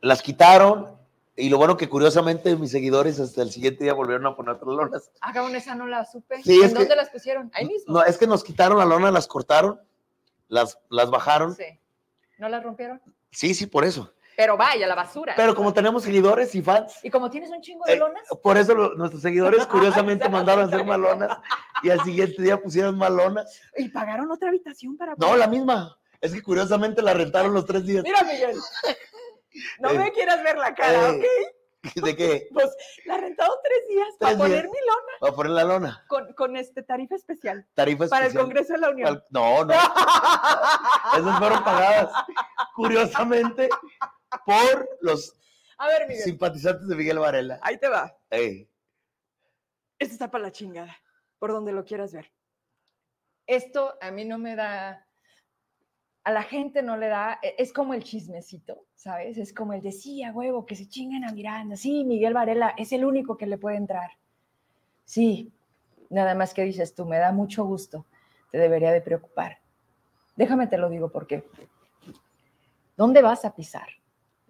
Las 0.01 0.21
quitaron 0.21 0.97
y 1.35 1.49
lo 1.49 1.57
bueno 1.57 1.77
que 1.77 1.87
curiosamente 1.89 2.55
mis 2.55 2.71
seguidores 2.71 3.19
hasta 3.19 3.41
el 3.41 3.51
siguiente 3.51 3.83
día 3.83 3.93
volvieron 3.93 4.25
a 4.27 4.35
poner 4.35 4.55
otras 4.55 4.75
lonas. 4.75 5.11
ah, 5.21 5.31
cabrón, 5.33 5.55
esa 5.55 5.75
no 5.75 5.87
la 5.87 6.05
supe. 6.05 6.41
Sí, 6.43 6.61
¿En 6.61 6.69
que- 6.69 6.73
dónde 6.79 6.95
las 6.95 7.09
pusieron? 7.09 7.49
Ahí 7.53 7.65
mismo. 7.65 7.93
No, 7.93 8.03
es 8.03 8.17
que 8.17 8.27
nos 8.27 8.43
quitaron 8.43 8.77
la 8.77 8.85
lona, 8.85 9.11
las 9.11 9.27
cortaron, 9.27 9.79
las, 10.47 10.77
las 10.89 11.09
bajaron. 11.09 11.55
Sí. 11.55 11.63
¿No 12.37 12.49
las 12.49 12.63
rompieron? 12.63 13.01
Sí, 13.31 13.53
sí, 13.53 13.65
por 13.67 13.85
eso. 13.85 14.11
Pero 14.35 14.57
vaya, 14.57 14.87
la 14.87 14.95
basura. 14.95 15.33
Pero 15.35 15.53
como 15.55 15.73
tenemos 15.73 16.03
seguidores 16.03 16.55
y 16.55 16.61
fans, 16.61 16.93
Y 17.03 17.09
como 17.09 17.29
tienes 17.29 17.49
un 17.51 17.61
chingo 17.61 17.83
de 17.85 17.93
eh, 17.93 17.97
lonas, 17.97 18.23
por 18.41 18.57
eso 18.57 18.73
lo- 18.73 18.95
nuestros 18.95 19.21
seguidores 19.21 19.65
curiosamente 19.67 20.27
mandaron 20.29 20.63
a 20.65 20.67
hacer 20.67 20.83
mandaron. 20.85 21.19
más 21.19 21.29
lonas 21.29 21.37
y 21.83 21.89
al 21.89 22.01
siguiente 22.03 22.41
día 22.41 22.61
pusieron 22.61 22.97
más 22.97 23.11
lonas. 23.11 23.61
y 23.77 23.89
pagaron 23.89 24.29
otra 24.31 24.49
habitación 24.49 24.97
para. 24.97 25.15
No, 25.17 25.35
la 25.37 25.47
misma. 25.47 25.97
Es 26.19 26.33
que 26.33 26.41
curiosamente 26.41 27.01
la 27.01 27.13
rentaron 27.13 27.53
los 27.53 27.65
tres 27.65 27.85
días. 27.85 28.03
Mira, 28.03 28.23
Miguel. 28.23 28.57
No 29.79 29.89
Eh, 29.91 29.97
me 29.97 30.11
quieras 30.11 30.43
ver 30.43 30.57
la 30.57 30.73
cara, 30.73 31.09
eh, 31.09 31.17
¿ok? 31.17 31.25
¿De 32.05 32.15
qué? 32.15 32.47
Pues 32.53 32.69
la 33.05 33.15
he 33.17 33.21
rentado 33.21 33.59
tres 33.63 33.87
días 33.89 34.07
para 34.19 34.37
poner 34.37 34.65
mi 34.65 34.77
lona 34.87 35.13
Va 35.23 35.29
a 35.29 35.35
poner 35.35 35.51
la 35.51 35.63
lona. 35.63 36.05
con, 36.07 36.33
con 36.33 36.55
este 36.55 36.83
tarifa 36.83 37.15
especial 37.15 37.67
Tarifa 37.73 38.07
para 38.07 38.25
el 38.25 38.27
especial. 38.27 38.43
Congreso 38.45 38.73
de 38.73 38.79
la 38.79 38.89
Unión. 38.89 39.07
Al- 39.09 39.25
No, 39.31 39.65
no. 39.65 39.73
Esas 41.17 41.39
fueron 41.39 41.63
pagadas 41.63 42.11
curiosamente 42.75 43.69
por 44.45 44.89
los 45.01 45.35
A 45.77 45.87
ver, 45.87 46.07
Miguel, 46.07 46.23
simpatizantes 46.23 46.87
de 46.87 46.95
Miguel 46.95 47.19
Varela. 47.19 47.59
ahí 47.63 47.77
te 47.77 47.89
va. 47.89 48.15
Ey, 48.29 48.69
Esto 49.99 50.13
está 50.13 50.31
para 50.31 50.43
la 50.45 50.51
chingada, 50.51 50.95
por 51.39 51.51
donde 51.51 51.71
lo 51.73 51.83
quieras 51.83 52.13
ver. 52.13 52.31
Esto 53.47 53.97
a 54.01 54.11
mí 54.11 54.23
no 54.23 54.37
me 54.37 54.55
da, 54.55 55.05
a 56.23 56.31
la 56.31 56.43
gente 56.43 56.83
no 56.83 56.97
le 56.97 57.07
da, 57.07 57.39
e- 57.41 57.55
es 57.57 57.73
como 57.73 57.93
el 57.93 58.03
chismecito, 58.03 58.85
¿sabes? 58.95 59.37
Es 59.37 59.53
como 59.53 59.73
el 59.73 59.81
decía, 59.81 60.31
huevo, 60.31 60.65
que 60.65 60.75
se 60.75 60.87
chingan 60.87 61.23
a 61.23 61.33
Miranda. 61.33 61.75
Sí, 61.75 62.03
Miguel 62.03 62.33
Varela 62.33 62.73
es 62.77 62.91
el 62.91 63.05
único 63.05 63.37
que 63.37 63.47
le 63.47 63.57
puede 63.57 63.77
entrar. 63.77 64.11
Sí, 65.05 65.51
nada 66.09 66.35
más 66.35 66.53
que 66.53 66.63
dices 66.63 66.93
tú, 66.93 67.05
me 67.05 67.17
da 67.17 67.31
mucho 67.31 67.65
gusto, 67.65 68.05
te 68.51 68.57
debería 68.57 68.91
de 68.91 69.01
preocupar. 69.01 69.59
Déjame 70.35 70.67
te 70.67 70.77
lo 70.77 70.89
digo 70.89 71.09
porque, 71.11 71.43
¿dónde 72.95 73.21
vas 73.21 73.45
a 73.45 73.55
pisar? 73.55 73.87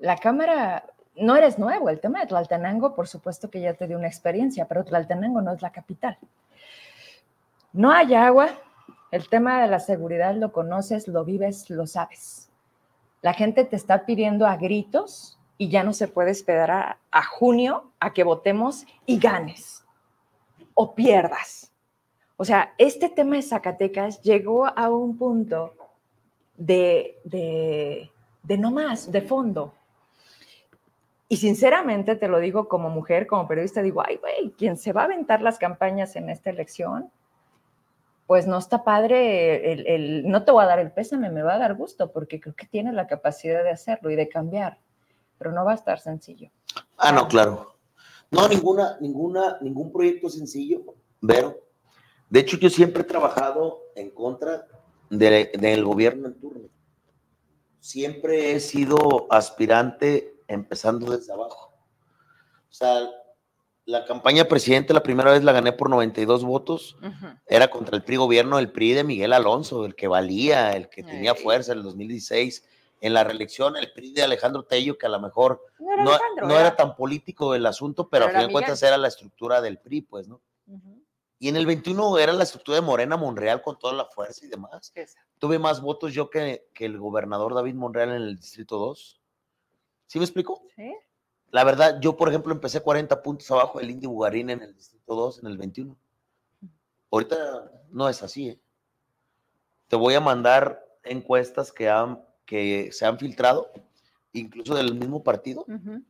la 0.01 0.17
Cámara, 0.17 0.83
no 1.15 1.35
eres 1.35 1.59
nuevo, 1.59 1.89
el 1.89 1.99
tema 1.99 2.21
de 2.21 2.25
Tlaltenango, 2.25 2.95
por 2.95 3.07
supuesto 3.07 3.49
que 3.51 3.61
ya 3.61 3.75
te 3.75 3.87
dio 3.87 3.97
una 3.97 4.07
experiencia, 4.07 4.67
pero 4.67 4.83
Tlaltenango 4.83 5.41
no 5.41 5.53
es 5.53 5.61
la 5.61 5.71
capital. 5.71 6.17
No 7.71 7.91
hay 7.91 8.15
agua, 8.15 8.49
el 9.11 9.27
tema 9.27 9.61
de 9.61 9.67
la 9.67 9.79
seguridad 9.79 10.35
lo 10.35 10.53
conoces, 10.53 11.07
lo 11.07 11.25
vives, 11.25 11.69
lo 11.69 11.85
sabes. 11.85 12.49
La 13.21 13.33
gente 13.33 13.65
te 13.65 13.75
está 13.75 14.05
pidiendo 14.05 14.47
a 14.47 14.55
gritos 14.55 15.37
y 15.57 15.69
ya 15.69 15.83
no 15.83 15.93
se 15.93 16.07
puede 16.07 16.31
esperar 16.31 16.97
a, 17.11 17.23
junio 17.23 17.91
a 17.99 18.13
que 18.13 18.23
votemos 18.23 18.85
y 19.05 19.19
ganes 19.19 19.85
o 20.73 20.95
pierdas. 20.95 21.71
O 22.37 22.45
sea, 22.45 22.73
este 22.77 23.09
tema 23.09 23.35
de 23.35 23.43
Zacatecas 23.43 24.21
llegó 24.23 24.65
a 24.65 24.89
un 24.89 25.17
punto 25.17 25.75
de, 26.57 27.19
de, 27.25 28.09
de 28.41 28.57
no 28.57 28.71
más, 28.71 29.11
de 29.11 29.21
fondo. 29.21 29.75
Y 31.27 31.37
sinceramente 31.37 32.15
te 32.15 32.27
lo 32.27 32.39
digo 32.39 32.67
como 32.67 32.89
mujer, 32.89 33.27
como 33.27 33.47
periodista, 33.47 33.81
digo, 33.81 34.01
ay, 34.03 34.17
güey, 34.17 34.51
quien 34.57 34.77
se 34.77 34.93
va 34.93 35.01
a 35.01 35.05
aventar 35.05 35.41
las 35.41 35.59
campañas 35.59 36.15
en 36.15 36.29
esta 36.29 36.49
elección, 36.49 37.11
pues 38.31 38.47
no 38.47 38.59
está 38.59 38.85
padre, 38.85 39.73
el, 39.73 39.87
el, 39.87 40.29
no 40.29 40.45
te 40.45 40.53
voy 40.53 40.63
a 40.63 40.67
dar 40.67 40.79
el 40.79 40.93
pésame, 40.93 41.29
me 41.29 41.43
va 41.43 41.55
a 41.55 41.57
dar 41.57 41.75
gusto, 41.75 42.13
porque 42.13 42.39
creo 42.39 42.55
que 42.55 42.65
tiene 42.65 42.93
la 42.93 43.05
capacidad 43.05 43.61
de 43.61 43.71
hacerlo 43.71 44.09
y 44.09 44.15
de 44.15 44.29
cambiar, 44.29 44.79
pero 45.37 45.51
no 45.51 45.65
va 45.65 45.73
a 45.73 45.75
estar 45.75 45.99
sencillo. 45.99 46.49
Ah, 46.95 47.11
no, 47.11 47.27
claro. 47.27 47.75
No, 48.29 48.47
ninguna, 48.47 48.97
ninguna, 49.01 49.57
ningún 49.59 49.91
proyecto 49.91 50.29
sencillo, 50.29 50.95
Vero. 51.19 51.59
De 52.29 52.39
hecho, 52.39 52.55
yo 52.55 52.69
siempre 52.69 53.01
he 53.01 53.05
trabajado 53.05 53.81
en 53.95 54.11
contra 54.11 54.65
de, 55.09 55.51
del 55.59 55.83
gobierno 55.83 56.27
en 56.27 56.39
turno. 56.39 56.69
Siempre 57.81 58.53
he 58.53 58.61
sido 58.61 59.27
aspirante 59.29 60.37
empezando 60.47 61.11
desde 61.11 61.33
abajo. 61.33 61.73
O 62.69 62.73
sea, 62.73 63.09
la 63.91 64.05
campaña 64.05 64.45
presidente 64.45 64.93
la 64.93 65.03
primera 65.03 65.31
vez 65.31 65.43
la 65.43 65.51
gané 65.51 65.73
por 65.73 65.89
92 65.89 66.43
votos. 66.43 66.95
Uh 67.01 67.05
-huh. 67.05 67.39
Era 67.45 67.69
contra 67.69 67.95
el 67.95 68.03
PRI 68.03 68.15
gobierno, 68.15 68.57
el 68.57 68.71
PRI 68.71 68.93
de 68.93 69.03
Miguel 69.03 69.33
Alonso, 69.33 69.85
el 69.85 69.95
que 69.95 70.07
valía, 70.07 70.71
el 70.71 70.89
que 70.89 71.03
tenía 71.03 71.35
fuerza 71.35 71.73
en 71.73 71.79
el 71.79 71.83
2016. 71.83 72.65
En 73.01 73.13
la 73.13 73.23
reelección, 73.23 73.77
el 73.77 73.91
PRI 73.91 74.13
de 74.13 74.23
Alejandro 74.23 74.63
Tello, 74.63 74.97
que 74.97 75.07
a 75.07 75.09
lo 75.09 75.19
mejor 75.19 75.65
no 75.79 76.13
era, 76.13 76.19
no, 76.43 76.59
era, 76.59 76.75
tan 76.75 76.95
político 76.95 77.55
el 77.55 77.65
asunto, 77.65 78.07
pero, 78.09 78.27
pero 78.27 78.37
a 78.37 78.39
fin 78.39 78.47
de 78.47 78.53
cuentas 78.53 78.81
era 78.83 78.97
la 78.97 79.07
estructura 79.07 79.59
del 79.59 79.79
PRI, 79.79 80.01
pues, 80.01 80.27
¿no? 80.27 80.39
Uh 80.67 80.75
-huh. 80.75 81.01
Y 81.39 81.49
en 81.49 81.55
el 81.55 81.65
21 81.65 82.19
era 82.19 82.33
la 82.33 82.43
estructura 82.43 82.75
de 82.75 82.83
Morena 82.83 83.17
Monreal 83.17 83.63
con 83.63 83.77
toda 83.79 83.93
la 83.93 84.05
fuerza 84.05 84.45
y 84.45 84.49
demás. 84.49 84.91
Esa. 84.93 85.19
Tuve 85.39 85.57
más 85.57 85.81
votos 85.81 86.13
yo 86.13 86.29
que, 86.29 86.67
que, 86.75 86.85
el 86.85 86.99
gobernador 86.99 87.55
David 87.55 87.73
Monreal 87.73 88.09
en 88.09 88.15
el 88.21 88.35
Distrito 88.35 88.77
2. 88.77 89.19
¿Sí 90.05 90.19
me 90.19 90.25
explico? 90.25 90.61
Sí. 90.75 90.93
La 91.51 91.65
verdad, 91.65 91.99
yo, 91.99 92.15
por 92.15 92.29
ejemplo, 92.29 92.53
empecé 92.53 92.81
40 92.81 93.21
puntos 93.21 93.51
abajo 93.51 93.79
del 93.79 93.91
Indy 93.91 94.07
Bugarín 94.07 94.49
en 94.49 94.61
el 94.61 94.73
Distrito 94.73 95.15
2, 95.15 95.39
en 95.39 95.47
el 95.47 95.57
21. 95.57 95.97
Ahorita 97.11 97.71
no 97.89 98.07
es 98.07 98.23
así. 98.23 98.49
¿eh? 98.49 98.59
Te 99.89 99.97
voy 99.97 100.13
a 100.13 100.21
mandar 100.21 100.81
encuestas 101.03 101.73
que, 101.73 101.89
han, 101.89 102.23
que 102.45 102.91
se 102.93 103.05
han 103.05 103.19
filtrado, 103.19 103.69
incluso 104.31 104.75
del 104.75 104.95
mismo 104.95 105.23
partido. 105.23 105.65
Uh 105.67 105.73
-huh. 105.73 106.05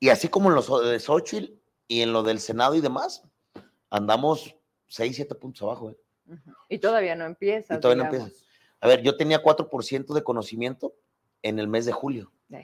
Y 0.00 0.08
así 0.08 0.26
como 0.26 0.48
en 0.48 0.56
los 0.56 0.66
de 0.84 0.98
Xochitl 0.98 1.52
y 1.86 2.00
en 2.02 2.12
lo 2.12 2.24
del 2.24 2.40
Senado 2.40 2.74
y 2.74 2.80
demás, 2.80 3.22
andamos 3.90 4.56
6, 4.88 5.14
7 5.14 5.36
puntos 5.36 5.62
abajo. 5.62 5.90
¿eh? 5.92 5.96
Uh 6.26 6.32
-huh. 6.32 6.56
Y 6.68 6.78
todavía 6.78 7.14
no 7.14 7.26
empieza. 7.26 7.76
Y 7.76 7.80
todavía 7.80 8.04
digamos. 8.04 8.18
no 8.18 8.26
empieza. 8.26 8.46
A 8.80 8.88
ver, 8.88 9.02
yo 9.02 9.16
tenía 9.16 9.40
4% 9.40 10.14
de 10.14 10.24
conocimiento 10.24 10.96
en 11.42 11.60
el 11.60 11.68
mes 11.68 11.86
de 11.86 11.92
julio. 11.92 12.32
Sí. 12.48 12.56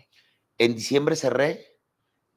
En 0.58 0.74
diciembre 0.74 1.14
cerré 1.14 1.75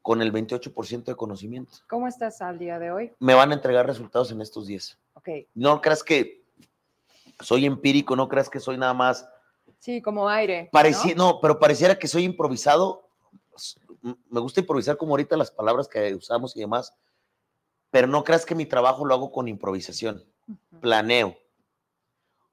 con 0.09 0.23
el 0.23 0.33
28% 0.33 1.03
de 1.03 1.15
conocimiento. 1.15 1.71
¿Cómo 1.87 2.07
estás 2.07 2.41
al 2.41 2.57
día 2.57 2.79
de 2.79 2.89
hoy? 2.89 3.13
Me 3.19 3.35
van 3.35 3.51
a 3.51 3.53
entregar 3.53 3.85
resultados 3.85 4.31
en 4.31 4.41
estos 4.41 4.65
días. 4.65 4.97
Ok. 5.13 5.29
No 5.53 5.81
creas 5.81 6.03
que 6.03 6.43
soy 7.39 7.67
empírico, 7.67 8.15
no 8.15 8.27
creas 8.27 8.49
que 8.49 8.59
soy 8.59 8.75
nada 8.75 8.95
más. 8.95 9.29
Sí, 9.77 10.01
como 10.01 10.27
aire. 10.27 10.67
Pareci 10.71 11.13
¿no? 11.13 11.33
no, 11.33 11.39
pero 11.39 11.59
pareciera 11.59 11.99
que 11.99 12.07
soy 12.07 12.23
improvisado. 12.23 13.07
Me 14.01 14.39
gusta 14.39 14.61
improvisar 14.61 14.97
como 14.97 15.11
ahorita 15.11 15.37
las 15.37 15.51
palabras 15.51 15.87
que 15.87 16.15
usamos 16.15 16.57
y 16.57 16.61
demás, 16.61 16.95
pero 17.91 18.07
no 18.07 18.23
creas 18.23 18.47
que 18.47 18.55
mi 18.55 18.65
trabajo 18.65 19.05
lo 19.05 19.13
hago 19.13 19.31
con 19.31 19.47
improvisación. 19.47 20.25
Uh 20.47 20.53
-huh. 20.53 20.79
Planeo. 20.79 21.37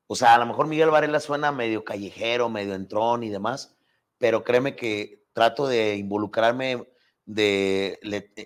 O 0.08 0.14
sea, 0.14 0.34
a 0.34 0.38
lo 0.38 0.44
mejor 0.44 0.66
Miguel 0.66 0.90
Varela 0.90 1.20
suena 1.20 1.52
medio 1.52 1.86
callejero, 1.86 2.50
medio 2.50 2.74
entrón 2.74 3.24
y 3.24 3.30
demás, 3.30 3.74
pero 4.18 4.44
créeme 4.44 4.76
que 4.76 5.24
trato 5.32 5.66
de 5.66 5.96
involucrarme, 5.96 6.86
de 7.26 7.98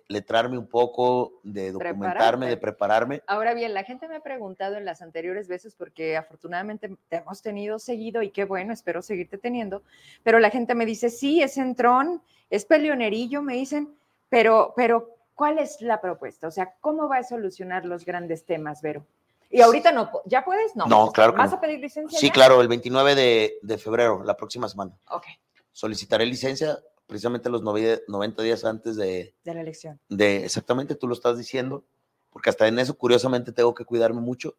letrarme 0.08 0.56
un 0.56 0.66
poco, 0.66 1.34
de 1.42 1.70
documentarme, 1.70 2.06
Prepararte. 2.08 2.46
de 2.46 2.56
prepararme. 2.56 3.22
Ahora 3.26 3.52
bien, 3.52 3.74
la 3.74 3.84
gente 3.84 4.08
me 4.08 4.16
ha 4.16 4.20
preguntado 4.20 4.76
en 4.76 4.86
las 4.86 5.02
anteriores 5.02 5.48
veces, 5.48 5.74
porque 5.74 6.16
afortunadamente 6.16 6.96
te 7.10 7.16
hemos 7.16 7.42
tenido 7.42 7.78
seguido 7.78 8.22
y 8.22 8.30
qué 8.30 8.44
bueno, 8.44 8.72
espero 8.72 9.02
seguirte 9.02 9.36
teniendo, 9.36 9.82
pero 10.22 10.38
la 10.38 10.48
gente 10.48 10.74
me 10.74 10.86
dice, 10.86 11.10
sí, 11.10 11.42
es 11.42 11.58
entrón, 11.58 12.22
es 12.48 12.64
peleonerillo, 12.64 13.42
me 13.42 13.54
dicen, 13.54 13.94
pero, 14.30 14.72
pero, 14.74 15.14
¿cuál 15.34 15.58
es 15.58 15.82
la 15.82 16.00
propuesta? 16.00 16.48
O 16.48 16.50
sea, 16.50 16.74
¿cómo 16.80 17.06
va 17.06 17.18
a 17.18 17.22
solucionar 17.22 17.84
los 17.84 18.06
grandes 18.06 18.44
temas, 18.44 18.80
Vero? 18.80 19.04
Y 19.50 19.60
ahorita 19.60 19.92
no, 19.92 20.10
¿ya 20.24 20.42
puedes? 20.44 20.74
No. 20.74 20.86
No, 20.86 21.10
claro. 21.10 21.34
¿Vas 21.34 21.50
no. 21.50 21.58
a 21.58 21.60
pedir 21.60 21.80
licencia? 21.80 22.18
Sí, 22.18 22.28
ya? 22.28 22.32
claro, 22.32 22.62
el 22.62 22.68
29 22.68 23.14
de, 23.14 23.54
de, 23.60 23.78
febrero, 23.78 24.22
la 24.24 24.36
próxima 24.36 24.68
semana. 24.68 24.92
Ok. 25.10 25.26
Solicitaré 25.72 26.24
licencia 26.24 26.78
precisamente 27.10 27.50
los 27.50 27.62
90 27.62 28.42
días 28.42 28.64
antes 28.64 28.96
de... 28.96 29.34
De 29.44 29.54
la 29.54 29.60
elección. 29.60 30.00
De, 30.08 30.44
exactamente, 30.44 30.94
tú 30.94 31.06
lo 31.06 31.12
estás 31.14 31.36
diciendo, 31.36 31.84
porque 32.30 32.48
hasta 32.48 32.66
en 32.66 32.78
eso, 32.78 32.96
curiosamente, 32.96 33.52
tengo 33.52 33.74
que 33.74 33.84
cuidarme 33.84 34.20
mucho. 34.22 34.56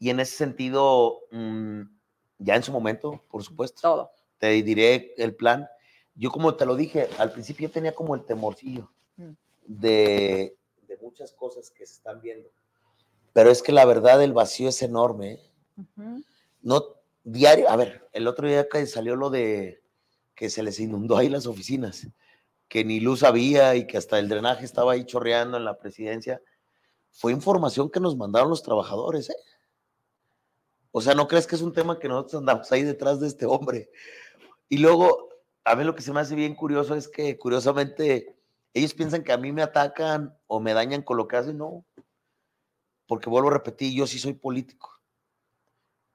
Y 0.00 0.10
en 0.10 0.18
ese 0.18 0.34
sentido, 0.34 1.20
mmm, 1.30 1.82
ya 2.38 2.56
en 2.56 2.62
su 2.64 2.72
momento, 2.72 3.22
por 3.30 3.44
supuesto. 3.44 3.80
Todo. 3.82 4.10
Te 4.38 4.48
diré 4.62 5.14
el 5.16 5.36
plan. 5.36 5.68
Yo, 6.16 6.30
como 6.32 6.56
te 6.56 6.66
lo 6.66 6.74
dije, 6.74 7.08
al 7.18 7.30
principio 7.30 7.70
tenía 7.70 7.94
como 7.94 8.16
el 8.16 8.24
temorcillo 8.24 8.90
mm. 9.16 9.30
de, 9.66 10.56
de 10.88 10.96
muchas 11.00 11.32
cosas 11.32 11.70
que 11.70 11.86
se 11.86 11.94
están 11.94 12.20
viendo 12.20 12.50
pero 13.34 13.50
es 13.50 13.62
que 13.62 13.72
la 13.72 13.84
verdad 13.84 14.22
el 14.22 14.32
vacío 14.32 14.70
es 14.70 14.80
enorme. 14.80 15.40
Uh 15.76 15.82
-huh. 15.96 16.24
No 16.62 16.84
diario, 17.24 17.68
a 17.68 17.76
ver, 17.76 18.08
el 18.12 18.28
otro 18.28 18.46
día 18.46 18.68
que 18.68 18.86
salió 18.86 19.16
lo 19.16 19.28
de 19.28 19.82
que 20.34 20.50
se 20.50 20.62
les 20.62 20.80
inundó 20.80 21.16
ahí 21.16 21.28
las 21.28 21.46
oficinas, 21.46 22.08
que 22.68 22.84
ni 22.84 23.00
luz 23.00 23.22
había 23.22 23.74
y 23.76 23.86
que 23.86 23.96
hasta 23.96 24.18
el 24.18 24.28
drenaje 24.28 24.64
estaba 24.64 24.92
ahí 24.92 25.04
chorreando 25.04 25.56
en 25.56 25.64
la 25.64 25.78
presidencia, 25.78 26.40
fue 27.10 27.32
información 27.32 27.90
que 27.90 28.00
nos 28.00 28.16
mandaron 28.16 28.50
los 28.50 28.62
trabajadores, 28.62 29.30
¿eh? 29.30 29.36
O 30.90 31.00
sea, 31.00 31.14
no 31.14 31.26
crees 31.26 31.46
que 31.46 31.56
es 31.56 31.62
un 31.62 31.72
tema 31.72 31.98
que 31.98 32.08
nosotros 32.08 32.40
andamos 32.40 32.70
ahí 32.70 32.82
detrás 32.82 33.18
de 33.18 33.26
este 33.26 33.46
hombre. 33.46 33.90
Y 34.68 34.78
luego, 34.78 35.28
a 35.64 35.74
mí 35.74 35.82
lo 35.82 35.94
que 35.94 36.02
se 36.02 36.12
me 36.12 36.20
hace 36.20 36.36
bien 36.36 36.54
curioso 36.54 36.94
es 36.94 37.08
que, 37.08 37.36
curiosamente, 37.36 38.36
ellos 38.72 38.94
piensan 38.94 39.24
que 39.24 39.32
a 39.32 39.36
mí 39.36 39.50
me 39.50 39.62
atacan 39.62 40.38
o 40.46 40.60
me 40.60 40.72
dañan 40.72 41.02
con 41.02 41.16
lo 41.16 41.26
que 41.26 41.36
hacen, 41.36 41.58
no 41.58 41.84
porque 43.06 43.28
vuelvo 43.28 43.48
a 43.48 43.52
repetir, 43.52 43.92
yo 43.92 44.06
sí 44.06 44.18
soy 44.18 44.34
político. 44.34 44.90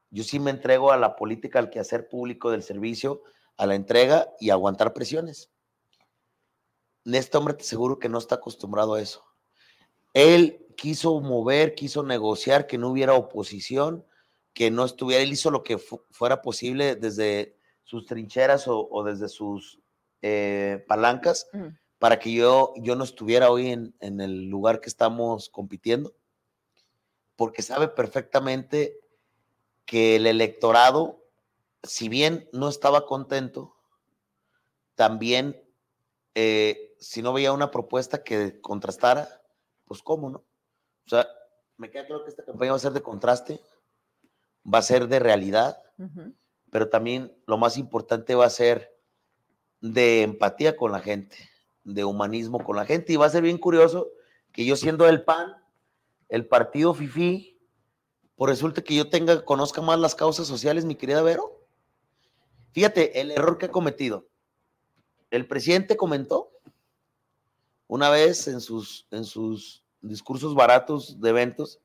Yo 0.10 0.24
sí 0.24 0.40
me 0.40 0.52
entrego 0.52 0.92
a 0.92 0.98
la 0.98 1.16
política, 1.16 1.60
al 1.60 1.70
quehacer 1.70 2.10
público 2.10 2.50
del 2.50 2.64
servicio, 2.64 3.22
a 3.60 3.68
la 3.68 3.76
entrega 3.76 4.34
y 4.40 4.52
aguantar 4.52 4.94
presiones. 4.94 5.52
Este 7.04 7.38
hombre 7.38 7.54
te 7.54 7.64
aseguro 7.64 8.00
que 8.00 8.08
no 8.08 8.18
está 8.18 8.36
acostumbrado 8.36 8.94
a 8.94 9.02
eso. 9.02 9.26
Él 10.14 10.66
quiso 10.78 11.20
mover, 11.20 11.76
quiso 11.76 12.02
negociar, 12.04 12.68
que 12.68 12.78
no 12.78 12.90
hubiera 12.90 13.16
oposición, 13.16 14.06
que 14.54 14.72
no 14.72 14.86
estuviera, 14.86 15.22
él 15.22 15.34
hizo 15.34 15.52
lo 15.52 15.62
que 15.62 15.78
fu 15.78 16.02
fuera 16.10 16.42
posible 16.42 16.96
desde 16.96 17.58
sus 17.84 18.06
trincheras 18.06 18.66
o, 18.70 18.88
o 18.90 19.04
desde 19.04 19.28
sus 19.28 19.82
eh, 20.22 20.86
palancas 20.88 21.50
mm. 21.52 21.68
para 21.98 22.18
que 22.18 22.32
yo, 22.32 22.74
yo 22.78 22.96
no 22.96 23.04
estuviera 23.04 23.52
hoy 23.52 23.72
en, 23.72 23.94
en 24.00 24.22
el 24.22 24.46
lugar 24.46 24.80
que 24.80 24.90
estamos 24.90 25.50
compitiendo 25.50 26.16
porque 27.36 27.62
sabe 27.62 27.90
perfectamente 27.90 29.00
que 29.86 30.16
el 30.16 30.28
electorado, 30.28 31.19
si 31.84 32.10
bien 32.10 32.50
no 32.52 32.70
estaba 32.70 33.06
contento, 33.06 33.76
también 34.96 35.62
eh, 36.36 36.96
si 37.00 37.22
no 37.22 37.34
veía 37.34 37.54
una 37.54 37.72
propuesta 37.72 38.24
que 38.24 38.60
contrastara, 38.62 39.42
pues 39.86 40.02
cómo, 40.02 40.30
¿no? 40.30 40.40
O 41.06 41.10
sea, 41.10 41.28
me 41.78 41.90
queda 41.90 42.06
claro 42.06 42.24
que 42.24 42.30
esta 42.30 42.44
campaña 42.44 42.72
va 42.72 42.78
a 42.78 42.82
ser 42.82 42.92
de 42.92 43.02
contraste, 43.02 43.62
va 44.72 44.80
a 44.80 44.84
ser 44.84 45.08
de 45.08 45.20
realidad, 45.20 45.82
uh 45.98 46.04
-huh. 46.04 46.36
pero 46.70 46.90
también 46.90 47.34
lo 47.48 47.58
más 47.58 47.78
importante 47.78 48.36
va 48.36 48.46
a 48.46 48.50
ser 48.50 48.96
de 49.82 50.24
empatía 50.24 50.76
con 50.76 50.92
la 50.92 51.00
gente, 51.00 51.38
de 51.84 52.04
humanismo 52.04 52.64
con 52.64 52.76
la 52.76 52.86
gente, 52.86 53.14
y 53.14 53.16
va 53.16 53.26
a 53.26 53.30
ser 53.30 53.44
bien 53.44 53.58
curioso 53.58 54.10
que 54.52 54.66
yo 54.66 54.76
siendo 54.76 55.08
el 55.08 55.24
PAN, 55.24 55.56
el 56.28 56.46
partido 56.48 56.94
FIFI, 56.94 57.60
por 58.36 58.50
resulta 58.50 58.82
que 58.82 58.96
yo 58.96 59.10
tenga, 59.10 59.44
conozca 59.44 59.82
más 59.82 60.00
las 60.00 60.16
causas 60.16 60.48
sociales, 60.48 60.86
mi 60.86 60.96
querida 60.96 61.22
Vero. 61.22 61.59
Fíjate, 62.72 63.20
el 63.22 63.32
error 63.32 63.58
que 63.58 63.66
ha 63.68 63.72
cometido. 63.72 64.28
el 65.32 65.48
presidente 65.48 65.96
comentó 65.98 66.52
una 67.88 68.10
vez 68.10 68.48
en 68.48 68.62
sus, 68.62 69.08
en 69.12 69.24
sus 69.26 69.84
discursos 70.02 70.54
baratos 70.56 71.20
de 71.20 71.30
eventos 71.30 71.80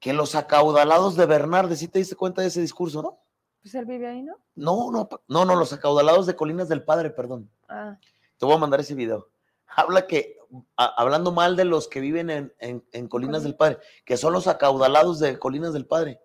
que 0.00 0.12
los 0.12 0.34
acaudalados 0.34 1.16
de 1.16 1.26
Bernardes, 1.26 1.78
¿sí 1.78 1.88
te 1.88 1.98
diste 1.98 2.14
cuenta 2.16 2.42
de 2.42 2.48
ese 2.48 2.60
discurso, 2.60 3.00
no? 3.02 3.18
Pues 3.62 3.74
él 3.74 3.86
vive 3.86 4.06
ahí, 4.06 4.22
¿no? 4.22 4.36
No, 4.54 4.90
no, 4.90 5.08
no, 5.28 5.44
no, 5.46 5.56
los 5.56 5.72
acaudalados 5.72 6.26
de 6.26 6.36
Colinas 6.36 6.68
del 6.68 6.84
Padre, 6.84 7.10
perdón. 7.10 7.50
Ah, 7.68 7.98
Te 8.36 8.44
voy 8.44 8.54
a 8.54 8.58
mandar 8.58 8.80
ese 8.80 8.94
video. 8.94 9.30
Habla 9.66 10.06
que, 10.06 10.36
a- 10.76 10.94
hablando 11.00 11.32
mal 11.32 11.56
de 11.56 11.64
los 11.64 11.88
que 11.88 12.00
viven 12.00 12.28
en, 12.30 12.54
en- 12.58 12.84
en 12.92 13.08
Colinas 13.08 13.42
del 13.44 13.56
Padre, 13.56 13.78
que 14.04 14.16
son 14.18 14.32
los 14.34 14.46
acaudalados 14.46 15.18
de 15.20 15.38
Colinas 15.38 15.72
del 15.72 15.86
Padre. 15.86 16.20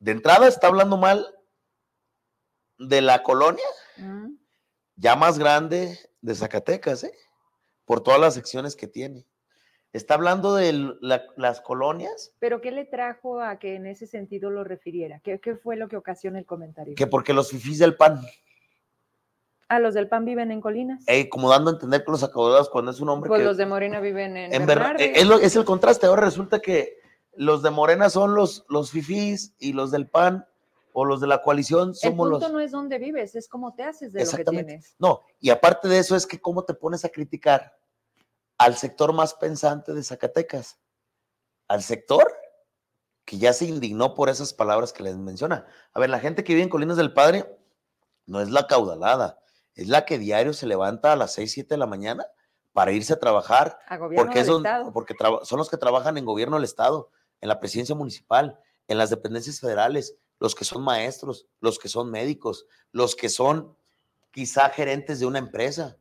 De 0.00 0.10
entrada 0.10 0.48
está 0.48 0.66
hablando 0.66 0.96
mal 0.96 1.24
de 2.78 3.00
la 3.00 3.22
colonia 3.22 3.64
mm. 3.98 4.32
ya 4.96 5.16
más 5.16 5.38
grande 5.38 5.98
de 6.20 6.34
Zacatecas, 6.34 7.04
¿eh? 7.04 7.12
por 7.84 8.02
todas 8.02 8.20
las 8.20 8.34
secciones 8.34 8.76
que 8.76 8.86
tiene. 8.88 9.26
Está 9.92 10.14
hablando 10.14 10.54
de 10.56 10.72
la- 11.00 11.22
las 11.36 11.60
colonias, 11.60 12.32
Pero 12.40 12.60
¿qué 12.60 12.72
le 12.72 12.84
trajo 12.84 13.40
a 13.40 13.58
que 13.60 13.76
en 13.76 13.86
ese 13.86 14.06
sentido 14.08 14.50
lo 14.50 14.64
refiriera? 14.64 15.20
¿Qué, 15.20 15.38
qué 15.38 15.54
fue 15.54 15.76
lo 15.76 15.86
que 15.88 15.96
ocasiona 15.96 16.38
el 16.38 16.46
comentario? 16.46 16.94
que 16.96 17.06
porque 17.06 17.32
los 17.32 17.50
fifís 17.50 17.78
del 17.78 17.96
PAN, 17.96 18.20
Ah, 19.68 19.78
los 19.78 19.94
del 19.94 20.08
PAN 20.08 20.24
viven 20.24 20.50
en 20.50 20.60
Colinas. 20.60 21.02
eh, 21.06 21.28
como 21.28 21.48
dando 21.50 21.70
a 21.70 21.74
entender 21.74 22.04
que 22.04 22.10
los 22.10 22.22
acaudalados 22.22 22.68
cuando 22.68 22.90
es 22.90 23.00
un 23.00 23.08
hombre 23.08 23.28
pues 23.28 23.40
que... 23.40 23.44
los 23.46 23.56
de 23.56 23.66
Morena 23.66 23.98
viven 24.00 24.36
en, 24.36 24.52
En 24.52 24.66
verdad, 24.66 24.88
Bernardes. 24.94 25.06
eh, 25.08 25.12
es, 25.20 25.26
lo- 25.26 25.38
es 25.38 25.56
el 25.56 25.64
contraste. 25.64 26.06
Ahora 26.06 26.22
resulta 26.22 26.60
que 26.60 26.98
los 27.34 27.62
de 27.62 27.70
Morena 27.70 28.10
son 28.10 28.34
los, 28.34 28.64
los 28.68 28.90
fifís 28.90 29.54
y 29.58 29.72
los 29.72 29.90
del 29.90 30.06
PAN 30.08 30.46
o 30.96 31.04
los 31.04 31.20
de 31.20 31.26
la 31.26 31.42
coalición 31.42 31.88
El 31.88 31.94
somos 31.96 32.28
punto 32.28 32.46
los. 32.46 32.52
no 32.52 32.60
es 32.60 32.70
dónde 32.70 32.98
vives, 32.98 33.34
es 33.34 33.48
cómo 33.48 33.74
te 33.74 33.82
haces 33.82 34.12
de 34.12 34.24
lo 34.24 34.30
que 34.30 34.44
tienes. 34.44 34.94
No, 35.00 35.22
y 35.40 35.50
aparte 35.50 35.88
de 35.88 35.98
eso 35.98 36.14
es 36.14 36.24
que 36.24 36.40
cómo 36.40 36.64
te 36.64 36.72
pones 36.72 37.04
a 37.04 37.08
criticar 37.08 37.76
al 38.58 38.76
sector 38.76 39.12
más 39.12 39.34
pensante 39.34 39.92
de 39.92 40.04
Zacatecas, 40.04 40.78
al 41.66 41.82
sector 41.82 42.32
que 43.24 43.38
ya 43.38 43.52
se 43.52 43.64
indignó 43.64 44.14
por 44.14 44.28
esas 44.28 44.54
palabras 44.54 44.92
que 44.92 45.02
les 45.02 45.16
menciona. 45.16 45.66
A 45.92 45.98
ver, 45.98 46.10
la 46.10 46.20
gente 46.20 46.44
que 46.44 46.52
vive 46.52 46.62
en 46.62 46.68
Colinas 46.68 46.96
del 46.96 47.12
Padre 47.12 47.58
no 48.26 48.40
es 48.40 48.50
la 48.50 48.68
caudalada, 48.68 49.40
es 49.74 49.88
la 49.88 50.04
que 50.04 50.18
diario 50.20 50.52
se 50.52 50.66
levanta 50.66 51.12
a 51.12 51.16
las 51.16 51.32
6, 51.32 51.50
7 51.50 51.74
de 51.74 51.78
la 51.78 51.86
mañana 51.86 52.24
para 52.72 52.92
irse 52.92 53.14
a 53.14 53.18
trabajar 53.18 53.80
A 53.88 53.96
gobierno 53.96 54.26
porque, 54.26 54.44
del 54.44 54.56
Estado. 54.58 54.92
porque 54.92 55.14
son 55.42 55.58
los 55.58 55.68
que 55.68 55.76
trabajan 55.76 56.18
en 56.18 56.24
gobierno 56.24 56.56
del 56.56 56.64
Estado, 56.64 57.10
en 57.40 57.48
la 57.48 57.58
presidencia 57.58 57.96
municipal, 57.96 58.60
en 58.86 58.98
las 58.98 59.10
dependencias 59.10 59.58
federales, 59.58 60.16
los 60.40 60.54
que 60.54 60.64
son 60.64 60.82
maestros, 60.82 61.46
los 61.60 61.78
que 61.78 61.88
son 61.88 62.10
médicos, 62.10 62.66
los 62.92 63.14
que 63.16 63.28
son 63.28 63.76
quizá 64.30 64.68
gerentes 64.70 65.20
de 65.20 65.26
una 65.26 65.38
empresa, 65.38 65.96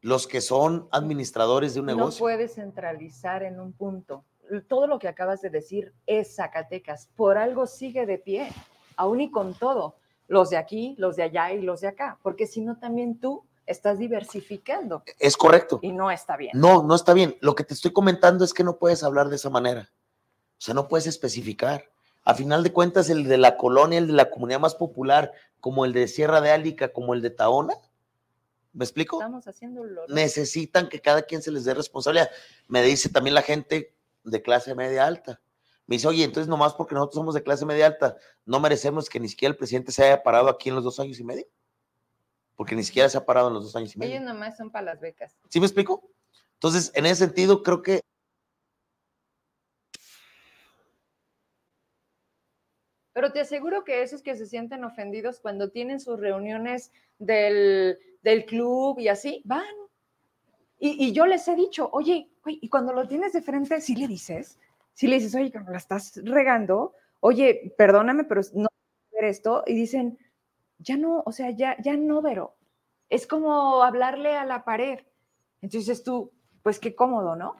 los 0.00 0.26
que 0.26 0.40
son 0.40 0.88
administradores 0.90 1.74
de 1.74 1.80
un 1.80 1.86
No 1.86 1.96
negocio. 1.96 2.18
puedes 2.20 2.54
centralizar 2.54 3.42
en 3.42 3.60
un 3.60 3.72
punto. 3.72 4.24
Todo 4.68 4.86
lo 4.86 4.98
que 4.98 5.08
acabas 5.08 5.40
de 5.40 5.50
decir 5.50 5.92
es 6.06 6.34
Zacatecas. 6.36 7.08
Por 7.16 7.38
algo 7.38 7.66
sigue 7.66 8.04
de 8.04 8.18
pie, 8.18 8.50
aún 8.96 9.20
y 9.20 9.30
con 9.30 9.54
todo. 9.54 9.96
Los 10.28 10.50
de 10.50 10.56
aquí, 10.56 10.94
los 10.98 11.16
de 11.16 11.22
allá 11.24 11.52
y 11.52 11.60
los 11.62 11.80
de 11.82 11.88
acá. 11.88 12.18
Porque 12.22 12.46
si 12.46 12.60
no, 12.60 12.78
también 12.78 13.18
tú 13.18 13.44
estás 13.66 13.98
diversificando 13.98 15.02
Es 15.18 15.36
correcto. 15.38 15.78
y 15.82 15.92
no 15.92 16.10
está 16.10 16.36
bien. 16.36 16.52
No, 16.54 16.82
no 16.82 16.94
está 16.94 17.14
bien. 17.14 17.36
Lo 17.40 17.54
que 17.54 17.64
te 17.64 17.72
estoy 17.74 17.92
comentando 17.92 18.44
es 18.44 18.52
que 18.52 18.64
no 18.64 18.76
puedes 18.78 19.02
hablar 19.02 19.28
de 19.30 19.36
esa 19.36 19.48
manera. 19.50 19.90
O 20.58 20.60
sea, 20.60 20.74
no 20.74 20.88
puedes 20.88 21.06
especificar. 21.06 21.90
A 22.24 22.34
final 22.34 22.62
de 22.62 22.72
cuentas, 22.72 23.10
el 23.10 23.24
de 23.24 23.36
la 23.36 23.56
colonia, 23.56 23.98
el 23.98 24.06
de 24.06 24.14
la 24.14 24.30
comunidad 24.30 24.60
más 24.60 24.74
popular, 24.74 25.32
como 25.60 25.84
el 25.84 25.92
de 25.92 26.08
Sierra 26.08 26.40
de 26.40 26.50
Álica, 26.50 26.92
como 26.92 27.14
el 27.14 27.22
de 27.22 27.30
Taona, 27.30 27.74
¿me 28.72 28.84
explico? 28.84 29.16
Estamos 29.16 29.44
necesitan 30.08 30.88
que 30.88 31.00
cada 31.00 31.22
quien 31.22 31.42
se 31.42 31.50
les 31.50 31.64
dé 31.64 31.74
responsabilidad. 31.74 32.30
Me 32.68 32.82
dice 32.82 33.08
también 33.08 33.34
la 33.34 33.42
gente 33.42 33.94
de 34.24 34.42
clase 34.42 34.74
media 34.74 35.06
alta. 35.06 35.40
Me 35.86 35.96
dice, 35.96 36.08
oye, 36.08 36.24
entonces 36.24 36.48
nomás 36.48 36.74
porque 36.74 36.94
nosotros 36.94 37.16
somos 37.16 37.34
de 37.34 37.42
clase 37.42 37.66
media 37.66 37.86
alta, 37.86 38.16
no 38.46 38.58
merecemos 38.58 39.08
que 39.10 39.20
ni 39.20 39.28
siquiera 39.28 39.50
el 39.50 39.56
presidente 39.56 39.92
se 39.92 40.04
haya 40.04 40.22
parado 40.22 40.48
aquí 40.48 40.70
en 40.70 40.74
los 40.76 40.84
dos 40.84 40.98
años 40.98 41.20
y 41.20 41.24
medio. 41.24 41.46
Porque 42.56 42.74
ni 42.74 42.84
siquiera 42.84 43.08
se 43.08 43.18
ha 43.18 43.26
parado 43.26 43.48
en 43.48 43.54
los 43.54 43.64
dos 43.64 43.76
años 43.76 43.94
y 43.94 43.98
medio. 43.98 44.14
Ellos 44.14 44.26
nomás 44.26 44.56
son 44.56 44.70
para 44.70 44.86
las 44.86 45.00
becas. 45.00 45.36
¿Sí 45.50 45.60
me 45.60 45.66
explico? 45.66 46.08
Entonces, 46.54 46.90
en 46.94 47.04
ese 47.04 47.26
sentido, 47.26 47.62
creo 47.62 47.82
que 47.82 48.00
Pero 53.14 53.32
te 53.32 53.40
aseguro 53.40 53.84
que 53.84 54.02
esos 54.02 54.22
que 54.22 54.36
se 54.36 54.44
sienten 54.44 54.84
ofendidos 54.84 55.40
cuando 55.40 55.70
tienen 55.70 56.00
sus 56.00 56.20
reuniones 56.20 56.92
del, 57.18 57.96
del 58.22 58.44
club 58.44 58.98
y 58.98 59.08
así, 59.08 59.40
van. 59.44 59.64
Y, 60.80 61.12
yo 61.12 61.24
les 61.24 61.48
he 61.48 61.54
dicho, 61.54 61.88
oye, 61.92 62.28
y 62.44 62.68
cuando 62.68 62.92
lo 62.92 63.08
tienes 63.08 63.32
de 63.32 63.40
frente, 63.40 63.80
sí 63.80 63.94
le 63.96 64.06
dices, 64.06 64.58
sí 64.92 65.06
le 65.06 65.16
dices, 65.16 65.34
oye, 65.34 65.50
cuando 65.50 65.70
la 65.70 65.78
estás 65.78 66.20
regando, 66.24 66.92
oye, 67.20 67.72
perdóname, 67.78 68.24
pero 68.24 68.42
no 68.52 68.68
ver 69.12 69.24
esto. 69.24 69.62
Y 69.66 69.74
dicen, 69.74 70.18
ya 70.78 70.96
no, 70.98 71.22
o 71.24 71.32
sea, 71.32 71.50
ya, 71.50 71.80
ya 71.80 71.96
no, 71.96 72.20
Vero. 72.20 72.56
Es 73.08 73.26
como 73.26 73.82
hablarle 73.82 74.34
a 74.34 74.44
la 74.44 74.64
pared. 74.64 74.98
Entonces 75.62 76.02
tú, 76.02 76.32
pues 76.62 76.78
qué 76.80 76.94
cómodo, 76.94 77.36
¿no? 77.36 77.56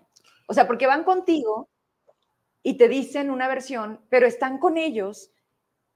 O 0.49 0.53
sea, 0.53 0.67
porque 0.67 0.87
van 0.87 1.05
contigo 1.05 1.69
y 2.63 2.77
te 2.77 2.89
dicen 2.89 3.31
una 3.31 3.47
versión, 3.49 4.01
pero 4.11 4.27
están 4.27 4.59
con 4.59 4.77
ellos 4.77 5.31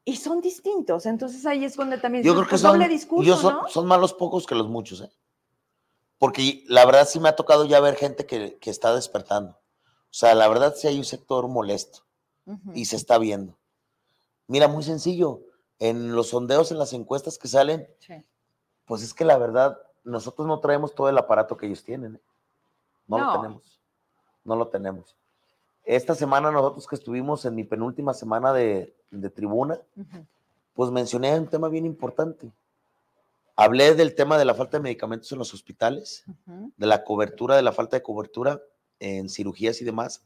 y 0.09 0.17
son 0.17 0.41
distintos. 0.41 1.05
Entonces 1.05 1.45
ahí 1.45 1.67
es 1.67 1.77
donde 1.77 1.99
también 1.99 2.25
yo 2.25 2.33
creo 2.33 2.45
que 2.45 2.51
pues, 2.51 2.63
son, 2.63 2.73
doble 2.73 2.89
discurso, 2.89 3.25
yo 3.25 3.37
son, 3.37 3.55
¿no? 3.55 3.69
son 3.69 3.87
más 3.87 4.01
los 4.01 4.15
pocos 4.15 4.47
que 4.47 4.55
los 4.55 4.67
muchos, 4.67 5.03
¿eh? 5.03 5.11
Porque 6.17 6.65
la 6.67 6.87
verdad 6.87 7.07
sí 7.07 7.21
me 7.21 7.29
ha 7.29 7.37
tocado 7.37 7.67
ya 7.67 7.79
ver 7.81 7.95
gente 7.95 8.25
que, 8.25 8.57
que 8.59 8.71
está 8.71 8.95
despertando. 8.95 9.51
O 9.51 10.15
sea, 10.15 10.35
la 10.35 10.49
verdad 10.49 10.75
sí 10.75 10.89
hay 10.89 10.97
un 10.97 11.05
sector 11.05 11.47
molesto 11.47 12.07
y 12.75 12.87
se 12.87 12.97
está 12.97 13.19
viendo. 13.19 13.59
Mira, 14.47 14.67
muy 14.67 14.83
sencillo, 14.83 15.43
en 15.79 16.17
los 16.17 16.29
sondeos, 16.31 16.73
en 16.73 16.79
las 16.79 16.95
encuestas 16.95 17.37
que 17.37 17.47
salen, 17.47 17.87
Sí. 17.99 18.15
pues 18.87 19.03
es 19.03 19.13
que 19.13 19.27
la 19.27 19.37
verdad, 19.37 19.79
nosotros 20.05 20.49
no 20.49 20.59
traemos 20.61 20.95
todo 20.95 21.11
el 21.11 21.19
aparato 21.19 21.59
que 21.59 21.67
ellos 21.67 21.85
tienen. 21.85 22.17
¿eh? 22.17 22.21
No, 23.07 23.19
No. 23.19 23.27
lo 23.27 23.41
tenemos. 23.43 23.81
No 24.45 24.57
lo 24.57 24.69
tenemos. 24.69 25.17
Esta 25.85 26.15
semana 26.15 26.51
nosotros 26.51 26.87
que 26.87 26.97
estuvimos 26.97 27.45
en 27.45 27.55
mi 27.55 27.65
penúltima 27.65 28.15
semana 28.15 28.55
de, 28.55 28.98
de 29.11 29.31
tribuna, 29.31 29.81
Ujú. 29.97 30.27
pues 30.75 30.91
mencioné 30.91 31.39
un 31.39 31.49
tema 31.49 31.69
bien 31.69 31.87
importante. 31.87 32.53
Hablé 33.57 33.95
del 33.95 34.15
tema 34.15 34.39
de 34.39 34.45
la 34.45 34.55
falta 34.55 34.77
de 34.77 34.83
medicamentos 34.83 35.31
en 35.33 35.39
los 35.39 35.53
hospitales, 35.53 36.25
Ujú. 36.47 36.73
de 36.77 36.87
la 36.87 37.03
cobertura, 37.05 37.57
de 37.57 37.63
la 37.63 37.73
falta 37.73 37.97
de 37.97 38.03
cobertura 38.03 38.61
en 39.01 39.29
cirugías 39.29 39.81
y 39.81 39.85
demás. 39.85 40.23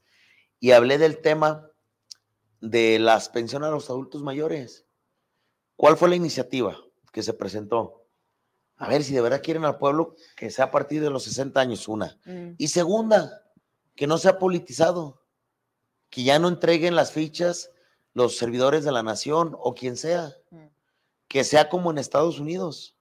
Y 0.60 0.72
hablé 0.72 0.98
del 0.98 1.20
tema 1.20 1.68
de 2.60 2.98
las 2.98 3.28
pensiones 3.28 3.68
a 3.68 3.72
los 3.72 3.90
adultos 3.90 4.22
mayores. 4.22 4.86
¿Cuál 5.76 5.96
fue 5.96 6.08
la 6.08 6.16
iniciativa 6.16 6.76
que 7.10 7.22
se 7.22 7.32
presentó? 7.32 8.06
A 8.76 8.88
ver 8.88 9.02
si 9.02 9.14
de 9.14 9.20
verdad 9.20 9.42
quieren 9.42 9.64
al 9.64 9.78
pueblo 9.78 10.14
que 10.36 10.50
sea 10.50 10.66
a 10.66 10.70
partir 10.70 11.02
de 11.02 11.10
los 11.10 11.24
60 11.24 11.60
años, 11.60 11.88
una. 11.88 12.18
Mm. 12.24 12.52
Y 12.58 12.68
segunda, 12.68 13.42
que 13.96 14.06
no 14.06 14.16
sea 14.18 14.38
politizado, 14.38 15.22
que 16.08 16.22
ya 16.22 16.38
no 16.38 16.48
entreguen 16.48 16.94
las 16.94 17.12
fichas 17.12 17.70
los 18.14 18.36
servidores 18.36 18.84
de 18.84 18.92
la 18.92 19.02
nación 19.02 19.56
o 19.58 19.74
quien 19.74 19.96
sea, 19.96 20.34
Mm. 20.50 20.66
que 21.28 21.44
sea 21.44 21.68
como 21.68 21.90
en 21.90 21.98
Estados 21.98 22.38
Unidos. 22.40 22.94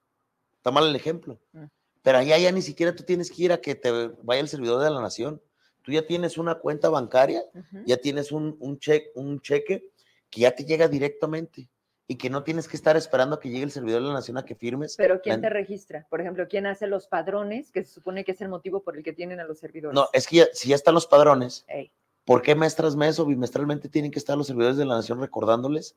Está 0.55 0.71
mal 0.71 0.87
el 0.87 0.95
ejemplo. 0.95 1.39
Mm. 1.53 1.65
Pero 2.01 2.17
allá 2.17 2.37
ya 2.37 2.51
ni 2.51 2.61
siquiera 2.61 2.95
tú 2.95 3.03
tienes 3.03 3.29
que 3.29 3.43
ir 3.43 3.51
a 3.51 3.59
que 3.61 3.75
te 3.75 3.91
vaya 4.23 4.41
el 4.41 4.47
servidor 4.47 4.81
de 4.83 4.89
la 4.89 5.01
nación. 5.01 5.41
Tú 5.83 5.91
ya 5.91 6.05
tienes 6.05 6.37
una 6.37 6.55
cuenta 6.55 6.89
bancaria, 6.89 7.43
ya 7.85 7.97
tienes 7.97 8.31
un, 8.31 8.55
un, 8.59 8.77
cheque, 8.79 9.11
un 9.15 9.41
cheque 9.41 9.89
que 10.29 10.41
ya 10.41 10.51
te 10.55 10.63
llega 10.63 10.87
directamente 10.87 11.67
y 12.07 12.15
que 12.17 12.29
no 12.29 12.43
tienes 12.43 12.67
que 12.67 12.77
estar 12.77 12.95
esperando 12.97 13.35
a 13.35 13.39
que 13.39 13.49
llegue 13.49 13.63
el 13.63 13.71
servidor 13.71 14.01
de 14.01 14.07
la 14.09 14.13
nación 14.13 14.37
a 14.37 14.45
que 14.45 14.53
firmes. 14.55 14.95
Pero 14.97 15.21
¿quién 15.21 15.41
te 15.41 15.49
registra? 15.49 16.05
Por 16.09 16.21
ejemplo, 16.21 16.47
¿quién 16.47 16.65
hace 16.67 16.85
los 16.87 17.07
padrones, 17.07 17.71
que 17.71 17.83
se 17.83 17.93
supone 17.93 18.23
que 18.23 18.31
es 18.33 18.41
el 18.41 18.49
motivo 18.49 18.81
por 18.83 18.95
el 18.97 19.03
que 19.03 19.13
tienen 19.13 19.39
a 19.39 19.43
los 19.43 19.59
servidores? 19.59 19.95
No, 19.95 20.07
es 20.13 20.27
que 20.27 20.37
ya- 20.37 20.49
si 20.53 20.69
ya 20.69 20.75
están 20.75 20.93
los 20.93 21.07
padrones, 21.07 21.65
Ey, 21.67 21.91
¿por 22.25 22.41
qué 22.41 22.55
mes 22.55 22.75
tras 22.75 22.95
mes 22.95 23.19
o 23.19 23.25
bimestralmente 23.25 23.89
tienen 23.89 24.11
que 24.11 24.19
estar 24.19 24.37
los 24.37 24.47
servidores 24.47 24.77
de 24.77 24.85
la 24.85 24.95
nación 24.95 25.19
recordándoles 25.19 25.95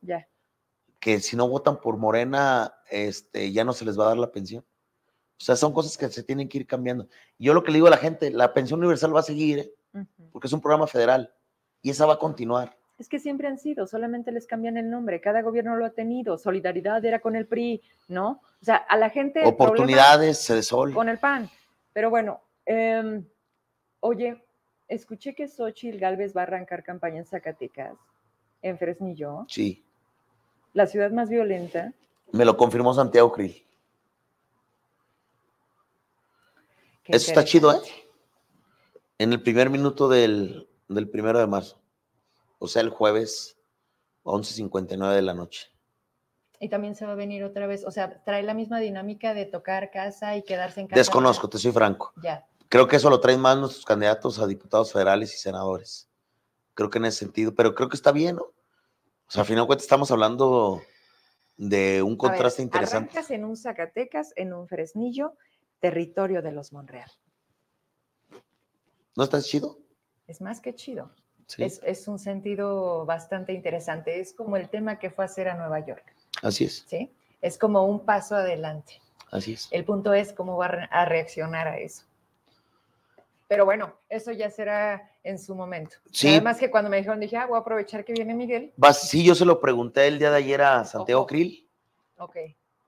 que 1.01 1.21
si 1.21 1.37
no 1.37 1.49
votan 1.49 1.81
por 1.81 1.97
Morena, 1.97 2.75
este, 2.91 3.53
ya 3.53 3.65
no 3.65 3.73
se 3.73 3.85
les 3.85 3.99
va 3.99 4.05
a 4.05 4.09
dar 4.09 4.19
la 4.19 4.33
pensión? 4.33 4.65
O 5.39 5.45
sea, 5.45 5.57
son 5.57 5.73
cosas 5.73 5.99
que 5.99 6.09
se 6.09 6.23
tienen 6.23 6.49
que 6.49 6.59
ir 6.59 6.67
cambiando. 6.67 7.09
Yo 7.39 7.55
lo 7.55 7.63
que 7.63 7.73
le 7.73 7.77
digo 7.77 7.89
a 7.89 7.91
la 7.91 7.97
gente, 7.97 8.31
la 8.31 8.55
pensión 8.55 8.81
universal 8.81 9.15
va 9.15 9.21
a 9.21 9.25
seguir, 9.25 9.59
¿eh? 9.59 9.75
Ujú. 9.93 10.31
porque 10.33 10.49
es 10.49 10.53
un 10.53 10.61
programa 10.61 10.89
federal 10.89 11.33
y 11.83 11.91
esa 11.91 12.07
va 12.07 12.15
a 12.15 12.19
continuar. 12.19 12.77
Es 12.99 13.09
que 13.09 13.19
siempre 13.19 13.49
han 13.49 13.59
sido, 13.59 13.87
solamente 13.87 14.31
les 14.31 14.47
cambian 14.47 14.77
el 14.77 14.89
nombre. 14.89 15.21
Cada 15.21 15.43
gobierno 15.43 15.77
lo 15.77 15.85
ha 15.85 15.91
tenido. 15.91 16.39
Solidaridad 16.39 17.05
era 17.05 17.19
con 17.21 17.35
el 17.35 17.47
PRI, 17.47 17.83
¿no? 18.09 18.41
O 18.61 18.65
sea, 18.65 18.77
a 18.77 18.97
la 18.97 19.11
gente. 19.11 19.45
Oportunidades, 19.45 20.47
de 20.47 20.63
sol. 20.63 20.95
con 20.95 21.09
el 21.09 21.19
PAN. 21.19 21.51
Pero 21.93 22.11
bueno, 22.11 22.41
em, 22.65 23.27
oye, 24.01 24.44
escuché 24.89 25.35
que 25.35 25.49
Xochitl 25.49 25.99
Galvez 25.99 26.37
va 26.37 26.43
a 26.43 26.45
arrancar 26.45 26.83
campaña 26.83 27.19
en 27.19 27.27
Zacatecas, 27.27 27.97
en 28.63 28.79
Fresnillo, 28.79 29.45
Sí, 29.49 29.85
la 30.73 30.87
ciudad 30.87 31.11
más 31.11 31.29
violenta. 31.29 31.93
me 32.33 32.45
lo 32.45 32.57
confirmó 32.57 32.93
Santiago 32.95 33.33
Krill. 33.33 33.65
Qué 37.05 37.17
Eso 37.17 37.31
está 37.31 37.45
chido, 37.45 37.73
¿eh? 37.73 37.81
En 39.19 39.33
el 39.33 39.43
primer 39.43 39.71
minuto 39.71 40.09
del, 40.09 40.69
del 40.89 41.09
primero 41.09 41.39
de 41.39 41.47
marzo. 41.47 41.79
O 42.59 42.67
sea, 42.67 42.83
el 42.83 42.89
jueves 42.89 43.57
11.59 44.25 45.15
de 45.15 45.23
la 45.23 45.35
noche. 45.35 45.69
Y 46.61 46.69
también 46.71 46.95
se 46.95 47.05
va 47.05 47.13
a 47.13 47.17
venir 47.17 47.45
otra 47.45 47.67
vez, 47.67 47.85
o 47.85 47.91
sea, 47.91 48.23
trae 48.25 48.43
la 48.43 48.55
misma 48.55 48.81
dinámica 48.81 49.35
de 49.35 49.45
tocar 49.45 49.91
casa 49.91 50.37
y 50.37 50.43
quedarse 50.43 50.81
en 50.81 50.87
casa. 50.87 50.99
Desconozco, 50.99 51.49
te 51.49 51.59
soy 51.59 51.73
franco. 51.73 52.13
Ya. 52.23 52.47
Creo 52.75 52.89
que 52.89 52.97
eso 52.97 53.09
lo 53.09 53.21
traen 53.21 53.39
más 53.39 53.57
nuestros 53.57 53.85
candidatos 53.85 54.41
a 54.41 54.49
diputados 54.49 54.93
federales 54.93 55.33
y 55.33 55.39
senadores. 55.39 56.09
Creo 56.75 56.91
que 56.91 56.99
en 56.99 57.05
ese 57.05 57.19
sentido, 57.19 57.55
pero 57.55 57.73
creo 57.73 57.89
que 57.89 57.95
está 57.95 58.11
bien, 58.11 58.35
¿no? 58.35 58.43
O 58.43 59.29
sea, 59.29 59.43
al 59.43 59.47
final 59.47 59.63
de 59.63 59.67
cuentas 59.69 59.85
estamos 59.85 60.11
hablando 60.11 60.83
de 61.57 62.03
un 62.03 62.15
ver, 62.15 62.19
contraste 62.19 62.63
interesante. 62.63 63.13
Arrancas 63.13 63.31
en 63.31 63.45
un 63.45 63.57
Zacatecas, 63.57 64.33
en 64.35 64.53
un 64.53 64.67
Fresnillo, 64.67 65.37
territorio 65.79 66.43
de 66.43 66.51
los 66.51 66.73
Monreal. 66.73 67.09
¿No 69.15 69.23
está 69.23 69.41
chido? 69.41 69.79
Es 70.27 70.41
más 70.41 70.61
que 70.61 70.75
chido. 70.75 71.13
Sí, 71.47 71.63
Es, 71.63 71.81
es 71.85 72.09
un 72.09 72.19
sentido 72.19 73.07
bastante 73.07 73.53
interesante. 73.53 74.19
Es 74.19 74.33
como 74.33 74.57
el 74.57 74.69
tema 74.69 74.99
que 74.99 75.11
fue 75.11 75.25
a 75.25 75.27
hacer 75.27 75.47
a 75.47 75.55
Nueva 75.55 75.79
York, 75.87 76.13
así 76.43 76.65
es, 76.65 76.85
¿sí? 76.89 77.15
Es 77.41 77.57
como 77.57 77.85
un 77.85 78.05
paso 78.05 78.35
adelante. 78.35 79.01
así 79.31 79.53
es. 79.53 79.69
El 79.71 79.85
punto 79.85 80.13
es 80.13 80.33
cómo 80.33 80.57
va 80.57 80.67
a 80.91 81.05
reaccionar 81.05 81.69
a 81.69 81.79
eso. 81.79 82.05
Pero 83.47 83.65
bueno, 83.67 83.95
eso 84.09 84.33
ya 84.33 84.49
será 84.51 85.11
en 85.23 85.39
su 85.39 85.55
momento. 85.55 85.97
Sí. 86.11 86.29
Además 86.29 86.59
que 86.59 86.71
cuando 86.71 86.89
me 86.91 86.97
dijeron, 86.97 87.21
dije, 87.21 87.37
ah, 87.37 87.47
voy 87.47 87.57
a 87.57 87.61
aprovechar 87.61 88.05
que 88.05 88.13
viene 88.15 88.35
Miguel. 88.35 88.73
Vas- 88.77 89.09
sí, 89.09 89.23
yo 89.25 89.35
se 89.35 89.45
lo 89.45 89.61
pregunté 89.61 90.07
el 90.07 90.19
día 90.19 90.31
de 90.31 90.39
ayer 90.39 90.63
a 90.63 90.85
Santiago 90.85 91.23
Ojo. 91.23 91.29
Krill, 91.29 91.69
Ok. 92.17 92.37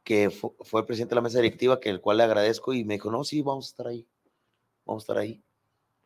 que 0.02 0.30
fu- 0.30 0.56
fue, 0.60 0.80
el 0.80 0.86
presidente 0.86 1.10
de 1.10 1.16
la 1.16 1.20
mesa 1.22 1.38
directiva, 1.38 1.78
que 1.78 1.90
el 1.90 2.00
cual 2.00 2.16
le 2.18 2.22
agradezco, 2.24 2.72
y 2.72 2.84
me 2.84 2.94
dijo, 2.94 3.10
no, 3.10 3.22
sí, 3.24 3.42
vamos 3.42 3.66
a 3.66 3.68
estar 3.70 3.86
ahí, 3.88 4.08
vamos 4.86 5.02
a 5.02 5.04
estar 5.04 5.18
ahí. 5.18 5.42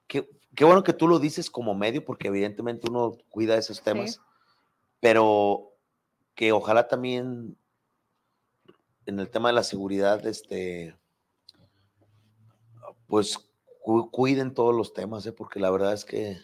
Qué, 0.08 0.28
qué 0.56 0.64
bueno 0.64 0.82
que 0.82 0.92
tú 0.94 1.06
lo 1.06 1.20
dices 1.20 1.48
como 1.48 1.74
medio, 1.74 2.04
porque 2.04 2.28
evidentemente 2.28 2.90
uno 2.90 3.16
cuida 3.28 3.56
esos 3.56 3.80
temas, 3.82 4.20
pero 4.98 5.72
que 6.34 6.50
ojalá 6.50 6.88
también 6.88 7.56
en 9.06 9.20
el 9.20 9.30
tema 9.30 9.50
de 9.50 9.54
la 9.54 9.62
seguridad, 9.62 10.26
este, 10.26 10.96
pues 13.06 13.38
cuiden 14.10 14.54
todos 14.54 14.74
los 14.74 14.92
temas, 14.92 15.26
¿eh? 15.26 15.32
porque 15.32 15.60
la 15.60 15.70
verdad 15.70 15.92
es 15.92 16.04
que 16.04 16.38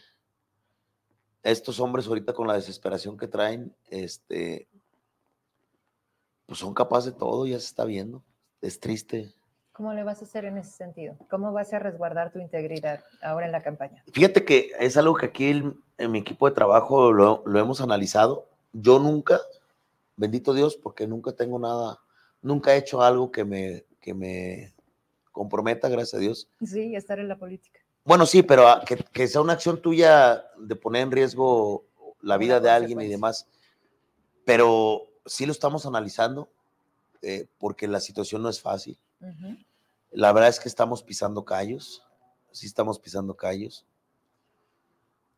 estos 1.42 1.78
hombres 1.80 2.06
ahorita 2.08 2.32
con 2.32 2.46
la 2.48 2.54
desesperación 2.54 3.16
que 3.16 3.28
traen, 3.28 3.74
este, 3.88 4.68
pues 6.46 6.58
son 6.58 6.74
capaces 6.74 7.12
de 7.12 7.18
todo, 7.18 7.46
ya 7.46 7.58
se 7.58 7.66
está 7.66 7.84
viendo. 7.84 8.22
Es 8.60 8.80
triste. 8.80 9.34
¿Cómo 9.72 9.92
le 9.92 10.02
vas 10.04 10.22
a 10.22 10.24
hacer 10.24 10.46
en 10.46 10.56
ese 10.56 10.70
sentido? 10.70 11.16
¿Cómo 11.28 11.52
vas 11.52 11.72
a 11.72 11.78
resguardar 11.78 12.32
tu 12.32 12.38
integridad 12.38 13.00
ahora 13.20 13.46
en 13.46 13.52
la 13.52 13.62
campaña? 13.62 14.02
Fíjate 14.12 14.44
que 14.44 14.70
es 14.80 14.96
algo 14.96 15.14
que 15.14 15.26
aquí 15.26 15.50
el- 15.50 15.74
en 15.98 16.10
mi 16.10 16.18
equipo 16.18 16.48
de 16.48 16.54
trabajo 16.54 17.12
lo, 17.12 17.42
lo 17.44 17.58
hemos 17.60 17.80
analizado. 17.80 18.48
Yo 18.72 18.98
nunca, 18.98 19.38
bendito 20.16 20.54
Dios, 20.54 20.76
porque 20.76 21.06
nunca 21.06 21.32
tengo 21.32 21.58
nada, 21.58 22.00
nunca 22.40 22.74
he 22.74 22.78
hecho 22.78 23.02
algo 23.02 23.30
que 23.30 23.44
me, 23.44 23.84
que 24.00 24.14
me 24.14 24.72
comprometa, 25.36 25.88
gracias 25.90 26.14
a 26.14 26.18
Dios. 26.18 26.48
Sí, 26.64 26.96
estar 26.96 27.18
en 27.18 27.28
la 27.28 27.36
política. 27.36 27.78
Bueno, 28.04 28.24
sí, 28.24 28.42
pero 28.42 28.66
a- 28.68 28.82
que, 28.84 28.96
que 28.96 29.28
sea 29.28 29.42
una 29.42 29.52
acción 29.52 29.82
tuya 29.82 30.42
de 30.58 30.76
poner 30.76 31.02
en 31.02 31.10
riesgo 31.12 31.84
la 32.22 32.38
vida 32.38 32.58
de 32.58 32.70
alguien 32.70 33.00
y 33.02 33.06
demás. 33.08 33.46
Pero 34.46 35.02
sí 35.26 35.44
lo 35.44 35.52
estamos 35.52 35.84
analizando 35.84 36.48
eh, 37.20 37.46
porque 37.58 37.86
la 37.86 38.00
situación 38.00 38.42
no 38.42 38.48
es 38.48 38.60
fácil. 38.62 38.98
Ujú. 39.20 39.56
La 40.12 40.32
verdad 40.32 40.48
es 40.48 40.58
que 40.58 40.68
estamos 40.70 41.02
pisando 41.02 41.44
callos. 41.44 42.02
Sí 42.50 42.66
estamos 42.66 42.98
pisando 42.98 43.36
callos. 43.36 43.84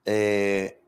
Eh, 0.05 0.80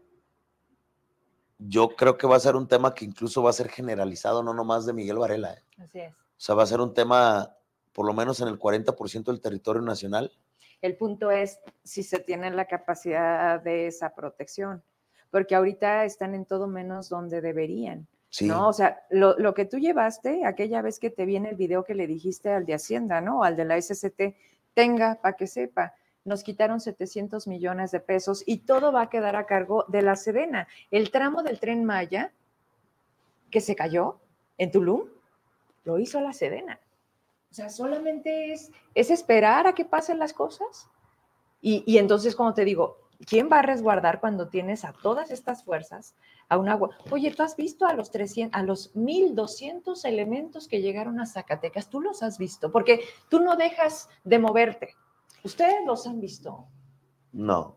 yo 1.58 1.88
creo 1.96 2.16
que 2.16 2.26
va 2.28 2.36
a 2.36 2.40
ser 2.40 2.54
un 2.56 2.68
tema 2.68 2.94
que 2.94 3.04
incluso 3.04 3.42
va 3.42 3.50
a 3.50 3.54
ser 3.54 3.68
generalizado, 3.68 4.42
no 4.42 4.54
nomás 4.54 4.86
de 4.86 4.92
Miguel 4.92 5.18
Varela. 5.18 5.54
¿eh? 5.54 5.62
Así 5.78 5.98
es. 5.98 6.12
O 6.12 6.42
sea, 6.42 6.54
va 6.54 6.62
a 6.62 6.66
ser 6.66 6.80
un 6.80 6.94
tema, 6.94 7.54
por 7.92 8.06
lo 8.06 8.12
menos 8.12 8.40
en 8.40 8.48
el 8.48 8.58
40% 8.58 9.24
del 9.24 9.40
territorio 9.40 9.82
nacional. 9.82 10.32
El 10.82 10.96
punto 10.96 11.30
es 11.30 11.58
si 11.84 12.02
se 12.02 12.18
tiene 12.20 12.50
la 12.50 12.66
capacidad 12.66 13.60
de 13.60 13.86
esa 13.86 14.14
protección, 14.14 14.82
porque 15.30 15.54
ahorita 15.54 16.04
están 16.04 16.34
en 16.34 16.46
todo 16.46 16.66
menos 16.66 17.08
donde 17.08 17.40
deberían. 17.40 18.06
Sí, 18.30 18.46
¿no? 18.46 18.68
O 18.68 18.72
sea, 18.72 19.02
lo, 19.10 19.36
lo 19.38 19.54
que 19.54 19.64
tú 19.64 19.78
llevaste, 19.78 20.46
aquella 20.46 20.82
vez 20.82 21.00
que 21.00 21.10
te 21.10 21.24
viene 21.24 21.50
el 21.50 21.56
video 21.56 21.84
que 21.84 21.94
le 21.94 22.06
dijiste 22.06 22.50
al 22.50 22.64
de 22.64 22.74
Hacienda, 22.74 23.20
¿no? 23.20 23.42
Al 23.42 23.56
de 23.56 23.64
la 23.64 23.80
SCT, 23.80 24.36
tenga 24.72 25.20
para 25.20 25.36
que 25.36 25.48
sepa, 25.48 25.94
nos 26.24 26.42
quitaron 26.42 26.80
700 26.80 27.46
millones 27.48 27.90
de 27.90 28.00
pesos 28.00 28.42
y 28.46 28.58
todo 28.58 28.92
va 28.92 29.02
a 29.02 29.10
quedar 29.10 29.36
a 29.36 29.46
cargo 29.46 29.84
de 29.88 30.02
la 30.02 30.16
Sedena. 30.16 30.68
El 30.90 31.10
tramo 31.10 31.42
del 31.42 31.58
tren 31.58 31.84
Maya 31.84 32.32
que 33.50 33.60
se 33.60 33.74
cayó 33.74 34.20
en 34.58 34.70
Tulum, 34.70 35.08
lo 35.84 35.98
hizo 35.98 36.20
la 36.20 36.32
Sedena. 36.32 36.78
O 37.50 37.54
sea, 37.54 37.68
solamente 37.68 38.52
es, 38.52 38.70
es 38.94 39.10
esperar 39.10 39.66
a 39.66 39.74
que 39.74 39.84
pasen 39.84 40.18
las 40.18 40.32
cosas. 40.32 40.88
Y, 41.60 41.82
y 41.86 41.98
entonces, 41.98 42.36
como 42.36 42.54
te 42.54 42.64
digo, 42.64 42.98
¿quién 43.26 43.48
va 43.52 43.58
a 43.58 43.62
resguardar 43.62 44.20
cuando 44.20 44.48
tienes 44.48 44.84
a 44.84 44.92
todas 44.92 45.30
estas 45.30 45.64
fuerzas 45.64 46.14
a 46.48 46.58
un 46.58 46.68
agua? 46.68 46.90
Oye, 47.10 47.32
¿tú 47.32 47.42
has 47.42 47.56
visto 47.56 47.86
a 47.86 47.94
los 47.94 48.10
300, 48.10 48.58
a 48.58 48.62
los 48.62 48.94
1200 48.94 50.04
elementos 50.04 50.68
que 50.68 50.80
llegaron 50.80 51.20
a 51.20 51.26
Zacatecas? 51.26 51.90
¿Tú 51.90 52.00
los 52.00 52.22
has 52.22 52.38
visto? 52.38 52.70
Porque 52.70 53.00
tú 53.28 53.40
no 53.40 53.56
dejas 53.56 54.08
de 54.24 54.38
moverte. 54.38 54.94
Ustedes 55.42 55.84
los 55.86 56.06
han 56.06 56.20
visto. 56.20 56.66
no. 57.32 57.76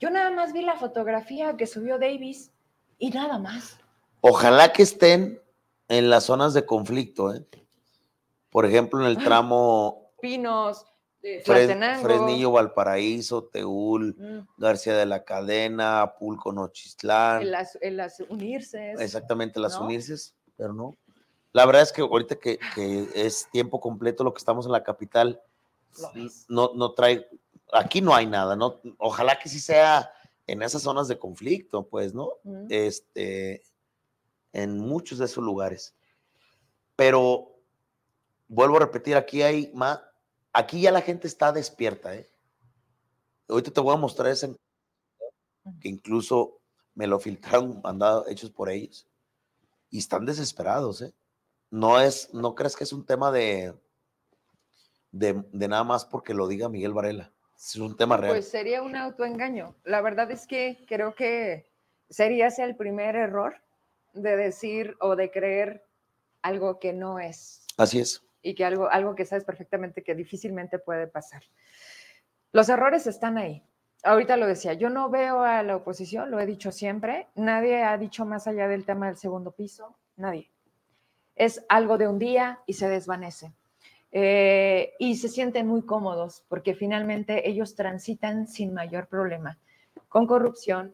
Yo 0.00 0.10
nada 0.10 0.32
más 0.32 0.52
vi 0.52 0.62
la 0.62 0.74
fotografía 0.74 1.56
que 1.56 1.68
subió 1.68 1.96
Davis 1.96 2.50
y 2.98 3.10
nada 3.10 3.38
más. 3.38 3.78
Ojalá 4.20 4.72
que 4.72 4.82
estén 4.82 5.40
en 5.86 6.10
las 6.10 6.24
zonas 6.24 6.54
de 6.54 6.66
conflicto, 6.66 7.32
¿eh? 7.32 7.46
Por 8.52 8.66
ejemplo, 8.66 9.00
en 9.00 9.06
el 9.06 9.18
Ay. 9.18 9.24
tramo 9.24 10.12
Pinos, 10.20 10.86
eh, 11.22 11.42
Fres-. 11.44 12.00
Fresnillo, 12.00 12.52
Valparaíso, 12.52 13.44
Teúl, 13.44 14.14
Mm, 14.16 14.46
García 14.58 14.96
de 14.96 15.06
la 15.06 15.24
Cadena, 15.24 16.14
Pulco, 16.18 16.52
Nochistlán, 16.52 17.42
en 17.42 17.50
las, 17.50 17.76
en 17.80 17.96
las 17.96 18.20
unirse. 18.28 18.92
exactamente 18.92 19.58
las 19.58 19.78
¿no? 19.80 19.86
unirses, 19.86 20.34
pero 20.56 20.72
no. 20.72 20.96
La 21.52 21.66
verdad 21.66 21.82
es 21.82 21.92
que 21.92 22.02
ahorita 22.02 22.36
que, 22.36 22.58
que 22.74 23.08
es 23.14 23.48
tiempo 23.50 23.80
completo 23.80 24.22
lo 24.22 24.32
que 24.32 24.38
estamos 24.38 24.66
en 24.66 24.72
la 24.72 24.84
capital, 24.84 25.40
no, 26.48 26.72
no 26.74 26.92
trae, 26.92 27.28
aquí 27.72 28.00
no 28.00 28.14
hay 28.14 28.26
nada, 28.26 28.54
¿no? 28.56 28.80
Ojalá 28.98 29.38
que 29.38 29.48
sí 29.48 29.60
sea 29.60 30.10
en 30.46 30.62
esas 30.62 30.82
zonas 30.82 31.08
de 31.08 31.18
conflicto, 31.18 31.86
pues, 31.86 32.14
¿no? 32.14 32.32
Mm. 32.44 32.66
este, 32.70 33.62
en 34.52 34.78
muchos 34.78 35.18
de 35.18 35.24
esos 35.26 35.42
lugares. 35.44 35.94
Pero 36.96 37.51
vuelvo 38.52 38.76
a 38.76 38.80
repetir, 38.80 39.16
aquí 39.16 39.42
hay 39.42 39.70
más, 39.74 40.00
aquí 40.52 40.82
ya 40.82 40.92
la 40.92 41.00
gente 41.00 41.26
está 41.26 41.52
despierta, 41.52 42.14
¿eh? 42.14 42.28
Ahorita 43.48 43.70
te 43.70 43.80
voy 43.80 43.94
a 43.94 43.98
mostrar 43.98 44.30
ese 44.30 44.54
que 45.80 45.88
incluso 45.88 46.60
me 46.94 47.06
lo 47.06 47.18
filtraron, 47.18 47.80
mandado, 47.82 48.28
hechos 48.28 48.50
por 48.50 48.68
ellos, 48.68 49.08
y 49.90 49.98
están 49.98 50.26
desesperados, 50.26 51.00
¿eh? 51.02 51.14
No 51.70 51.98
es, 51.98 52.34
no 52.34 52.54
crees 52.54 52.76
que 52.76 52.84
es 52.84 52.92
un 52.92 53.06
tema 53.06 53.32
de, 53.32 53.74
de, 55.10 55.42
de 55.52 55.68
nada 55.68 55.84
más 55.84 56.04
porque 56.04 56.34
lo 56.34 56.46
diga 56.46 56.68
Miguel 56.68 56.92
Varela, 56.92 57.32
es 57.56 57.76
un 57.76 57.96
tema 57.96 58.18
real. 58.18 58.34
Pues 58.34 58.48
sería 58.48 58.82
un 58.82 58.96
autoengaño. 58.96 59.74
La 59.84 60.02
verdad 60.02 60.30
es 60.30 60.46
que 60.46 60.84
creo 60.86 61.14
que 61.14 61.70
sería 62.10 62.48
ese 62.48 62.64
el 62.64 62.76
primer 62.76 63.16
error 63.16 63.56
de 64.12 64.36
decir 64.36 64.94
o 65.00 65.16
de 65.16 65.30
creer 65.30 65.86
algo 66.42 66.78
que 66.78 66.92
no 66.92 67.18
es 67.18 67.62
Así 67.76 67.98
es. 68.00 68.22
Y 68.42 68.54
que 68.54 68.64
algo, 68.64 68.90
algo 68.90 69.14
que 69.14 69.24
sabes 69.24 69.44
perfectamente 69.44 70.02
que 70.02 70.14
difícilmente 70.14 70.78
puede 70.78 71.06
pasar. 71.06 71.42
Los 72.52 72.68
errores 72.68 73.06
están 73.06 73.38
ahí. 73.38 73.62
Ahorita 74.04 74.36
lo 74.36 74.46
decía, 74.46 74.74
yo 74.74 74.90
no 74.90 75.10
veo 75.10 75.42
a 75.42 75.62
la 75.62 75.76
oposición, 75.76 76.30
lo 76.30 76.40
he 76.40 76.46
dicho 76.46 76.72
siempre, 76.72 77.28
nadie 77.36 77.84
ha 77.84 77.96
dicho 77.96 78.26
más 78.26 78.48
allá 78.48 78.66
del 78.66 78.84
tema 78.84 79.06
del 79.06 79.16
segundo 79.16 79.52
piso, 79.52 79.96
nadie. 80.16 80.50
Es 81.36 81.64
algo 81.68 81.98
de 81.98 82.08
un 82.08 82.18
día 82.18 82.60
y 82.66 82.72
se 82.72 82.88
desvanece. 82.88 83.52
Eh, 84.14 84.92
y 84.98 85.16
se 85.16 85.28
sienten 85.28 85.66
muy 85.66 85.82
cómodos 85.86 86.44
porque 86.48 86.74
finalmente 86.74 87.48
ellos 87.48 87.74
transitan 87.74 88.46
sin 88.46 88.74
mayor 88.74 89.06
problema, 89.06 89.58
con 90.08 90.26
corrupción, 90.26 90.92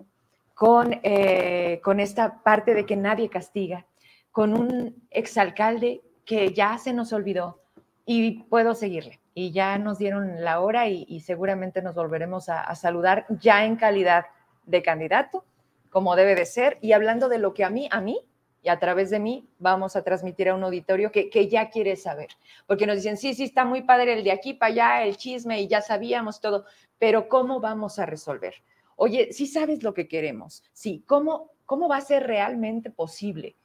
con, 0.54 1.00
eh, 1.02 1.80
con 1.82 1.98
esta 1.98 2.42
parte 2.42 2.74
de 2.74 2.86
que 2.86 2.94
nadie 2.94 3.28
castiga, 3.28 3.86
con 4.30 4.56
un 4.56 5.08
exalcalde 5.10 6.02
que 6.28 6.52
ya 6.52 6.76
se 6.76 6.92
nos 6.92 7.14
olvidó 7.14 7.62
y 8.04 8.42
puedo 8.44 8.74
seguirle. 8.74 9.18
Y 9.32 9.50
ya 9.50 9.78
nos 9.78 9.98
dieron 9.98 10.44
la 10.44 10.60
hora 10.60 10.86
y, 10.86 11.20
seguramente 11.20 11.80
nos 11.80 11.94
volveremos 11.94 12.50
a, 12.50 12.60
a 12.60 12.74
saludar 12.74 13.24
ya 13.40 13.64
en 13.64 13.76
calidad 13.76 14.26
de 14.66 14.82
candidato, 14.82 15.46
como 15.88 16.16
debe 16.16 16.34
de 16.34 16.44
ser. 16.44 16.76
Y 16.82 16.92
hablando 16.92 17.30
de 17.30 17.38
lo 17.38 17.54
que 17.54 17.64
a 17.64 17.70
mí, 17.70 17.88
a 17.90 18.02
mí 18.02 18.20
y 18.62 18.68
a 18.68 18.78
través 18.78 19.08
de 19.08 19.20
mí 19.20 19.48
vamos 19.58 19.96
a 19.96 20.02
transmitir 20.02 20.50
a 20.50 20.54
un 20.54 20.64
auditorio 20.64 21.10
que, 21.10 21.30
que, 21.30 21.48
ya 21.48 21.70
quiere 21.70 21.96
saber. 21.96 22.28
Porque 22.66 22.86
nos 22.86 22.96
dicen, 22.96 23.16
sí, 23.16 23.32
sí, 23.32 23.44
está 23.44 23.64
muy 23.64 23.80
padre 23.80 24.12
el 24.12 24.22
de 24.22 24.32
aquí 24.32 24.52
para 24.52 24.72
allá, 24.72 25.04
el 25.04 25.16
chisme 25.16 25.62
y 25.62 25.66
ya 25.66 25.80
sabíamos 25.80 26.42
todo, 26.42 26.66
pero 26.98 27.26
¿cómo 27.30 27.58
vamos 27.58 27.98
a 27.98 28.04
resolver? 28.04 28.56
Oye, 28.96 29.32
sí 29.32 29.46
sabes 29.46 29.82
lo 29.82 29.94
que 29.94 30.08
queremos, 30.08 30.62
sí, 30.74 31.04
¿cómo, 31.06 31.52
cómo 31.64 31.88
va 31.88 31.96
a 31.96 32.02
ser 32.02 32.26
realmente 32.26 32.90
posible? 32.90 33.56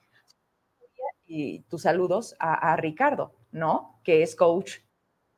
Y 1.26 1.60
tus 1.62 1.84
saludos 1.84 2.36
a, 2.40 2.74
a 2.74 2.76
Ricardo, 2.76 3.34
¿no? 3.52 4.00
Que 4.04 4.24
es 4.24 4.36
coach 4.36 4.78